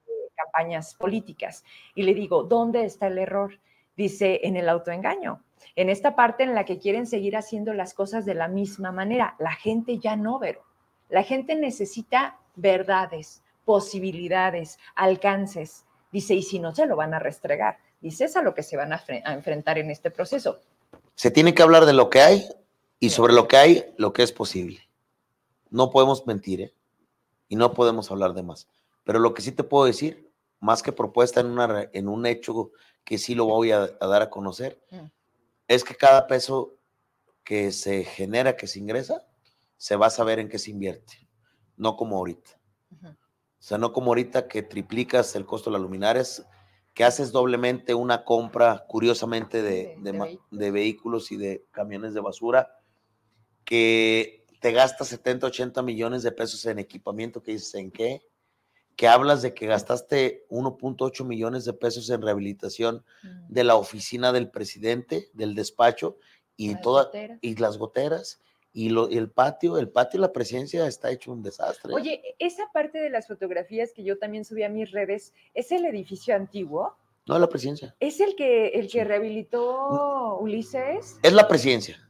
de 0.05 0.13
campañas 0.35 0.95
políticas. 0.95 1.63
Y 1.93 2.03
le 2.03 2.13
digo, 2.13 2.43
¿dónde 2.43 2.85
está 2.85 3.07
el 3.07 3.17
error? 3.17 3.59
Dice, 3.95 4.41
en 4.43 4.57
el 4.57 4.67
autoengaño 4.67 5.45
en 5.75 5.89
esta 5.89 6.15
parte 6.15 6.43
en 6.43 6.55
la 6.55 6.65
que 6.65 6.79
quieren 6.79 7.05
seguir 7.05 7.35
haciendo 7.35 7.73
las 7.73 7.93
cosas 7.93 8.25
de 8.25 8.33
la 8.33 8.47
misma 8.47 8.91
manera. 8.91 9.35
La 9.39 9.53
gente 9.53 9.99
ya 9.99 10.15
no, 10.15 10.39
Vero. 10.39 10.63
La 11.09 11.23
gente 11.23 11.55
necesita 11.55 12.37
verdades, 12.55 13.43
posibilidades, 13.65 14.79
alcances. 14.95 15.85
Dice, 16.11 16.33
y 16.33 16.43
si 16.43 16.59
no, 16.59 16.73
se 16.73 16.85
lo 16.85 16.95
van 16.95 17.13
a 17.13 17.19
restregar. 17.19 17.77
Dice, 17.99 18.25
es 18.25 18.35
a 18.37 18.41
lo 18.41 18.53
que 18.53 18.63
se 18.63 18.77
van 18.77 18.93
a, 18.93 19.03
a 19.25 19.33
enfrentar 19.33 19.77
en 19.77 19.91
este 19.91 20.11
proceso. 20.11 20.59
Se 21.15 21.31
tiene 21.31 21.53
que 21.53 21.63
hablar 21.63 21.85
de 21.85 21.93
lo 21.93 22.09
que 22.09 22.21
hay 22.21 22.45
y 22.99 23.09
sobre 23.09 23.33
lo 23.33 23.47
que 23.47 23.57
hay, 23.57 23.85
lo 23.97 24.13
que 24.13 24.23
es 24.23 24.31
posible. 24.31 24.79
No 25.75 25.91
podemos 25.91 26.25
mentir, 26.25 26.61
¿eh? 26.61 26.73
Y 27.47 27.55
no 27.55 27.73
podemos 27.73 28.09
hablar 28.09 28.33
de 28.33 28.43
más. 28.43 28.67
Pero 29.03 29.19
lo 29.19 29.33
que 29.33 29.41
sí 29.41 29.51
te 29.51 29.63
puedo 29.63 29.85
decir, 29.85 30.31
más 30.59 30.81
que 30.81 30.91
propuesta 30.91 31.41
en, 31.41 31.47
una, 31.47 31.89
en 31.93 32.07
un 32.07 32.25
hecho 32.25 32.71
que 33.03 33.17
sí 33.17 33.35
lo 33.35 33.45
voy 33.45 33.71
a, 33.71 33.89
a 33.99 34.07
dar 34.07 34.23
a 34.23 34.29
conocer, 34.29 34.81
mm 34.89 35.05
es 35.67 35.83
que 35.83 35.95
cada 35.95 36.27
peso 36.27 36.77
que 37.43 37.71
se 37.71 38.03
genera, 38.03 38.55
que 38.55 38.67
se 38.67 38.79
ingresa, 38.79 39.25
se 39.77 39.95
va 39.95 40.07
a 40.07 40.11
saber 40.11 40.39
en 40.39 40.49
qué 40.49 40.59
se 40.59 40.71
invierte, 40.71 41.27
no 41.77 41.95
como 41.95 42.17
ahorita. 42.17 42.51
O 43.03 43.67
sea, 43.67 43.77
no 43.79 43.93
como 43.93 44.11
ahorita 44.11 44.47
que 44.47 44.61
triplicas 44.61 45.35
el 45.35 45.45
costo 45.45 45.69
de 45.69 45.73
las 45.73 45.81
luminarias, 45.81 46.47
que 46.93 47.03
haces 47.03 47.31
doblemente 47.31 47.95
una 47.95 48.23
compra, 48.23 48.85
curiosamente, 48.87 49.61
de, 49.63 49.97
de, 50.51 50.71
vehículos 50.71 51.31
y 51.31 51.37
de 51.37 51.65
camiones 51.71 52.13
de 52.13 52.21
basura, 52.21 52.77
que 53.63 54.44
te 54.65 54.71
gastas 54.71 55.09
70, 55.09 55.45
80 55.45 55.83
millones 55.83 56.23
de 56.23 56.31
pesos 56.31 56.65
en 56.65 56.79
equipamiento, 56.79 57.43
que 57.43 57.51
dices, 57.51 57.75
¿en 57.75 57.91
qué? 57.91 58.23
que 58.95 59.07
hablas 59.07 59.43
de 59.43 59.53
que 59.53 59.67
gastaste 59.67 60.47
1.8 60.49 61.23
millones 61.23 61.65
de 61.65 61.73
pesos 61.73 62.09
en 62.09 62.23
rehabilitación 62.23 63.05
mm. 63.21 63.53
de 63.53 63.63
la 63.63 63.75
oficina 63.75 64.31
del 64.31 64.49
presidente, 64.49 65.29
del 65.33 65.53
despacho 65.53 66.17
y 66.57 66.71
las 66.71 66.81
toda 66.81 67.03
goteras. 67.03 67.39
y 67.41 67.55
las 67.57 67.77
goteras 67.77 68.41
y, 68.73 68.89
lo, 68.89 69.07
y 69.07 69.17
el 69.17 69.29
patio, 69.29 69.77
el 69.77 69.89
patio, 69.89 70.19
la 70.19 70.33
presencia 70.33 70.87
está 70.87 71.11
hecho 71.11 71.31
un 71.31 71.43
desastre. 71.43 71.93
Oye, 71.93 72.23
esa 72.39 72.63
parte 72.73 72.97
de 72.97 73.11
las 73.11 73.27
fotografías 73.27 73.93
que 73.93 74.03
yo 74.03 74.17
también 74.17 74.45
subí 74.45 74.63
a 74.63 74.69
mis 74.69 74.89
redes, 74.89 75.31
¿es 75.53 75.71
el 75.71 75.85
edificio 75.85 76.35
antiguo? 76.35 76.97
No, 77.27 77.37
la 77.37 77.49
presidencia. 77.49 77.95
¿Es 77.99 78.19
el 78.19 78.35
que, 78.35 78.69
el 78.69 78.89
que 78.89 79.03
rehabilitó 79.03 80.39
Ulises? 80.39 81.19
Es 81.21 81.33
la 81.33 81.47
presidencia. 81.47 82.04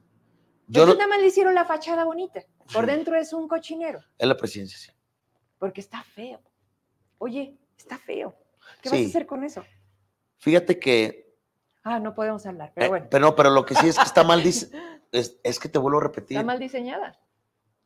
Yo 0.68 0.82
Entonces 0.82 0.98
nada 0.98 1.10
más 1.10 1.20
le 1.20 1.28
hicieron 1.28 1.56
la 1.56 1.66
fachada 1.66 2.04
bonita. 2.04 2.44
Por 2.74 2.86
dentro 2.86 3.16
es 3.16 3.34
un 3.34 3.48
cochinero. 3.48 4.00
Es 4.18 4.28
la 4.28 4.36
presidencia, 4.36 4.78
sí. 4.78 4.92
Porque 5.60 5.82
está 5.82 6.04
feo 6.04 6.40
oye, 7.18 7.58
está 7.78 7.98
feo. 7.98 8.36
¿Qué 8.82 8.90
vas 8.90 9.00
a 9.00 9.06
hacer 9.06 9.26
con 9.26 9.44
eso? 9.44 9.64
Fíjate 10.38 10.80
que. 10.80 11.36
Ah, 11.84 12.00
no 12.00 12.16
podemos 12.16 12.46
hablar, 12.46 12.72
pero 12.74 12.86
eh, 12.86 12.90
bueno. 12.90 13.08
pero 13.10 13.26
no, 13.26 13.36
pero 13.36 13.50
lo 13.52 13.66
que 13.66 13.76
sí 13.76 13.88
es 13.88 13.98
que 13.98 14.04
está 14.04 14.24
mal, 14.24 14.42
es, 14.46 14.72
es 15.12 15.60
que 15.60 15.70
te 15.70 15.80
vuelvo 15.80 16.00
a 16.00 16.04
repetir. 16.04 16.38
Está 16.38 16.46
mal 16.46 16.60
diseñada. 16.60 17.20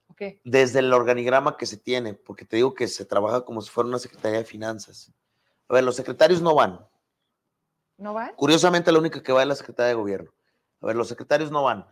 Okay. 0.09 0.41
Desde 0.43 0.79
el 0.79 0.91
organigrama 0.91 1.55
que 1.55 1.65
se 1.65 1.77
tiene, 1.77 2.13
porque 2.13 2.43
te 2.43 2.57
digo 2.57 2.73
que 2.73 2.87
se 2.87 3.05
trabaja 3.05 3.45
como 3.45 3.61
si 3.61 3.69
fuera 3.69 3.87
una 3.87 3.99
Secretaría 3.99 4.39
de 4.39 4.45
Finanzas. 4.45 5.13
A 5.69 5.73
ver, 5.73 5.83
los 5.83 5.95
secretarios 5.95 6.41
no 6.41 6.55
van. 6.55 6.85
¿No 7.97 8.13
van? 8.13 8.33
Curiosamente, 8.35 8.91
la 8.91 8.99
única 8.99 9.21
que 9.21 9.31
va 9.31 9.43
es 9.43 9.47
la 9.47 9.55
Secretaría 9.55 9.89
de 9.89 9.95
Gobierno. 9.95 10.31
A 10.81 10.87
ver, 10.87 10.95
los 10.95 11.07
secretarios 11.07 11.51
no 11.51 11.63
van. 11.63 11.85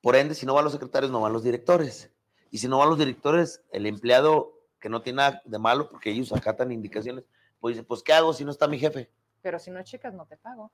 Por 0.00 0.16
ende, 0.16 0.34
si 0.34 0.46
no 0.46 0.54
van 0.54 0.64
los 0.64 0.72
secretarios, 0.72 1.10
no 1.10 1.20
van 1.20 1.32
los 1.32 1.42
directores. 1.42 2.10
Y 2.50 2.58
si 2.58 2.68
no 2.68 2.78
van 2.78 2.88
los 2.88 2.98
directores, 2.98 3.62
el 3.72 3.86
empleado 3.86 4.58
que 4.80 4.88
no 4.88 5.02
tiene 5.02 5.18
nada 5.18 5.42
de 5.44 5.58
malo 5.58 5.88
porque 5.88 6.10
ellos 6.10 6.32
acatan 6.32 6.70
indicaciones, 6.72 7.24
pues 7.60 7.74
dice, 7.74 7.84
pues 7.84 8.02
¿qué 8.02 8.12
hago 8.12 8.32
si 8.32 8.44
no 8.44 8.50
está 8.50 8.68
mi 8.68 8.78
jefe? 8.78 9.10
Pero 9.42 9.58
si 9.58 9.70
no 9.70 9.82
checas, 9.82 10.14
no 10.14 10.26
te 10.26 10.36
pago. 10.36 10.70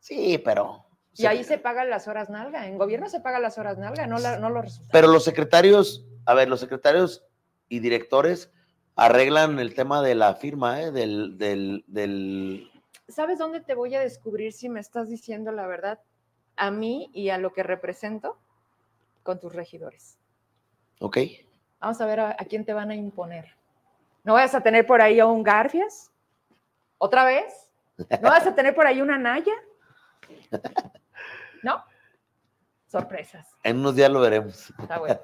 Sí, 0.00 0.38
pero... 0.38 0.84
Y 1.16 1.26
ahí 1.26 1.44
se 1.44 1.58
pagan 1.58 1.90
las 1.90 2.08
horas 2.08 2.28
nalga. 2.28 2.66
En 2.66 2.76
gobierno 2.76 3.08
se 3.08 3.20
pagan 3.20 3.42
las 3.42 3.56
horas 3.56 3.78
nalga, 3.78 4.08
no, 4.08 4.18
la, 4.18 4.38
no 4.38 4.50
los 4.50 4.64
resultados. 4.64 4.90
Pero 4.92 5.08
los 5.08 5.22
secretarios, 5.22 6.04
a 6.26 6.34
ver, 6.34 6.48
los 6.48 6.58
secretarios 6.58 7.24
y 7.68 7.78
directores 7.78 8.50
arreglan 8.96 9.60
el 9.60 9.74
tema 9.74 10.02
de 10.02 10.16
la 10.16 10.34
firma, 10.34 10.82
¿eh? 10.82 10.90
Del, 10.90 11.38
del, 11.38 11.84
del... 11.86 12.68
¿Sabes 13.06 13.38
dónde 13.38 13.60
te 13.60 13.74
voy 13.74 13.94
a 13.94 14.00
descubrir 14.00 14.52
si 14.52 14.68
me 14.68 14.80
estás 14.80 15.08
diciendo 15.08 15.52
la 15.52 15.68
verdad? 15.68 16.00
A 16.56 16.72
mí 16.72 17.10
y 17.12 17.28
a 17.28 17.38
lo 17.38 17.52
que 17.52 17.62
represento 17.62 18.38
con 19.24 19.40
tus 19.40 19.52
regidores. 19.52 20.16
Ok. 21.00 21.18
Vamos 21.80 22.00
a 22.00 22.06
ver 22.06 22.20
a, 22.20 22.36
quién 22.48 22.64
te 22.64 22.72
van 22.72 22.90
a 22.90 22.94
imponer. 22.94 23.46
¿No 24.22 24.34
vas 24.34 24.54
a 24.54 24.60
tener 24.60 24.86
por 24.86 25.02
ahí 25.02 25.18
a 25.18 25.26
un 25.26 25.42
Garfias? 25.42 26.12
¿Otra 26.98 27.24
vez? 27.24 27.68
¿No 28.22 28.30
vas 28.30 28.46
a 28.46 28.54
tener 28.54 28.74
por 28.74 28.86
ahí 28.86 29.02
una 29.02 29.18
Naya? 29.18 29.54
¿No? 31.62 31.84
Sorpresas. 32.86 33.48
En 33.64 33.78
unos 33.78 33.96
días 33.96 34.10
lo 34.10 34.20
veremos. 34.20 34.72
Está 34.78 34.98
bueno. 34.98 35.18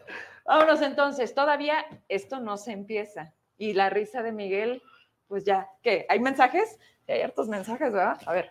Vámonos 0.45 0.83
entonces. 0.83 1.35
Todavía 1.35 1.85
esto 2.09 2.41
no 2.41 2.57
se 2.57 2.73
empieza. 2.73 3.33
Y 3.57 3.75
la 3.75 3.91
risa 3.91 4.23
de 4.23 4.33
Miguel, 4.33 4.83
pues 5.29 5.45
ya, 5.45 5.69
¿qué? 5.83 6.07
¿Hay 6.09 6.19
mensajes? 6.19 6.79
Hay 7.07 7.23
hartos 7.23 7.49
mensajes, 7.49 7.93
¿verdad? 7.93 8.19
A 8.27 8.33
ver. 8.33 8.51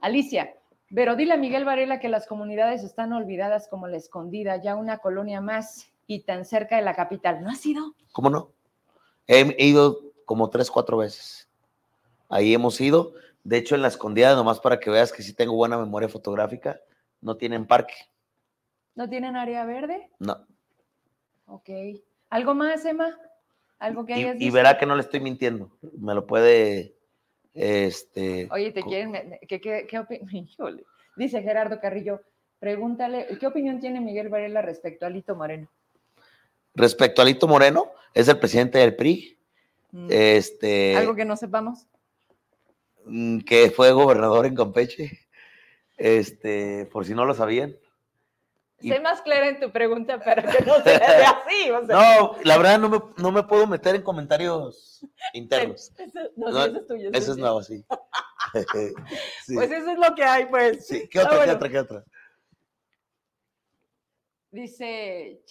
Alicia, 0.00 0.54
pero 0.94 1.16
dile 1.16 1.34
a 1.34 1.38
Miguel 1.38 1.64
Varela 1.64 2.00
que 2.00 2.08
las 2.08 2.26
comunidades 2.26 2.82
están 2.82 3.12
olvidadas 3.12 3.68
como 3.68 3.88
la 3.88 3.96
escondida, 3.96 4.56
ya 4.56 4.76
una 4.76 4.98
colonia 4.98 5.40
más 5.40 5.90
y 6.06 6.20
tan 6.20 6.44
cerca 6.44 6.76
de 6.76 6.82
la 6.82 6.94
capital. 6.94 7.42
¿No 7.42 7.50
has 7.50 7.64
ido? 7.64 7.94
¿Cómo 8.12 8.28
no? 8.28 8.52
He, 9.26 9.64
ido 9.64 9.98
como 10.26 10.50
tres, 10.50 10.70
cuatro 10.70 10.98
veces. 10.98 11.48
Ahí 12.28 12.52
hemos 12.52 12.80
ido. 12.80 13.14
De 13.44 13.56
hecho, 13.56 13.74
en 13.74 13.82
la 13.82 13.88
escondida, 13.88 14.34
nomás 14.34 14.60
para 14.60 14.78
que 14.78 14.90
veas 14.90 15.12
que 15.12 15.22
sí 15.22 15.32
tengo 15.32 15.54
buena 15.54 15.78
memoria 15.78 16.08
fotográfica, 16.08 16.80
no 17.20 17.36
tienen 17.36 17.66
parque. 17.66 17.94
¿No 18.94 19.08
tienen 19.08 19.36
área 19.36 19.64
verde? 19.64 20.10
No. 20.18 20.46
Ok. 21.46 21.70
¿Algo 22.28 22.54
más, 22.54 22.84
Emma? 22.84 23.18
¿Algo 23.78 24.04
que 24.04 24.14
hayas 24.14 24.36
y, 24.38 24.46
y 24.46 24.50
verá 24.50 24.78
que 24.78 24.86
no 24.86 24.94
le 24.94 25.02
estoy 25.02 25.20
mintiendo. 25.20 25.70
Me 25.98 26.14
lo 26.14 26.26
puede. 26.26 26.94
Este. 27.54 28.48
Oye, 28.50 28.72
¿te 28.72 28.82
quieren? 28.82 29.38
¿Qué, 29.48 29.60
qué, 29.60 29.86
qué 29.88 30.20
Dice 31.16 31.42
Gerardo 31.42 31.80
Carrillo, 31.80 32.22
pregúntale, 32.58 33.26
¿qué 33.38 33.46
opinión 33.46 33.80
tiene 33.80 34.00
Miguel 34.00 34.28
Varela 34.28 34.62
respecto 34.62 35.04
a 35.04 35.10
Lito 35.10 35.36
Moreno? 35.36 35.68
Respecto 36.74 37.20
a 37.20 37.24
Lito 37.24 37.46
Moreno, 37.46 37.90
es 38.14 38.28
el 38.28 38.38
presidente 38.38 38.78
del 38.78 38.96
PRI. 38.96 39.36
Mm. 39.90 40.08
Este, 40.10 40.96
Algo 40.96 41.14
que 41.14 41.26
no 41.26 41.36
sepamos. 41.36 41.86
Mm, 43.04 43.40
que 43.40 43.70
fue 43.70 43.92
gobernador 43.92 44.46
en 44.46 44.54
Campeche. 44.54 45.20
Este, 45.98 46.86
por 46.86 47.04
si 47.04 47.14
no 47.14 47.26
lo 47.26 47.34
sabían. 47.34 47.76
Sé 48.82 49.00
más 49.00 49.22
clara 49.22 49.48
en 49.48 49.60
tu 49.60 49.70
pregunta 49.70 50.18
para 50.18 50.42
que 50.42 50.64
no 50.64 50.76
se 50.76 50.82
vea 50.98 51.30
así. 51.30 51.70
No, 51.88 52.36
la 52.42 52.56
verdad 52.56 52.78
no 52.78 52.88
me, 52.88 53.00
no 53.16 53.32
me, 53.32 53.42
puedo 53.44 53.66
meter 53.66 53.94
en 53.94 54.02
comentarios 54.02 55.06
internos. 55.32 55.92
Eso, 55.98 56.20
no, 56.36 56.48
eso 56.64 56.76
es 56.78 56.86
tuyo. 56.86 57.10
Eso 57.12 57.32
es 57.32 57.38
nuevo, 57.38 57.62
sí. 57.62 57.84
Pues 58.52 59.70
eso 59.70 59.90
es 59.92 59.98
lo 59.98 60.14
que 60.14 60.24
hay, 60.24 60.46
pues. 60.46 60.86
Sí. 60.86 61.08
¿Qué 61.08 61.20
otra, 61.20 61.44
¿qué 61.44 61.50
otra, 61.50 61.68
qué 61.68 61.78
otra? 61.78 62.04
Dice 64.50 65.42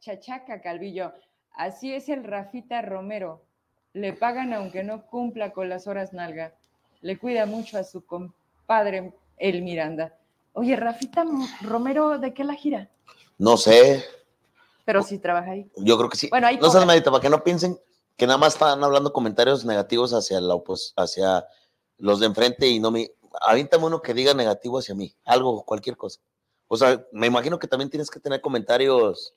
Chachaca 0.00 0.62
Calvillo, 0.62 1.12
así 1.52 1.92
es 1.92 2.08
el 2.08 2.24
Rafita 2.24 2.80
Romero. 2.82 3.44
Le 3.92 4.12
pagan 4.12 4.54
aunque 4.54 4.82
no 4.82 5.06
cumpla 5.06 5.52
con 5.52 5.68
las 5.68 5.86
horas 5.86 6.12
nalga. 6.12 6.54
Le 7.00 7.18
cuida 7.18 7.46
mucho 7.46 7.78
a 7.78 7.84
su 7.84 8.04
compadre, 8.06 9.12
el 9.36 9.62
Miranda. 9.62 10.18
Oye, 10.56 10.74
Rafita 10.74 11.22
Romero, 11.60 12.18
¿de 12.18 12.32
qué 12.32 12.42
la 12.42 12.54
gira? 12.54 12.88
No 13.36 13.58
sé. 13.58 14.02
Pero 14.86 15.02
sí 15.02 15.18
trabaja 15.18 15.50
ahí. 15.50 15.70
Yo 15.76 15.98
creo 15.98 16.08
que 16.08 16.16
sí. 16.16 16.28
Bueno, 16.30 16.46
ahí 16.46 16.56
no 16.56 16.70
seas 16.70 16.86
medita, 16.86 17.10
para 17.10 17.20
que 17.20 17.28
no 17.28 17.44
piensen 17.44 17.78
que 18.16 18.26
nada 18.26 18.38
más 18.38 18.54
están 18.54 18.82
hablando 18.82 19.12
comentarios 19.12 19.66
negativos 19.66 20.14
hacia 20.14 20.40
la 20.40 20.58
hacia 20.96 21.46
los 21.98 22.20
de 22.20 22.26
enfrente 22.26 22.68
y 22.68 22.80
no 22.80 22.90
me. 22.90 23.10
Avíntame 23.42 23.84
uno 23.84 24.00
que 24.00 24.14
diga 24.14 24.32
negativo 24.32 24.78
hacia 24.78 24.94
mí. 24.94 25.14
Algo, 25.26 25.62
cualquier 25.62 25.98
cosa. 25.98 26.20
O 26.68 26.78
sea, 26.78 27.04
me 27.12 27.26
imagino 27.26 27.58
que 27.58 27.68
también 27.68 27.90
tienes 27.90 28.08
que 28.08 28.18
tener 28.18 28.40
comentarios 28.40 29.34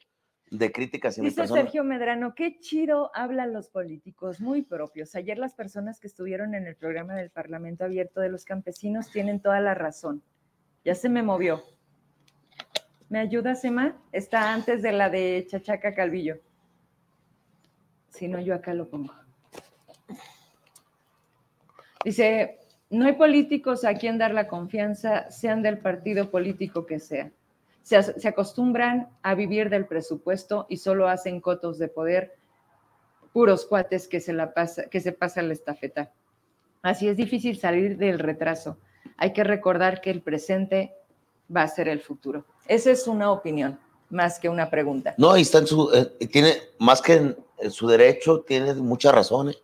de 0.49 0.72
críticas. 0.72 1.17
Dice 1.17 1.47
Sergio 1.47 1.84
Medrano, 1.84 2.34
qué 2.34 2.61
chido 2.61 3.11
hablan 3.13 3.51
los 3.51 3.67
políticos, 3.67 4.39
muy 4.39 4.61
propios. 4.61 5.13
Ayer 5.15 5.38
las 5.38 5.53
personas 5.53 5.99
que 5.99 6.07
estuvieron 6.07 6.55
en 6.55 6.65
el 6.65 6.78
programa 6.78 7.15
del 7.15 7.30
Parlamento 7.30 7.84
Abierto 7.84 8.22
de 8.22 8.30
los 8.30 8.45
Campesinos 8.45 9.09
tienen 9.11 9.41
toda 9.41 9.59
la 9.59 9.74
razón. 9.74 10.24
Ya 10.84 10.95
se 10.95 11.09
me 11.09 11.23
movió. 11.23 11.63
¿Me 13.09 13.19
ayudas, 13.19 13.63
Emma? 13.65 13.97
Está 14.11 14.53
antes 14.53 14.82
de 14.82 14.91
la 14.91 15.09
de 15.09 15.45
Chachaca 15.49 15.93
Calvillo. 15.93 16.39
Si 18.09 18.27
no, 18.27 18.39
yo 18.39 18.53
acá 18.55 18.73
lo 18.73 18.89
pongo. 18.89 19.13
Dice, 22.03 22.59
no 22.89 23.05
hay 23.05 23.13
políticos 23.13 23.84
a 23.84 23.95
quien 23.95 24.17
dar 24.17 24.34
la 24.34 24.47
confianza, 24.47 25.30
sean 25.32 25.61
del 25.61 25.80
partido 25.80 26.32
político 26.32 26.86
que 26.86 26.99
sea. 26.99 27.32
Se, 27.82 28.01
se, 28.01 28.27
acostumbran 28.27 29.09
a 29.21 29.36
vivir 29.36 29.69
del 29.69 29.86
presupuesto 29.86 30.65
y 30.69 30.77
solo 30.77 31.07
hacen 31.07 31.41
cotos 31.41 31.77
de 31.80 31.88
poder, 31.88 32.36
puros 33.34 33.65
cuates 33.65 34.07
que 34.07 34.19
se, 34.19 34.34
la 34.34 34.53
pasa, 34.53 34.86
que 34.89 34.99
se 34.99 35.11
pasan 35.11 35.47
la 35.47 35.53
estafeta. 35.53 36.11
Así 36.82 37.07
es 37.07 37.17
difícil 37.17 37.57
salir 37.57 37.97
del 37.97 38.19
retraso. 38.19 38.80
Hay 39.22 39.34
que 39.34 39.43
recordar 39.43 39.99
que 39.99 40.11
el 40.11 40.22
presente 40.22 40.95
va 41.53 41.63
a 41.63 41.67
ser 41.67 41.89
el 41.89 41.99
futuro. 41.99 42.45
Esa 42.67 42.89
es 42.89 43.05
una 43.05 43.32
opinión, 43.32 43.78
más 44.09 44.39
que 44.39 44.47
una 44.47 44.70
pregunta. 44.70 45.13
No, 45.17 45.36
y 45.38 45.41
está 45.41 45.57
en 45.57 45.67
su, 45.67 45.91
eh, 45.93 46.28
tiene, 46.28 46.55
más 46.80 47.01
que 47.01 47.15
en, 47.15 47.38
en, 47.57 47.70
su 47.70 47.86
derecho, 47.88 48.45
tiene 48.47 48.74
muchas 48.76 49.13
razones. 49.13 49.61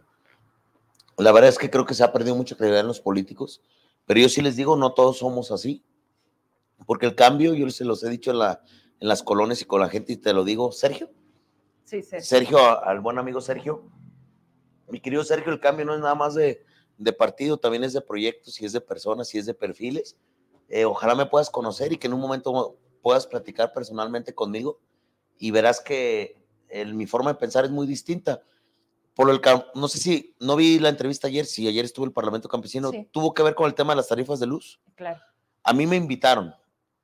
La 1.18 1.32
verdad 1.32 1.50
es 1.50 1.58
que 1.58 1.70
creo 1.70 1.86
que 1.86 1.94
se 1.94 2.04
ha 2.04 2.12
perdido 2.12 2.36
mucha 2.36 2.56
credibilidad 2.56 2.82
en 2.82 2.88
los 2.88 3.00
políticos, 3.00 3.62
pero 4.06 4.20
yo 4.20 4.28
sí 4.28 4.42
les 4.42 4.58
digo, 4.58 4.76
no 4.76 4.92
todos 4.92 5.20
somos 5.20 5.50
así, 5.52 5.82
porque 6.86 7.06
el 7.06 7.16
cambio, 7.16 7.54
yo 7.54 7.70
se 7.70 7.86
los 7.86 8.04
he 8.04 8.10
dicho 8.10 8.32
en, 8.32 8.40
la, 8.40 8.62
en 9.00 9.08
las 9.08 9.24
colonias 9.24 9.62
y 9.62 9.66
con 9.66 9.80
la 9.80 9.88
gente, 9.88 10.12
y 10.14 10.18
te 10.18 10.34
lo 10.34 10.44
digo, 10.44 10.74
Sergio. 10.74 11.10
Sí, 11.86 12.02
Sergio. 12.02 12.26
Sergio, 12.26 12.84
al 12.84 13.00
buen 13.00 13.18
amigo 13.20 13.40
Sergio. 13.40 13.84
Mi 14.90 15.00
querido 15.00 15.24
Sergio, 15.24 15.54
el 15.54 15.62
cambio 15.62 15.86
no 15.86 15.96
es 15.96 16.02
nada 16.02 16.16
más 16.16 16.36
de, 16.36 16.66
de 16.98 17.14
partido, 17.14 17.58
también 17.58 17.84
es 17.84 17.94
de 17.94 18.02
proyectos, 18.02 18.62
y 18.62 18.66
es 18.66 18.74
de 18.74 18.82
personas, 18.82 19.34
y 19.36 19.38
es 19.38 19.46
de 19.46 19.54
perfiles. 19.54 20.16
Eh, 20.70 20.86
ojalá 20.86 21.16
me 21.16 21.26
puedas 21.26 21.50
conocer 21.50 21.94
y 21.94 21.98
que 21.98 22.08
en 22.08 22.14
un 22.14 22.20
momento 22.20 22.78
puedas 23.02 23.28
platicar 23.28 23.72
personalmente 23.72 24.34
conmigo 24.34 24.80
y 25.38 25.52
verás 25.52 25.80
que 25.80 26.42
el, 26.70 26.94
mi 26.94 27.06
forma 27.06 27.34
de 27.34 27.40
pensar 27.40 27.66
es 27.66 27.72
muy 27.72 27.88
distinta. 27.88 28.42
Por 29.14 29.30
el, 29.30 29.40
no 29.76 29.88
sé 29.88 30.00
si, 30.00 30.36
no 30.40 30.56
vi 30.56 30.80
la 30.80 30.90
entrevista 30.90 31.28
ayer, 31.28 31.46
si 31.46 31.68
ayer 31.68 31.86
estuvo 31.86 32.06
el 32.06 32.12
Parlamento 32.12 32.50
Campesino, 32.50 32.92
sí. 32.92 33.08
tuvo 33.12 33.34
que 33.34 33.44
ver 33.44 33.56
con 33.56 33.68
el 33.68 33.76
tema 33.76 33.94
de 33.94 33.98
las 33.98 34.08
tarifas 34.08 34.40
de 34.40 34.48
luz. 34.48 34.82
Claro. 34.96 35.22
A 35.64 35.74
mí 35.74 35.88
me 35.88 35.96
invitaron, 35.96 36.54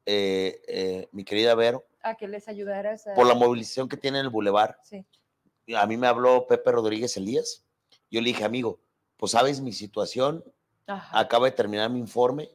eh, 0.06 0.62
eh, 0.68 1.10
mi 1.12 1.24
querida 1.24 1.56
Vero. 1.56 1.86
A 2.04 2.16
que 2.16 2.28
les 2.28 2.48
ayudaras. 2.48 3.08
A... 3.08 3.14
Por 3.14 3.28
la 3.28 3.34
movilización 3.34 3.88
que 3.88 3.96
tiene 3.96 4.20
en 4.20 4.26
el 4.26 4.30
Boulevard. 4.30 4.76
Sí. 4.84 5.06
A 5.76 5.86
mí 5.86 5.96
me 5.96 6.08
habló 6.08 6.48
Pepe 6.48 6.72
Rodríguez 6.72 7.16
Elías. 7.16 7.64
Yo 8.10 8.20
le 8.20 8.28
dije, 8.28 8.44
amigo, 8.44 8.80
pues 9.22 9.34
sabes 9.34 9.62
mi 9.62 9.72
situación, 9.72 10.44
Ajá. 10.88 11.20
acaba 11.20 11.46
de 11.46 11.52
terminar 11.52 11.92
mi 11.92 12.00
informe, 12.00 12.50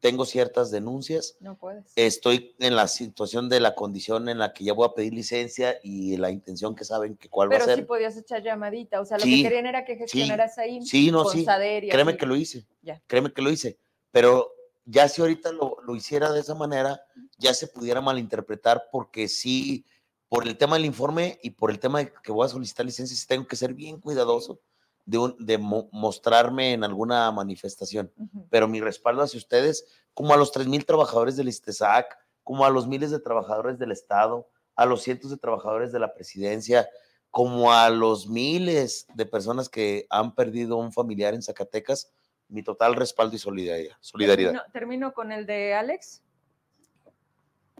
tengo 0.00 0.24
ciertas 0.24 0.70
denuncias. 0.70 1.36
No 1.40 1.58
puedes. 1.58 1.92
Estoy 1.94 2.54
en 2.58 2.74
la 2.74 2.88
situación 2.88 3.50
de 3.50 3.60
la 3.60 3.74
condición 3.74 4.30
en 4.30 4.38
la 4.38 4.54
que 4.54 4.64
ya 4.64 4.72
voy 4.72 4.88
a 4.88 4.94
pedir 4.94 5.12
licencia 5.12 5.76
y 5.82 6.16
la 6.16 6.30
intención 6.30 6.74
que 6.74 6.84
saben 6.84 7.18
que 7.18 7.28
cuál 7.28 7.50
Pero 7.50 7.58
va 7.58 7.64
a 7.64 7.66
ser. 7.68 7.78
sí 7.80 7.82
podías 7.84 8.16
echar 8.16 8.42
llamadita, 8.42 8.98
o 8.98 9.04
sea, 9.04 9.18
lo 9.18 9.24
Sí, 9.24 9.42
que 9.42 9.42
querían 9.50 9.66
era 9.66 9.84
que 9.84 9.96
gestionaras 9.96 10.54
sí, 10.54 10.60
ahí. 10.62 10.86
Sí, 10.86 11.10
no, 11.10 11.26
sí. 11.26 11.44
Créeme 11.44 12.12
así. 12.12 12.18
que 12.18 12.24
lo 12.26 12.34
hice. 12.36 12.64
Ya. 12.80 13.02
Créeme 13.06 13.30
que 13.30 13.42
lo 13.42 13.50
hice. 13.50 13.76
Pero 14.10 14.50
ya 14.86 15.10
si 15.10 15.20
ahorita 15.20 15.52
lo, 15.52 15.76
lo 15.86 15.94
hiciera 15.94 16.32
de 16.32 16.40
esa 16.40 16.54
manera, 16.54 16.98
ya 17.36 17.52
se 17.52 17.66
pudiera 17.66 18.00
malinterpretar 18.00 18.88
porque 18.90 19.28
sí, 19.28 19.84
por 20.30 20.46
el 20.48 20.56
tema 20.56 20.76
del 20.76 20.86
informe 20.86 21.38
y 21.42 21.50
por 21.50 21.70
el 21.70 21.78
tema 21.78 21.98
de 21.98 22.10
que 22.22 22.32
voy 22.32 22.46
a 22.46 22.48
solicitar 22.48 22.86
licencia, 22.86 23.14
sí 23.14 23.26
tengo 23.26 23.46
que 23.46 23.56
ser 23.56 23.74
bien 23.74 24.00
cuidadoso 24.00 24.60
de, 25.06 25.18
un- 25.18 25.36
de 25.38 25.56
mo- 25.56 25.88
mostrarme 25.92 26.72
en 26.74 26.84
alguna 26.84 27.30
manifestación. 27.32 28.12
Pero 28.50 28.68
mi 28.68 28.80
respaldo 28.80 29.22
hacia 29.22 29.38
ustedes, 29.38 29.86
como 30.12 30.34
a 30.34 30.36
los 30.36 30.52
3.000 30.52 30.84
trabajadores 30.84 31.36
del 31.36 31.48
ISTESAC, 31.48 32.18
como 32.44 32.64
a 32.66 32.70
los 32.70 32.86
miles 32.86 33.10
de 33.10 33.18
trabajadores 33.20 33.78
del 33.78 33.92
Estado, 33.92 34.48
a 34.74 34.84
los 34.84 35.02
cientos 35.02 35.30
de 35.30 35.36
trabajadores 35.38 35.90
de 35.92 35.98
la 36.00 36.12
presidencia, 36.12 36.88
como 37.30 37.72
a 37.72 37.88
los 37.90 38.28
miles 38.28 39.06
de 39.14 39.26
personas 39.26 39.68
que 39.68 40.06
han 40.10 40.34
perdido 40.34 40.76
un 40.76 40.92
familiar 40.92 41.34
en 41.34 41.42
Zacatecas, 41.42 42.12
mi 42.48 42.62
total 42.62 42.94
respaldo 42.94 43.34
y 43.34 43.38
solidaridad. 43.38 43.96
solidaridad. 44.00 44.50
Termino, 44.50 44.72
termino 44.72 45.14
con 45.14 45.32
el 45.32 45.46
de 45.46 45.74
Alex. 45.74 46.22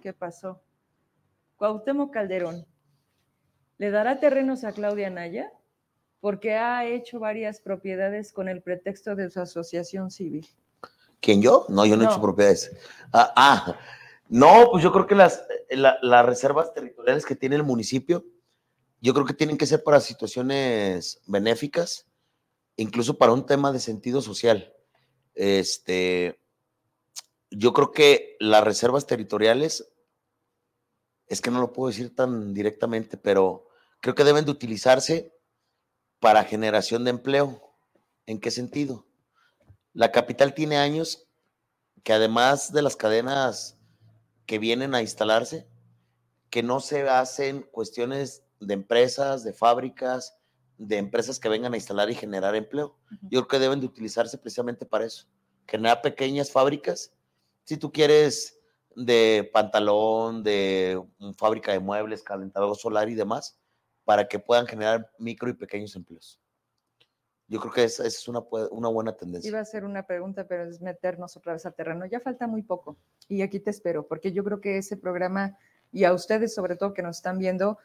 ¿Qué 0.03 0.13
pasó? 0.13 0.61
Cuauhtémoc 1.57 2.13
Calderón. 2.13 2.67
¿Le 3.79 3.91
dará 3.91 4.19
terrenos 4.21 4.65
a 4.65 4.73
Claudia 4.73 5.09
Naya? 5.11 5.53
Porque 6.27 6.55
ha 6.57 6.85
hecho 6.85 7.21
varias 7.21 7.61
propiedades 7.61 8.33
con 8.33 8.49
el 8.49 8.61
pretexto 8.61 9.15
de 9.15 9.31
su 9.31 9.39
asociación 9.41 10.11
civil. 10.11 10.45
¿Quién 11.21 11.41
yo? 11.41 11.67
No, 11.69 11.87
yo 11.87 11.97
no, 11.97 12.03
he 12.03 12.07
hecho 12.07 12.21
propiedades. 12.21 12.77
Ah, 13.13 13.33
ah, 13.37 13.79
no, 14.29 14.71
pues 14.73 14.83
yo 14.83 14.91
creo 14.91 15.07
que 15.07 15.15
las, 15.15 15.45
la- 15.71 15.99
las 16.03 16.27
reservas 16.27 16.75
territoriales 16.75 17.25
que 17.25 17.37
tiene 17.37 17.55
el 17.55 17.63
municipio, 17.63 18.25
yo 19.01 19.15
creo 19.15 19.25
que 19.25 19.35
tienen 19.35 19.57
que 19.57 19.67
ser 19.67 19.85
para 19.85 20.01
situaciones 20.01 21.23
benéficas, 21.29 22.09
incluso 22.75 23.17
para 23.17 23.31
un 23.33 23.47
tema 23.47 23.71
de 23.71 23.79
sentido 23.79 24.21
social. 24.21 24.75
Este, 25.37 26.41
yo 27.53 27.73
creo 27.73 27.93
que 27.93 28.37
las 28.41 28.65
reservas 28.65 29.07
territoriales, 29.07 29.89
es 31.29 31.41
que 31.41 31.53
no 31.53 31.61
lo 31.61 31.73
puedo 31.73 31.87
decir 31.87 32.17
tan 32.17 32.53
directamente, 32.53 33.17
pero 33.17 33.69
creo 34.01 34.17
que 34.17 34.25
deben 34.25 34.45
de 34.45 34.51
utilizarse 34.51 35.36
para 36.21 36.45
generación 36.45 37.05
de 37.05 37.11
empleo. 37.11 37.63
¿En 38.27 38.41
qué 38.41 38.51
sentido? 38.51 39.07
La 39.93 40.13
capital 40.13 40.55
tiene 40.55 40.77
años 40.77 41.27
que 42.03 42.13
además 42.13 42.73
de 42.73 42.83
las 42.83 42.97
cadenas 42.97 43.79
que 44.47 44.59
vienen 44.59 44.95
a 44.95 45.03
instalarse, 45.03 45.67
que 46.51 46.63
no 46.63 46.81
se 46.81 47.09
hacen 47.09 47.63
cuestiones 47.63 48.45
de 48.61 48.75
empresas, 48.75 49.45
de 49.45 49.53
fábricas, 49.53 50.37
de 50.79 50.99
empresas 50.99 51.39
que 51.41 51.49
vengan 51.49 51.75
a 51.75 51.77
instalar 51.77 52.11
y 52.11 52.15
generar 52.15 52.55
empleo. 52.55 52.97
Yo 53.23 53.47
creo 53.47 53.49
que 53.49 53.59
deben 53.59 53.81
de 53.81 53.87
utilizarse 53.87 54.39
precisamente 54.39 54.87
para 54.87 55.07
eso. 55.07 55.27
Generar 55.67 56.03
pequeñas 56.03 56.51
fábricas. 56.51 57.13
Si 57.65 57.77
tú 57.77 57.91
quieres 57.91 58.59
de 58.95 59.51
pantalón, 59.53 60.43
de 60.43 61.03
fábrica 61.37 61.73
de 61.73 61.81
muebles, 61.81 62.23
calentador 62.23 62.77
solar 62.77 63.09
y 63.09 63.15
demás, 63.15 63.59
para 64.07 64.29
que 64.29 64.39
puedan 64.39 64.67
generar 64.69 65.11
micro 65.19 65.51
y 65.51 65.53
pequeños 65.53 65.95
empleos. 65.97 66.41
Yo 67.49 67.61
creo 67.61 67.73
que 67.73 67.85
esa, 67.85 68.07
esa 68.07 68.19
es 68.19 68.29
una, 68.29 68.89
buena 68.89 69.17
tendencia. 69.17 69.49
Iba 69.49 69.59
a 69.59 69.63
hacer 69.63 69.85
una 69.85 70.07
pregunta, 70.07 70.47
pero 70.47 70.65
es 70.65 70.81
meternos 70.81 71.37
otra 71.37 71.53
vez 71.53 71.67
a 71.67 71.73
terreno. 71.73 72.07
Ya 72.07 72.21
falta 72.21 72.47
muy 72.47 72.63
poco 72.63 72.97
y 73.29 73.43
aquí 73.43 73.59
te 73.61 73.71
espero, 73.71 74.07
porque 74.07 74.33
yo 74.33 74.45
creo 74.45 74.61
que 74.61 74.79
ese 74.79 74.97
programa 74.97 75.59
y 75.93 76.05
a 76.05 76.13
ustedes 76.13 76.55
sobre 76.55 76.77
todo 76.77 76.95
que 76.95 77.03
nos 77.03 77.17
están 77.17 77.39
viendo, 77.39 77.79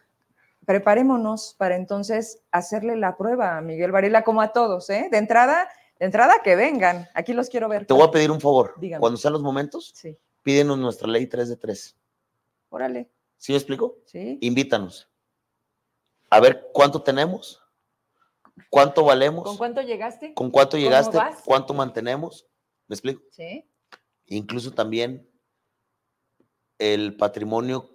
preparémonos 0.65 1.55
para 1.57 1.75
entonces 1.75 2.43
hacerle 2.51 2.95
la 2.97 3.17
prueba 3.17 3.57
a 3.57 3.61
Miguel 3.61 3.91
Varela 3.91 4.23
como 4.23 4.41
a 4.41 4.53
todos, 4.53 4.89
¿eh? 4.91 5.09
De 5.11 5.17
entrada, 5.17 5.69
de 5.99 6.05
entrada 6.05 6.35
que 6.43 6.55
vengan. 6.55 7.07
Aquí 7.15 7.33
los 7.33 7.49
quiero 7.49 7.67
ver. 7.67 7.87
Te 7.87 7.95
voy 7.95 8.03
a 8.07 8.11
pedir 8.11 8.29
un 8.29 8.39
favor. 8.41 8.75
Dígame. 8.77 8.99
Cuando 8.99 9.17
sean 9.17 9.33
los 9.33 9.41
momentos, 9.41 9.91
Sí, 9.95 10.15
pídenos 10.43 10.77
nuestra 10.77 11.07
ley 11.07 11.25
3 11.25 11.49
de 11.49 11.57
3. 11.57 11.97
órale, 12.69 13.09
¿Sí 13.37 13.53
me 13.53 13.57
explico? 13.57 13.97
sí. 14.05 14.37
Invítanos. 14.41 15.10
A 16.31 16.39
ver 16.39 16.69
cuánto 16.73 17.03
tenemos, 17.03 17.61
cuánto 18.69 19.03
valemos, 19.03 19.43
¿Con 19.43 19.57
cuánto 19.57 19.81
llegaste? 19.81 20.33
con 20.33 20.49
cuánto 20.49 20.77
¿Cómo 20.77 20.83
llegaste, 20.83 21.19
cuánto 21.43 21.73
mantenemos. 21.73 22.47
¿Me 22.87 22.95
explico? 22.95 23.21
Sí. 23.31 23.69
Incluso 24.27 24.71
también 24.71 25.29
el 26.79 27.17
patrimonio, 27.17 27.89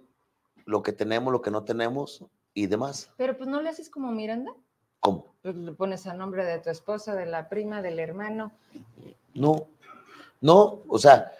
lo 0.66 0.82
que 0.82 0.92
tenemos, 0.92 1.32
lo 1.32 1.40
que 1.40 1.50
no 1.50 1.64
tenemos 1.64 2.26
y 2.52 2.66
demás. 2.66 3.10
Pero 3.16 3.38
pues 3.38 3.48
no 3.48 3.62
le 3.62 3.70
haces 3.70 3.88
como 3.88 4.12
Miranda. 4.12 4.52
¿Cómo? 5.00 5.34
Pues, 5.40 5.56
Le 5.56 5.72
pones 5.72 6.06
a 6.06 6.12
nombre 6.12 6.44
de 6.44 6.58
tu 6.58 6.68
esposa, 6.68 7.14
de 7.14 7.24
la 7.24 7.48
prima, 7.48 7.80
del 7.80 7.98
hermano. 7.98 8.52
No, 9.32 9.68
no, 10.42 10.82
o 10.88 10.98
sea, 10.98 11.32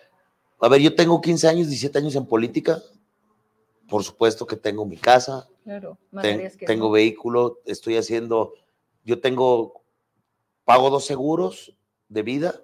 a 0.61 0.69
ver, 0.69 0.81
yo 0.81 0.95
tengo 0.95 1.21
15 1.21 1.47
años, 1.47 1.67
17 1.67 1.99
años 1.99 2.17
en 2.17 2.25
política. 2.25 2.81
Por 3.87 4.03
supuesto 4.03 4.47
que 4.47 4.57
tengo 4.57 4.87
mi 4.87 4.97
casa, 4.97 5.47
Claro, 5.67 5.99
Ten- 6.23 6.49
que 6.57 6.65
tengo 6.65 6.87
no. 6.87 6.93
vehículo, 6.93 7.59
estoy 7.65 7.97
haciendo, 7.97 8.55
yo 9.03 9.21
tengo, 9.21 9.83
pago 10.65 10.91
dos 10.91 11.05
seguros 11.05 11.77
de 12.09 12.23
vida 12.23 12.61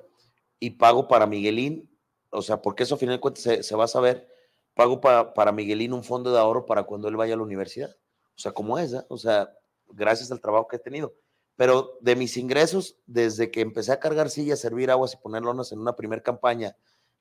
y 0.60 0.70
pago 0.70 1.08
para 1.08 1.26
Miguelín, 1.26 1.90
o 2.30 2.42
sea, 2.42 2.62
porque 2.62 2.84
eso 2.84 2.94
a 2.94 2.98
final 2.98 3.16
de 3.16 3.20
cuentas 3.20 3.42
se, 3.42 3.62
se 3.64 3.74
va 3.74 3.84
a 3.84 3.88
saber, 3.88 4.28
pago 4.74 5.00
pa- 5.00 5.34
para 5.34 5.50
Miguelín 5.50 5.92
un 5.92 6.04
fondo 6.04 6.30
de 6.32 6.38
ahorro 6.38 6.64
para 6.64 6.84
cuando 6.84 7.08
él 7.08 7.16
vaya 7.16 7.34
a 7.34 7.36
la 7.36 7.42
universidad, 7.42 7.90
o 8.36 8.38
sea, 8.38 8.52
como 8.52 8.78
es, 8.78 8.92
¿eh? 8.92 9.02
o 9.08 9.18
sea, 9.18 9.52
gracias 9.88 10.30
al 10.30 10.40
trabajo 10.40 10.68
que 10.68 10.76
he 10.76 10.78
tenido. 10.78 11.12
Pero 11.56 11.98
de 12.00 12.14
mis 12.14 12.36
ingresos, 12.36 13.00
desde 13.06 13.50
que 13.50 13.62
empecé 13.62 13.90
a 13.90 13.98
cargar 13.98 14.30
sillas, 14.30 14.60
servir 14.60 14.92
aguas 14.92 15.14
y 15.14 15.16
poner 15.16 15.42
lonas 15.42 15.72
en 15.72 15.80
una 15.80 15.96
primera 15.96 16.22
campaña, 16.22 16.76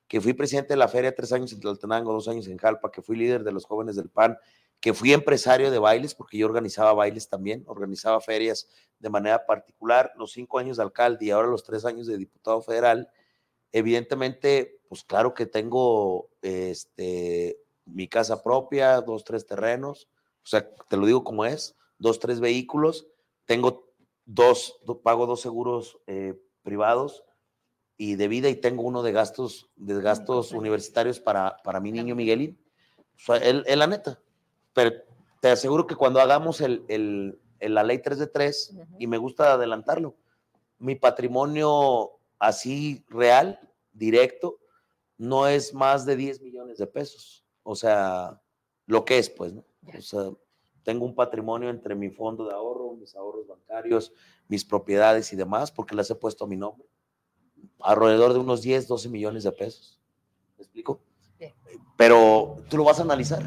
que 0.06 0.20
fui 0.20 0.32
presidente 0.32 0.74
de 0.74 0.76
la 0.78 0.86
feria 0.86 1.12
tres 1.12 1.32
años 1.32 1.52
en 1.52 1.58
Tlaltenango, 1.60 2.12
dos 2.12 2.28
años 2.28 2.46
en 2.46 2.56
Jalpa, 2.56 2.92
que 2.92 3.02
fui 3.02 3.16
líder 3.16 3.42
de 3.42 3.50
los 3.50 3.64
jóvenes 3.66 3.96
del 3.96 4.08
PAN, 4.10 4.38
que 4.82 4.92
fui 4.92 5.12
empresario 5.12 5.70
de 5.70 5.78
bailes, 5.78 6.12
porque 6.12 6.36
yo 6.36 6.44
organizaba 6.44 6.92
bailes 6.92 7.28
también, 7.28 7.62
organizaba 7.68 8.20
ferias 8.20 8.68
de 8.98 9.08
manera 9.08 9.46
particular, 9.46 10.12
los 10.16 10.32
cinco 10.32 10.58
años 10.58 10.76
de 10.76 10.82
alcalde 10.82 11.24
y 11.24 11.30
ahora 11.30 11.46
los 11.46 11.62
tres 11.62 11.84
años 11.84 12.08
de 12.08 12.18
diputado 12.18 12.60
federal, 12.62 13.08
evidentemente, 13.70 14.80
pues 14.88 15.04
claro 15.04 15.34
que 15.34 15.46
tengo 15.46 16.30
este, 16.42 17.60
mi 17.84 18.08
casa 18.08 18.42
propia, 18.42 19.00
dos, 19.00 19.22
tres 19.22 19.46
terrenos, 19.46 20.08
o 20.42 20.48
sea, 20.48 20.68
te 20.88 20.96
lo 20.96 21.06
digo 21.06 21.22
como 21.22 21.44
es, 21.44 21.76
dos, 21.98 22.18
tres 22.18 22.40
vehículos, 22.40 23.06
tengo 23.44 23.88
dos, 24.24 24.80
pago 25.04 25.26
dos 25.26 25.40
seguros 25.40 25.96
eh, 26.08 26.34
privados 26.64 27.22
y 27.96 28.16
de 28.16 28.26
vida 28.26 28.48
y 28.48 28.56
tengo 28.56 28.82
uno 28.82 29.04
de 29.04 29.12
gastos, 29.12 29.70
de 29.76 30.02
gastos 30.02 30.50
universitarios 30.50 31.20
para, 31.20 31.58
para 31.62 31.78
mi 31.78 31.92
niño 31.92 32.16
Miguelín. 32.16 32.58
O 33.14 33.20
sea, 33.20 33.36
es 33.36 33.76
la 33.76 33.86
neta. 33.86 34.18
Pero 34.72 34.92
te 35.40 35.50
aseguro 35.50 35.86
que 35.86 35.96
cuando 35.96 36.20
hagamos 36.20 36.60
el, 36.60 36.84
el, 36.88 37.38
la 37.60 37.82
ley 37.82 37.98
3 37.98 38.18
de 38.18 38.26
3, 38.26 38.76
y 38.98 39.06
me 39.06 39.18
gusta 39.18 39.52
adelantarlo, 39.52 40.16
mi 40.78 40.94
patrimonio 40.94 42.12
así 42.38 43.04
real, 43.08 43.60
directo, 43.92 44.58
no 45.18 45.46
es 45.46 45.74
más 45.74 46.04
de 46.04 46.16
10 46.16 46.42
millones 46.42 46.78
de 46.78 46.86
pesos. 46.86 47.44
O 47.62 47.76
sea, 47.76 48.40
lo 48.86 49.04
que 49.04 49.18
es, 49.18 49.30
pues, 49.30 49.52
¿no? 49.52 49.64
O 49.96 50.00
sea, 50.00 50.30
tengo 50.82 51.04
un 51.04 51.14
patrimonio 51.14 51.70
entre 51.70 51.94
mi 51.94 52.10
fondo 52.10 52.46
de 52.46 52.54
ahorro, 52.54 52.94
mis 52.94 53.14
ahorros 53.14 53.46
bancarios, 53.46 54.12
mis 54.48 54.64
propiedades 54.64 55.32
y 55.32 55.36
demás, 55.36 55.70
porque 55.70 55.94
las 55.94 56.10
he 56.10 56.14
puesto 56.14 56.44
a 56.44 56.48
mi 56.48 56.56
nombre. 56.56 56.88
Alrededor 57.80 58.32
de 58.32 58.40
unos 58.40 58.62
10, 58.62 58.88
12 58.88 59.08
millones 59.08 59.44
de 59.44 59.52
pesos. 59.52 60.00
¿Me 60.56 60.64
explico? 60.64 61.00
Pero 61.96 62.56
tú 62.68 62.76
lo 62.76 62.84
vas 62.84 62.98
a 62.98 63.02
analizar. 63.02 63.42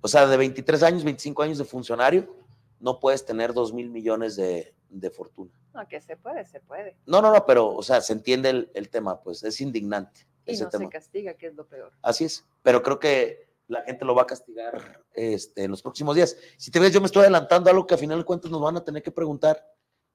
O 0.00 0.08
sea, 0.08 0.26
de 0.26 0.36
23 0.36 0.82
años, 0.82 1.04
25 1.04 1.42
años 1.42 1.58
de 1.58 1.64
funcionario, 1.64 2.34
no 2.80 3.00
puedes 3.00 3.24
tener 3.24 3.52
2 3.52 3.72
mil 3.72 3.90
millones 3.90 4.36
de, 4.36 4.74
de, 4.90 5.10
fortuna. 5.10 5.50
No, 5.74 5.86
que 5.88 6.00
se 6.00 6.16
puede, 6.16 6.44
se 6.44 6.60
puede. 6.60 6.96
No, 7.06 7.20
no, 7.20 7.32
no, 7.32 7.44
pero, 7.44 7.74
o 7.74 7.82
sea, 7.82 8.00
se 8.00 8.12
entiende 8.12 8.50
el, 8.50 8.70
el 8.74 8.88
tema, 8.88 9.20
pues 9.20 9.42
es 9.42 9.60
indignante. 9.60 10.26
Y 10.46 10.56
no 10.56 10.70
se 10.70 10.88
castiga, 10.88 11.34
que 11.34 11.48
es 11.48 11.54
lo 11.54 11.66
peor. 11.66 11.92
Así 12.02 12.24
es, 12.24 12.46
pero 12.62 12.82
creo 12.82 12.98
que 12.98 13.48
la 13.66 13.82
gente 13.82 14.04
lo 14.04 14.14
va 14.14 14.22
a 14.22 14.26
castigar 14.26 15.02
este, 15.12 15.64
en 15.64 15.70
los 15.70 15.82
próximos 15.82 16.16
días. 16.16 16.36
Si 16.56 16.70
te 16.70 16.80
ves, 16.80 16.92
yo 16.92 17.00
me 17.00 17.06
estoy 17.06 17.22
adelantando 17.22 17.68
a 17.68 17.72
algo 17.72 17.86
que 17.86 17.94
a 17.94 17.98
final 17.98 18.18
de 18.18 18.24
cuentas 18.24 18.50
nos 18.50 18.62
van 18.62 18.76
a 18.76 18.84
tener 18.84 19.02
que 19.02 19.12
preguntar 19.12 19.62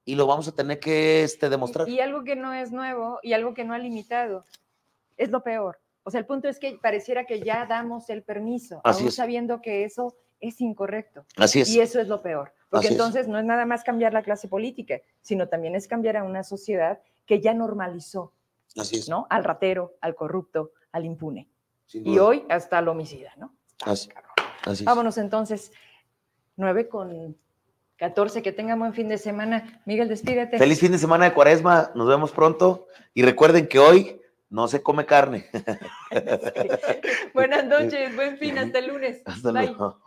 y 0.04 0.16
lo 0.16 0.26
vamos 0.26 0.48
a 0.48 0.52
tener 0.52 0.80
que 0.80 1.22
este, 1.22 1.48
demostrar. 1.48 1.88
Y, 1.88 2.00
algo 2.00 2.24
que 2.24 2.36
no 2.36 2.52
es 2.52 2.72
nuevo 2.72 3.20
y 3.22 3.32
algo 3.32 3.54
que 3.54 3.64
no 3.64 3.72
ha 3.72 3.78
limitado, 3.78 4.44
es 5.16 5.30
lo 5.30 5.42
peor. 5.42 5.78
O 6.04 6.10
sea, 6.10 6.20
el 6.20 6.26
punto 6.26 6.48
es 6.48 6.58
que 6.58 6.78
pareciera 6.80 7.24
que 7.24 7.40
ya 7.40 7.66
damos 7.66 8.10
el 8.10 8.22
permiso, 8.22 8.80
aún 8.84 9.10
sabiendo 9.10 9.60
que 9.60 9.84
eso 9.84 10.14
es 10.38 10.60
incorrecto. 10.60 11.24
Así 11.36 11.62
es. 11.62 11.70
Y 11.70 11.80
eso 11.80 11.98
es 11.98 12.08
lo 12.08 12.22
peor. 12.22 12.52
Porque 12.68 12.88
entonces 12.88 13.26
no 13.26 13.38
es 13.38 13.44
nada 13.44 13.64
más 13.64 13.82
cambiar 13.84 14.12
la 14.12 14.22
clase 14.22 14.46
política, 14.48 15.00
sino 15.22 15.48
también 15.48 15.74
es 15.74 15.88
cambiar 15.88 16.18
a 16.18 16.24
una 16.24 16.42
sociedad 16.42 17.00
que 17.24 17.40
ya 17.40 17.54
normalizó. 17.54 18.32
Así 18.76 18.96
es. 18.96 19.08
¿no? 19.08 19.26
Al 19.30 19.44
ratero, 19.44 19.94
al 20.00 20.14
corrupto, 20.14 20.72
al 20.92 21.06
impune. 21.06 21.48
Y 21.92 22.18
hoy 22.18 22.44
hasta 22.48 22.78
el 22.78 22.88
homicida, 22.88 23.32
¿no? 23.36 23.54
Así, 23.84 24.08
Vámonos 24.84 25.18
entonces. 25.18 25.72
9 26.56 26.88
con 26.88 27.36
14, 27.96 28.42
que 28.42 28.52
tengan 28.52 28.78
buen 28.78 28.92
fin 28.92 29.08
de 29.08 29.18
semana. 29.18 29.82
Miguel, 29.86 30.08
despídete. 30.08 30.58
Feliz 30.58 30.80
fin 30.80 30.92
de 30.92 30.98
semana 30.98 31.26
de 31.26 31.34
cuaresma, 31.34 31.90
nos 31.94 32.08
vemos 32.08 32.32
pronto. 32.32 32.88
Y 33.12 33.22
recuerden 33.22 33.68
que 33.68 33.78
hoy 33.78 34.20
no 34.54 34.68
se 34.68 34.82
come 34.82 35.04
carne. 35.04 35.50
Buenas 37.34 37.64
noches, 37.66 38.14
buen 38.14 38.38
fin, 38.38 38.56
hasta 38.56 38.78
el 38.78 38.86
lunes. 38.86 39.20
Hasta 39.26 39.50
luego. 39.50 40.00